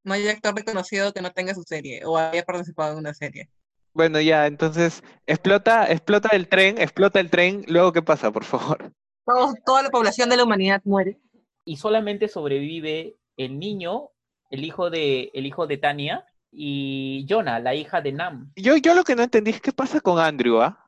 [0.03, 3.49] No hay actor reconocido que no tenga su serie o haya participado en una serie.
[3.93, 8.91] Bueno, ya, entonces, explota, explota el tren, explota el tren, luego ¿qué pasa, por favor?
[9.25, 11.19] Todos- toda la población de la humanidad muere.
[11.65, 14.09] Y solamente sobrevive el niño,
[14.51, 18.51] el hijo de, el hijo de Tania, y Jonah, la hija de Nam.
[18.55, 20.87] Yo, yo lo que no entendí es qué pasa con Andrew, ¿ah?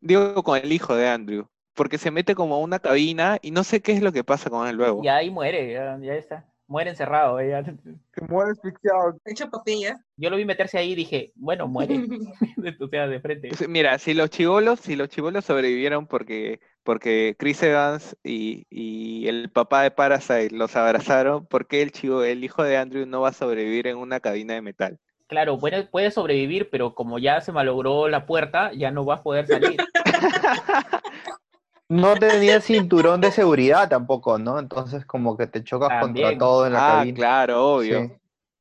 [0.00, 1.46] Digo, con el hijo de Andrew.
[1.74, 4.50] Porque se mete como a una cabina y no sé qué es lo que pasa
[4.50, 5.02] con él luego.
[5.02, 6.51] Y ahí muere, ya, ya está.
[6.72, 7.38] Muere encerrado.
[7.42, 7.62] ya.
[7.62, 9.18] Se muere asfixiado.
[9.26, 10.02] Hecho, papilla.
[10.16, 11.96] Yo lo vi meterse ahí y dije, bueno, muere.
[12.80, 13.50] o sea, de frente.
[13.68, 19.50] Mira, si los chivolos, si los chivolos sobrevivieron porque, porque Chris Evans y, y el
[19.50, 23.28] papá de Parasite los abrazaron, ¿por qué el chivo, el hijo de Andrew no va
[23.28, 24.98] a sobrevivir en una cabina de metal?
[25.26, 29.22] Claro, puede, puede sobrevivir, pero como ya se malogró la puerta, ya no va a
[29.22, 29.76] poder salir.
[31.92, 34.58] No tenía cinturón de seguridad tampoco, ¿no?
[34.58, 36.26] Entonces como que te chocas También.
[36.28, 37.16] contra todo en la Ah, cabina.
[37.16, 38.00] claro, obvio.
[38.02, 38.12] Sí.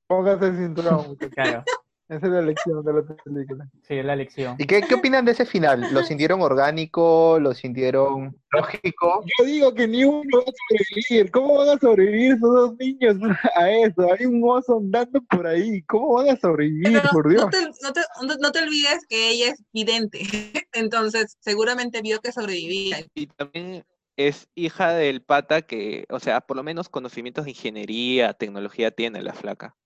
[0.08, 1.16] Póngase el cinturón.
[1.16, 1.64] Claro,
[2.12, 3.70] Esa es la lección de la película.
[3.88, 4.58] sí, es la lección.
[4.60, 5.88] ¿Y qué, qué opinan de ese final?
[5.94, 7.40] ¿Lo sintieron orgánico?
[7.40, 9.24] ¿Lo sintieron lógico?
[9.40, 11.32] Yo digo que ni uno va a sobrevivir.
[11.32, 13.16] ¿Cómo van a sobrevivir esos dos niños
[13.56, 14.12] a eso?
[14.12, 15.82] Hay un oso andando por ahí.
[15.84, 17.46] ¿Cómo van a sobrevivir, Pero por Dios?
[17.46, 20.20] no, te, no, te, no- no te olvides que ella es vidente.
[20.74, 23.06] Entonces, seguramente vio que sobrevivía.
[23.16, 23.86] Y también
[24.18, 29.22] es hija del pata que, o sea, por lo menos conocimientos de ingeniería, tecnología tiene
[29.22, 29.78] la flaca.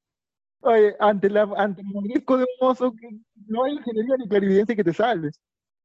[0.67, 3.07] Oye, ante, la, ante el mordisco de un oso, que
[3.47, 5.29] no hay ingeniería ni clarividencia que te salve.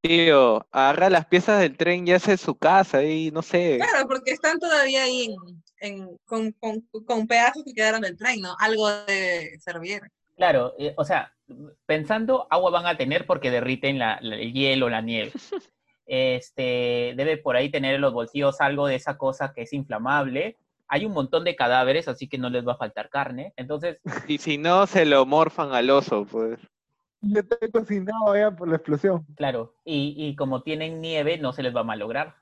[0.03, 3.77] Tío, agarra las piezas del tren y hace su casa y no sé.
[3.79, 5.37] Claro, porque están todavía ahí
[5.81, 8.57] en, en- con, con, con pedazos que quedaron del tren, ¿no?
[8.59, 10.01] Algo de servir.
[10.37, 11.35] Claro, eh, o sea,
[11.85, 15.33] pensando, agua van a tener porque derriten la- la- el hielo, la nieve.
[16.13, 20.57] Este, debe por ahí tener en los bolsillos algo de esa cosa que es inflamable.
[20.93, 23.55] Hay un montón de cadáveres, así que no les va a faltar carne.
[23.57, 23.99] Entonces,
[24.29, 26.59] Y si no, se lo morfan al oso, pues.
[27.23, 29.25] Ya está cocinado ya por la explosión.
[29.37, 32.35] claro, y, y como tienen nieve, no se les va a malograr.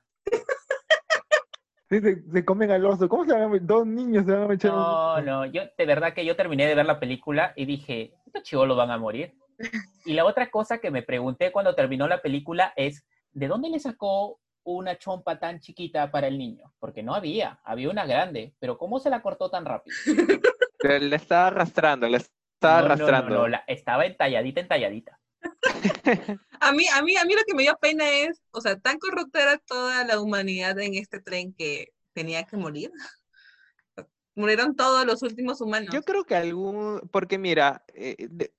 [1.91, 3.09] Sí, se, se comen al oso.
[3.09, 4.73] ¿Cómo se van a Dos niños se van a echar.
[4.73, 8.43] No, no, yo de verdad que yo terminé de ver la película y dije, estos
[8.43, 9.35] chivolos van a morir.
[10.05, 13.79] Y la otra cosa que me pregunté cuando terminó la película es, ¿de dónde le
[13.79, 14.41] sacó
[14.77, 16.73] una chompa tan chiquita para el niño?
[16.79, 19.97] Porque no había, había una grande, pero ¿cómo se la cortó tan rápido?
[20.83, 23.35] Le estaba arrastrando, le estaba No, no, no, arrastrando.
[23.37, 25.19] no, la- estaba entalladita, entalladita.
[26.61, 28.99] A mí, a mí, a mí lo que me dio pena es, o sea, tan
[28.99, 32.91] corrupta era toda la humanidad en este tren que tenía que morir.
[34.35, 35.95] Murieron todos los últimos humanos.
[35.95, 38.53] Yo creo que algún, porque mira, eh, de-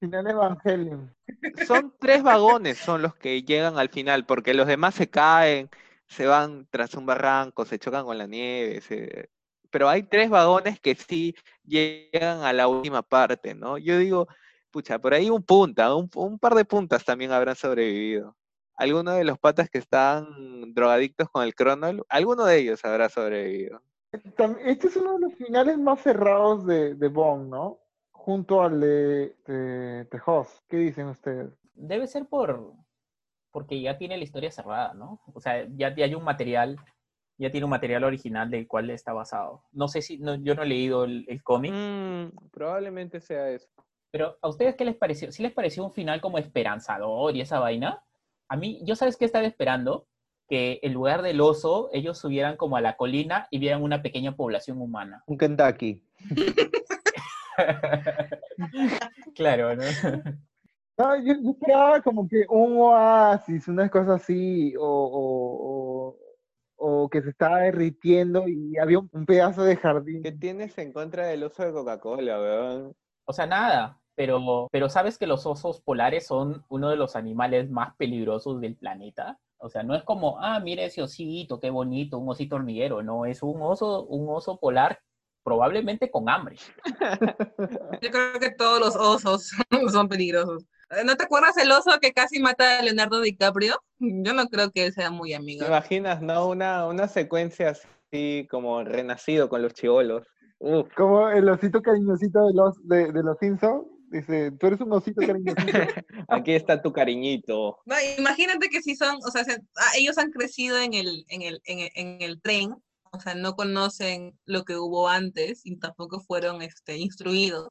[0.00, 1.14] Final Evangelion.
[1.66, 5.68] son tres vagones son los que llegan al final, porque los demás se caen,
[6.06, 9.28] se van tras un barranco, se chocan con la nieve, se-
[9.70, 13.78] pero hay tres vagones que sí llegan a la última parte, ¿no?
[13.78, 14.26] Yo digo,
[14.70, 18.36] pucha, por ahí un punta, un, un par de puntas también habrán sobrevivido.
[18.74, 23.80] Alguno de los patas que están drogadictos con el cronol, alguno de ellos habrá sobrevivido.
[24.64, 27.78] Este es uno de los finales más cerrados de, de Bond, ¿no?
[28.24, 30.62] Junto al de, de, de Hoss.
[30.68, 31.50] ¿Qué dicen ustedes?
[31.74, 32.74] Debe ser por
[33.50, 35.20] porque ya tiene la historia cerrada, ¿no?
[35.34, 36.76] O sea, ya, ya hay un material,
[37.38, 39.64] ya tiene un material original del cual está basado.
[39.72, 43.66] No sé si, no, yo no he leído el, el cómic, Mm, probablemente sea eso.
[44.12, 45.32] pero ¿a ustedes qué les pareció?
[45.32, 48.04] ¿Sí les pareció un final como esperanzador y esa vaina?
[48.48, 50.06] A mí, yo sabes qué estaba esperando?
[50.48, 54.36] Que en lugar del oso, ellos subieran como a la colina y vieran una pequeña
[54.36, 55.24] población humana.
[55.26, 56.04] Un Kentucky.
[59.34, 59.82] claro, ¿no?
[60.98, 66.16] No, yo, yo esperaba como que un oasis, unas cosas así, o, o, o-
[66.82, 70.22] o que se estaba derritiendo y había un, un pedazo de jardín.
[70.22, 72.92] ¿Qué tienes en contra del uso de Coca-Cola, weón?
[73.24, 77.70] O sea, nada, pero, pero sabes que los osos polares son uno de los animales
[77.70, 79.38] más peligrosos del planeta.
[79.58, 83.02] O sea, no es como, ah, mira ese osito, qué bonito, un osito hormiguero.
[83.02, 85.00] No, es un oso, un oso polar
[85.42, 86.56] probablemente con hambre.
[88.02, 89.50] Yo creo que todos los osos
[89.92, 90.64] son peligrosos.
[91.04, 93.80] ¿No te acuerdas el oso que casi mata a Leonardo DiCaprio?
[93.98, 95.60] Yo no creo que él sea muy amigo.
[95.64, 96.48] ¿Te imaginas, no?
[96.48, 100.26] Una, una secuencia así como renacido con los chivolos.
[100.96, 103.86] Como el osito cariñosito de los, de, de los Simpsons.
[104.10, 105.62] Dice, tú eres un osito cariñosito.
[106.28, 107.78] aquí está tu cariñito.
[107.86, 111.42] No, imagínate que si son, o sea, se- ah, ellos han crecido en el, en
[111.42, 112.74] el, en el, en el tren,
[113.12, 117.68] o sea, no conocen lo que hubo antes y tampoco fueron este, instruidos.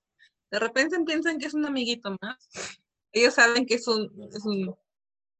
[0.52, 2.38] De repente piensan que es un amiguito más.
[3.12, 4.76] Ellos saben que es un, es un,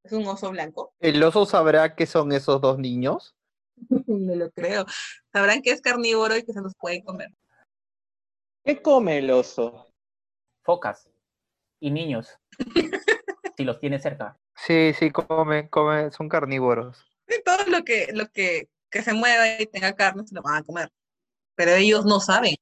[0.04, 0.94] es un oso blanco.
[1.00, 3.36] ¿El oso sabrá qué son esos dos niños?
[4.08, 4.86] No lo creo.
[5.32, 7.30] Sabrán que es carnívoro y que se los pueden comer.
[8.64, 9.88] ¿Qué come el oso?
[10.64, 11.10] Focas
[11.80, 12.38] y niños,
[13.58, 14.38] si los tiene cerca.
[14.56, 17.06] Sí, sí, comen, comen, son carnívoros.
[17.28, 20.58] Y todo lo que, lo que, que se mueva y tenga carne se lo van
[20.58, 20.92] a comer.
[21.56, 22.56] Pero ellos no saben.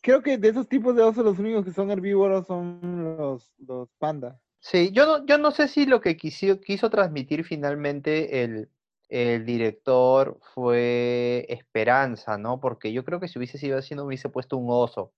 [0.00, 3.88] Creo que de esos tipos de osos los únicos que son herbívoros son los, los
[3.98, 4.36] pandas.
[4.60, 8.70] Sí, yo no, yo no sé si lo que quiso, quiso transmitir finalmente el,
[9.08, 12.60] el director fue esperanza, ¿no?
[12.60, 15.12] Porque yo creo que si hubiese sido así, no hubiese puesto un oso.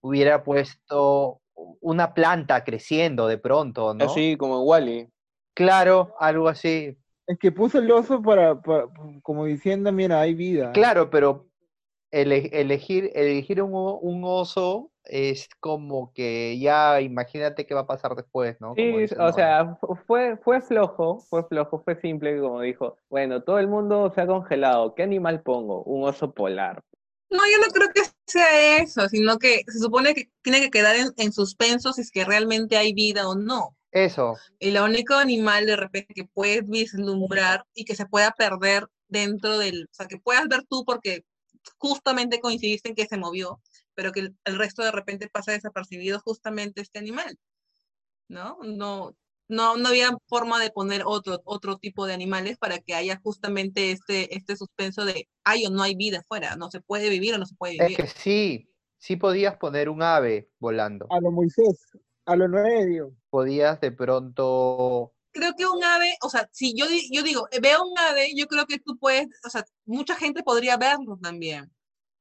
[0.00, 1.40] Hubiera puesto
[1.80, 4.04] una planta creciendo de pronto, ¿no?
[4.04, 5.08] Así como Wally.
[5.54, 6.96] Claro, algo así.
[7.26, 8.86] Es que puso el oso para, para-
[9.22, 10.72] como diciendo, mira, hay vida.
[10.72, 11.46] Claro, pero
[12.10, 13.72] ele- elegir, elegir un,
[14.24, 18.74] oso es como que ya imagínate qué va a pasar después, ¿no?
[18.74, 22.96] Sí, dicen o sea, fu- fue, fue flojo, fue flojo, fue simple, como dijo.
[23.08, 24.94] Bueno, todo el mundo se ha congelado.
[24.94, 25.82] ¿Qué animal pongo?
[25.84, 26.82] Un oso polar.
[27.30, 30.96] No, yo no creo que sea eso, sino que se supone que tiene que quedar
[30.96, 33.75] en, en suspenso si es que realmente hay vida o no.
[33.92, 38.86] Eso, Y el único animal de repente que puedes vislumbrar y que se pueda perder
[39.08, 41.24] dentro del, o sea, que puedas ver tú porque
[41.78, 43.60] justamente coincidiste en que se movió,
[43.94, 47.38] pero que el, el resto de repente pasa desapercibido justamente este animal,
[48.28, 48.58] ¿no?
[48.62, 49.16] No,
[49.48, 53.92] no, no había forma de poner otro, otro tipo de animales para que haya justamente
[53.92, 57.38] este, este suspenso de hay o no hay vida afuera, no se puede vivir o
[57.38, 57.96] no se puede es vivir.
[57.96, 58.68] que sí,
[58.98, 61.06] sí podías poner un ave volando.
[61.10, 61.88] A lo Moisés,
[62.26, 63.14] a lo medio.
[63.30, 67.60] Podías de pronto, creo que un ave, o sea, si yo, di- yo digo, eh,
[67.60, 71.70] veo un ave, yo creo que tú puedes, o sea, mucha gente podría verlo también,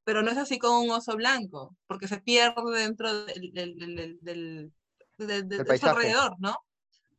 [0.03, 4.19] pero no es así con un oso blanco, porque se pierde dentro del, del, del,
[4.21, 4.71] del-
[5.17, 6.55] del- alrededor, ¿no?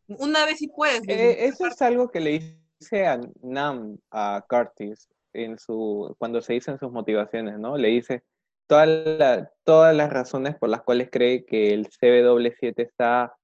[0.08, 1.02] Un ave sí puedes.
[1.08, 6.52] Eh, eso es algo que le dice a Nam, a Curtis, en su, cuando se
[6.52, 7.76] dice en sus motivaciones, ¿no?
[7.76, 8.22] Le dice
[8.66, 13.34] toda la- todas las razones por las cuales cree que el CW7 está,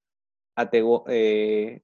[1.07, 1.81] eh,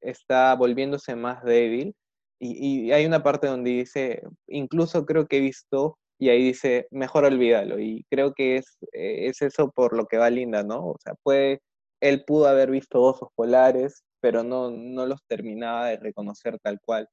[0.00, 1.94] está volviéndose más débil.
[2.40, 6.86] Y, y hay una parte donde dice, incluso creo que he visto, y ahí dice,
[6.90, 7.78] mejor olvídalo.
[7.80, 10.88] Y creo que es, eh, es eso por lo que va Linda, ¿no?
[10.90, 11.60] O sea, puede,
[12.00, 17.08] él pudo haber visto osos polares, pero no, no los terminaba de reconocer tal cual.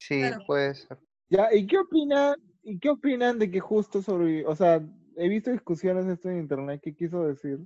[0.00, 0.44] sí, Claro.
[0.46, 0.98] puede ser.
[1.30, 2.36] Ya, ¿y qué opinan?
[2.68, 4.50] ¿Y qué opinan de que justo sobrevivió?
[4.50, 4.82] O sea,
[5.16, 7.58] he visto discusiones de esto en internet, ¿qué quiso decir?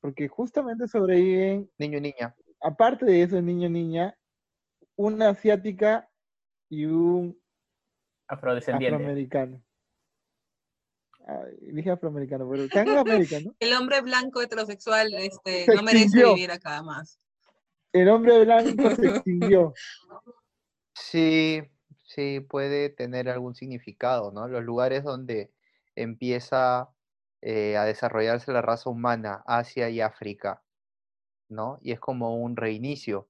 [0.00, 2.34] Porque justamente sobreviven Niño y niña.
[2.60, 4.18] aparte de eso, niño, niña,
[4.96, 6.10] una asiática
[6.68, 7.40] y un
[8.26, 8.96] Afrodescendiente.
[8.96, 9.62] afroamericano.
[11.24, 13.54] Ay, dije afroamericano, pero ¿qué afroamericano?
[13.60, 16.34] El hombre blanco heterosexual este, Se no merece extinguió.
[16.34, 17.20] vivir acá más.
[17.92, 19.72] El hombre blanco se extinguió.
[20.94, 21.62] Sí,
[22.08, 24.48] sí, puede tener algún significado, ¿no?
[24.48, 25.52] Los lugares donde
[25.94, 26.88] empieza
[27.42, 30.62] eh, a desarrollarse la raza humana, Asia y África,
[31.48, 31.78] ¿no?
[31.82, 33.28] Y es como un reinicio.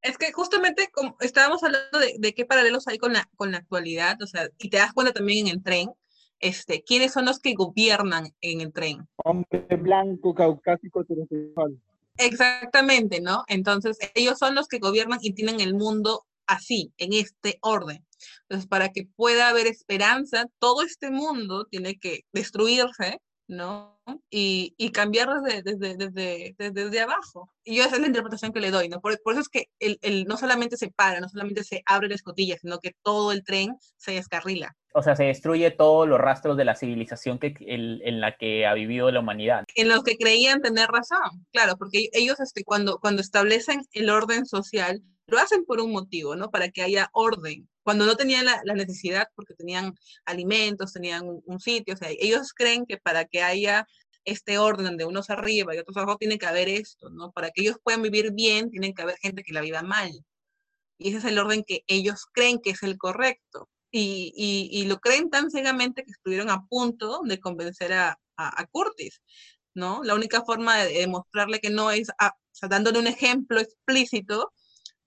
[0.00, 3.58] Es que justamente como estábamos hablando de, de qué paralelos hay con la, con la
[3.58, 5.90] actualidad, o sea, y te das cuenta también en el tren,
[6.38, 9.06] este, quiénes son los que gobiernan en el tren.
[9.24, 11.78] Hombre blanco, caucásico, heterosexual.
[12.16, 13.44] Exactamente, ¿no?
[13.48, 18.06] Entonces, ellos son los que gobiernan y tienen el mundo así, en este orden.
[18.42, 24.00] Entonces, para que pueda haber esperanza, todo este mundo tiene que destruirse, ¿no?
[24.30, 27.52] Y, y cambiar desde, desde, desde, desde, abajo.
[27.64, 29.00] Y yo esa es la interpretación que le doy, ¿no?
[29.00, 32.08] Por, por eso es que el, el, no solamente se para, no solamente se abre
[32.08, 34.76] la escotilla, sino que todo el tren se descarrila.
[34.92, 38.66] O sea, se destruye todos los rastros de la civilización que, el- en la que
[38.66, 39.64] ha vivido la humanidad.
[39.76, 44.46] en los que creían tener razón, claro, porque ellos este, cuando, cuando establecen el orden
[44.46, 45.00] social,
[45.30, 46.50] lo hacen por un motivo, ¿no?
[46.50, 47.68] Para que haya orden.
[47.82, 49.94] Cuando no tenían la, la necesidad, porque tenían
[50.24, 53.86] alimentos, tenían un, un sitio, o sea, ellos creen que para que haya
[54.24, 57.32] este orden donde unos arriba y otros abajo, tiene que haber esto, ¿no?
[57.32, 60.10] Para que ellos puedan vivir bien, tienen que haber gente que la viva mal.
[60.98, 63.68] Y ese es el orden que ellos creen que es el correcto.
[63.90, 68.60] Y, y, y lo creen tan ciegamente que estuvieron a punto de convencer a, a,
[68.60, 69.20] a Curtis.
[69.74, 70.02] ¿no?
[70.04, 74.52] La única forma de demostrarle que no es, ah, o sea, dándole un ejemplo explícito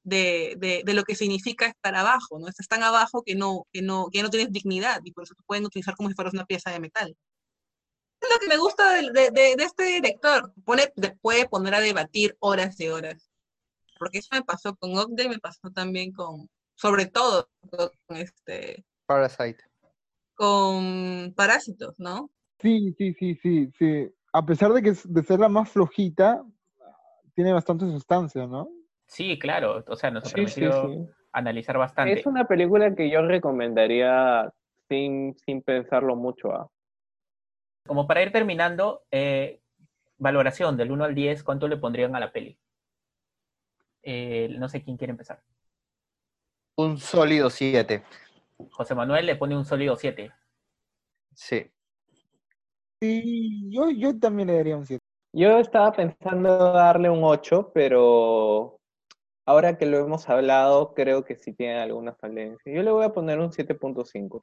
[0.03, 2.47] de, de, de, lo que significa estar abajo, ¿no?
[2.47, 5.43] Estás tan abajo que no, que no, que no tienes dignidad y por eso te
[5.43, 7.15] pueden utilizar como si fueras una pieza de metal.
[8.21, 12.35] Es lo que me gusta de, de, de este director, pone, puede poner a debatir
[12.39, 13.29] horas y horas.
[13.99, 18.85] Porque eso me pasó con Ogden, me pasó también con, sobre todo con este...
[19.05, 19.63] Parasite.
[20.35, 22.31] Con Parásitos, ¿no?
[22.59, 24.09] Sí, sí, sí, sí, sí.
[24.31, 26.43] A pesar de que es- de ser la más flojita,
[27.35, 28.69] tiene bastante sustancia, ¿no?
[29.07, 29.83] Sí, claro.
[29.87, 31.13] O sea, nos ha Sí, sí, permitido sí.
[31.31, 32.13] analizar bastante.
[32.13, 34.51] Es una película que yo recomendaría
[34.89, 36.51] sin, sin pensarlo mucho.
[36.51, 36.69] ¿ah?
[37.85, 39.59] Como para ir terminando, eh,
[40.17, 42.57] valoración del 1 al 10, ¿cuánto le pondrían a la peli?
[44.03, 45.41] Eh, no sé quién quiere empezar.
[46.77, 48.03] Un sólido 7.
[48.71, 50.31] José Manuel le pone un sólido 7.
[51.35, 51.69] Sí.
[53.01, 54.99] Y yo, yo también le daría un 7.
[55.35, 58.79] Yo estaba pensando darle un 8, pero
[59.45, 62.73] ahora que lo hemos hablado, creo que sí tiene alguna falencia.
[62.73, 64.41] Yo le voy a poner un 7.5.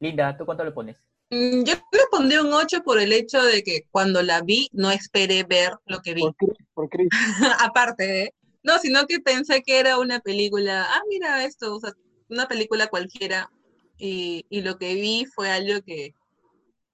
[0.00, 0.96] Linda, ¿tú cuánto le pones?
[1.30, 4.90] Mm, Yo le pondría un 8 por el hecho de que cuando la vi no
[4.90, 6.22] esperé ver lo que vi.
[6.22, 7.08] Por Chris, por Chris.
[7.60, 8.34] Aparte, ¿eh?
[8.62, 11.92] No, sino que pensé que era una película, ah, mira esto, o sea,
[12.28, 13.50] una película cualquiera.
[13.98, 16.14] Y, y lo que vi fue algo que,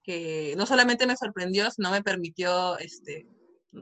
[0.02, 3.26] que no solamente me sorprendió, sino me permitió este,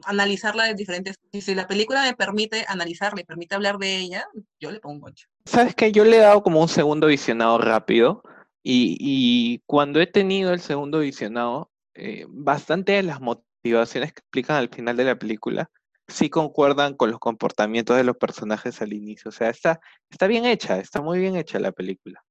[0.05, 1.17] analizarla de diferentes.
[1.31, 4.25] Y si la película me permite analizarla y permite hablar de ella,
[4.59, 5.27] yo le pongo un 8.
[5.45, 5.91] ¿Sabes qué?
[5.91, 8.23] Yo le he dado como un segundo visionado rápido
[8.63, 14.57] y, y cuando he tenido el segundo visionado, eh, bastante de las motivaciones que explican
[14.57, 15.69] al final de la película
[16.11, 19.29] sí concuerdan con los comportamientos de los personajes al inicio.
[19.29, 22.23] O sea, está, está bien hecha, está muy bien hecha la película.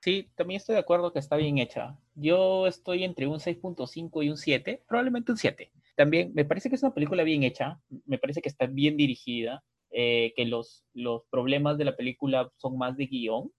[0.00, 1.98] Sí, también estoy de acuerdo que está bien hecha.
[2.14, 5.72] Yo estoy entre un 6.5 y un 7, probablemente un 7.
[5.98, 9.64] También me parece que es una película bien hecha, me parece que está bien dirigida,
[9.90, 13.50] eh, que los, los problemas de la película son más de guion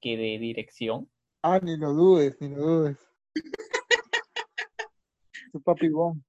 [0.00, 1.10] que de dirección.
[1.42, 2.98] Ah, ni lo dudes, ni lo dudes.
[5.50, 6.24] Su papi Bon.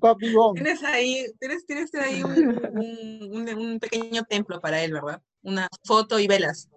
[0.00, 0.54] Papi Bon.
[0.54, 5.20] Tienes ahí, tienes, tienes ahí un, un, un- un pequeño templo para él, ¿verdad?
[5.42, 6.70] Una foto y velas.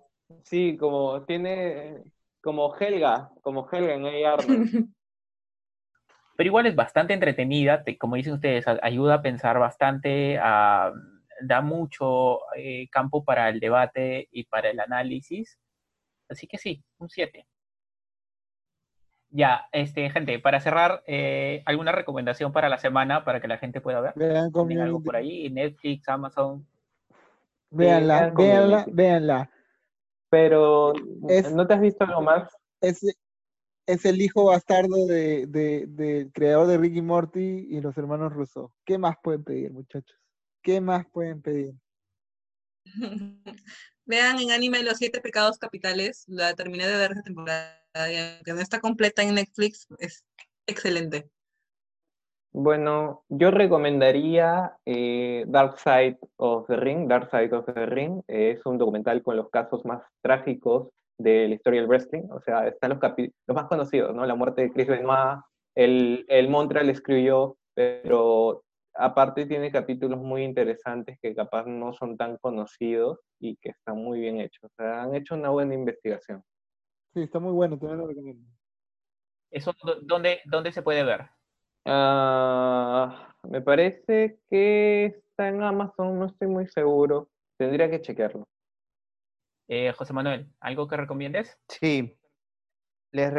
[0.44, 2.04] Sí, como tiene,
[2.42, 4.36] como Helga, como Helga en A.
[6.36, 10.92] Pero igual es bastante entretenida, te- como dicen ustedes, a- ayuda a pensar bastante, a-
[11.42, 15.60] da mucho eh, campo para el debate y para el análisis.
[16.30, 17.46] Así que sí, un 7.
[19.30, 23.82] Ya, este, gente, para cerrar, eh, ¿alguna recomendación para la semana para que la gente
[23.82, 24.14] pueda ver?
[24.16, 25.50] Vean ¿Tienen algo por ahí?
[25.50, 26.68] Netflix, Amazon.
[27.72, 28.92] Véanla, vean véanla, Community.
[28.92, 29.50] véanla.
[30.30, 30.94] Pero,
[31.28, 32.48] Es- ¿no te has visto algo más?
[32.80, 33.04] Es,
[33.86, 38.74] es el hijo bastardo de, de- del creador de Ricky Morty y los hermanos Russo.
[38.86, 40.18] ¿Qué más pueden pedir, muchachos?
[40.62, 41.74] ¿Qué más pueden pedir?
[44.06, 48.60] Vean en anime Los Siete Pecados Capitales, la terminé de ver esta temporada, aunque no
[48.60, 50.26] está completa en Netflix, es
[50.68, 51.30] excelente.
[52.56, 57.08] Bueno, yo recomendaría eh, Dark Side of the Ring.
[57.08, 61.56] Dark Side of the Ring es un documental con los casos más trágicos de la
[61.56, 62.24] historia del wrestling.
[62.32, 64.26] O sea, están los, los más conocidos, ¿no?
[64.26, 65.40] La muerte de Chris Benoit,
[65.76, 68.64] el, el Montreal escribió, pero
[68.96, 74.20] aparte tiene capítulos muy interesantes que capaz no son tan conocidos y que están muy
[74.20, 74.64] bien hechos.
[74.66, 76.44] O sea, han hecho una buena investigación.
[77.14, 78.48] Sí, está muy bueno, también lo recomiendo.
[79.52, 79.72] ¿Eso
[80.02, 81.28] dónde, dónde se puede ver?
[81.86, 87.30] Ah, me parece que está en Amazon, no estoy muy seguro.
[87.58, 88.48] Tendría que chequearlo.
[89.68, 91.58] Eh, José Manuel, ¿algo que recomiendes?
[91.68, 92.18] Sí,
[93.12, 93.32] les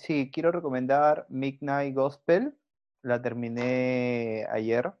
[0.00, 2.56] sí, quiero recomendar Midnight Gospel.
[3.02, 4.92] La terminé ayer.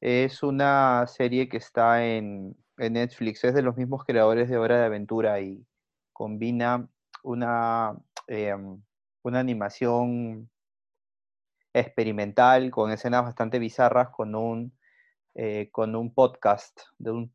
[0.00, 3.44] Es una serie que está en, en Netflix.
[3.44, 5.66] Es de los mismos creadores de Hora de Aventura y
[6.12, 6.88] combina
[7.22, 8.82] una, em,
[9.22, 10.50] una animación
[11.72, 14.72] experimental, con escenas bastante bizarras, con un,
[15.34, 17.34] eh, con un podcast de un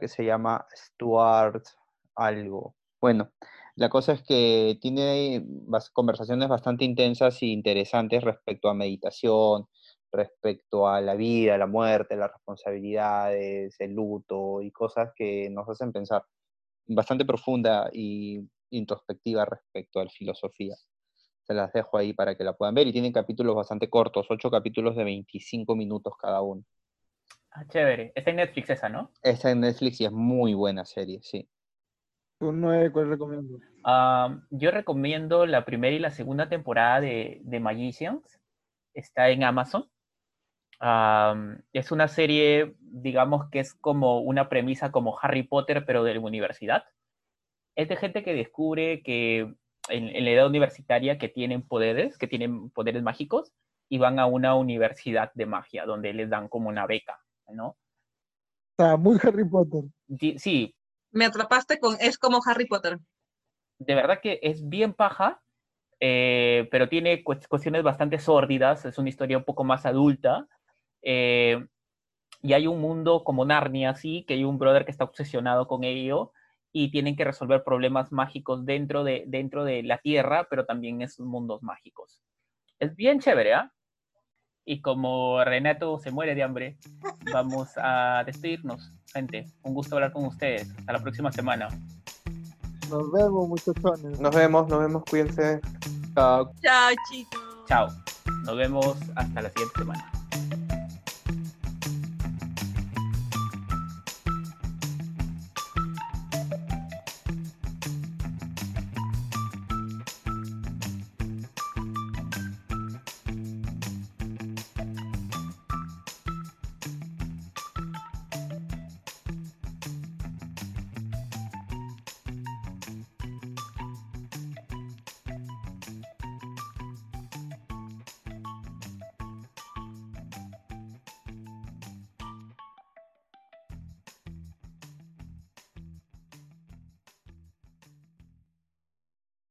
[0.00, 1.64] que se llama Stuart
[2.14, 2.76] algo.
[3.00, 3.32] Bueno,
[3.74, 5.44] la cosa es que tiene
[5.92, 9.66] conversaciones bastante intensas e interesantes respecto a meditación,
[10.12, 15.92] respecto a la vida, la muerte, las responsabilidades, el luto y cosas que nos hacen
[15.92, 16.24] pensar
[16.86, 18.40] bastante profunda y
[18.70, 20.76] introspectiva respecto a la filosofía
[21.46, 24.50] se las dejo ahí para que la puedan ver y tienen capítulos bastante cortos, ocho
[24.50, 26.64] capítulos de 25 minutos cada uno.
[27.54, 28.12] Ah, chévere.
[28.16, 29.12] Está en Netflix esa, ¿no?
[29.22, 31.48] Está en Netflix y es muy buena serie, sí.
[32.40, 33.58] ¿Tú nueve cuál recomiendo?
[34.50, 38.40] yo recomiendo la primera y la segunda temporada de, de Magicians.
[38.92, 39.88] Está en Amazon.
[41.72, 46.20] es una serie, digamos que es como una premisa como Harry Potter, pero de la
[46.20, 46.84] universidad.
[47.76, 49.54] Es de gente que descubre que
[49.88, 53.52] en, la edad universitaria que tienen poderes, que tienen poderes mágicos,
[53.88, 57.20] y van a una universidad de magia, donde les dan como una beca,
[57.52, 57.76] ¿no?
[58.76, 59.84] Está muy Harry Potter.
[60.38, 60.74] Sí.
[61.12, 62.98] Me atrapaste con es como Harry Potter.
[63.78, 65.40] De verdad que es bien paja,
[66.00, 70.48] eh, pero tiene cuestiones bastante sórdidas, es una historia un poco más adulta.
[71.02, 71.64] Eh,
[72.42, 75.84] y hay un mundo como Narnia, así, que hay un brother que está obsesionado con
[75.84, 76.32] ello
[76.72, 81.02] y tienen que resolver problemas mágicos dentro de, dentro de la Tierra, pero también en
[81.02, 82.20] esos mundos mágicos.
[82.80, 83.72] Es bien chévere, ¿ah?
[84.64, 86.78] Y como Renato se muere de hambre,
[87.32, 89.46] vamos a despedirnos, gente.
[89.62, 90.70] Un gusto hablar con ustedes.
[90.78, 91.68] Hasta la próxima semana.
[92.90, 94.20] Nos vemos, muchachones.
[94.20, 95.60] Nos vemos, nos vemos, cuídense.
[96.14, 96.50] Chao.
[96.62, 97.40] Chao, chicos.
[97.66, 97.88] Chao.
[98.44, 100.23] Nos vemos hasta la siguiente semana.